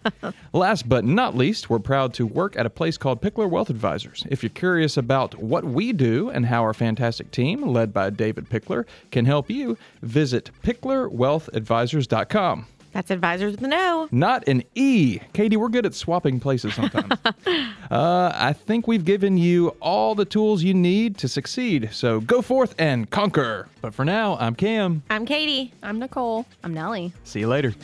Last 0.53 0.89
but 0.89 1.05
not 1.05 1.37
least, 1.37 1.71
we're 1.71 1.79
proud 1.79 2.13
to 2.15 2.27
work 2.27 2.57
at 2.57 2.67
a 2.67 2.71
place 2.71 2.99
called 2.99 3.23
Pickler 3.23 3.49
Wealth 3.49 3.71
Advisors. 3.71 4.27
If 4.29 4.43
you're 4.43 4.51
curious 4.51 4.97
about 4.97 5.39
what 5.39 5.65
we 5.65 5.93
do 5.93 6.29
and 6.29 6.47
how 6.47 6.63
our 6.63 6.75
fantastic 6.75 7.31
team, 7.31 7.63
led 7.63 7.95
by 7.95 8.11
David 8.11 8.51
Pickler, 8.51 8.85
can 9.11 9.25
help 9.25 9.49
you, 9.49 9.79
visit 10.03 10.51
picklerwealthadvisors.com. 10.63 12.67
That's 12.93 13.11
advisors 13.11 13.53
with 13.53 13.63
an 13.63 13.73
O. 13.73 14.09
Not 14.11 14.47
an 14.49 14.63
E. 14.75 15.21
Katie, 15.33 15.57
we're 15.57 15.69
good 15.69 15.87
at 15.87 15.95
swapping 15.95 16.41
places 16.41 16.75
sometimes. 16.75 17.13
uh, 17.91 18.33
I 18.35 18.53
think 18.53 18.87
we've 18.87 19.05
given 19.05 19.37
you 19.37 19.69
all 19.81 20.15
the 20.15 20.25
tools 20.25 20.63
you 20.63 20.75
need 20.75 21.17
to 21.19 21.29
succeed. 21.29 21.91
So 21.93 22.21
go 22.21 22.43
forth 22.43 22.75
and 22.79 23.09
conquer. 23.11 23.69
But 23.81 23.95
for 23.95 24.05
now, 24.05 24.37
I'm 24.39 24.55
Cam. 24.55 25.03
I'm 25.11 25.25
Katie. 25.25 25.73
I'm 25.83 25.99
Nicole. 25.99 26.47
I'm 26.65 26.75
Nelli. 26.75 27.13
See 27.25 27.41
you 27.41 27.49
later. 27.49 27.75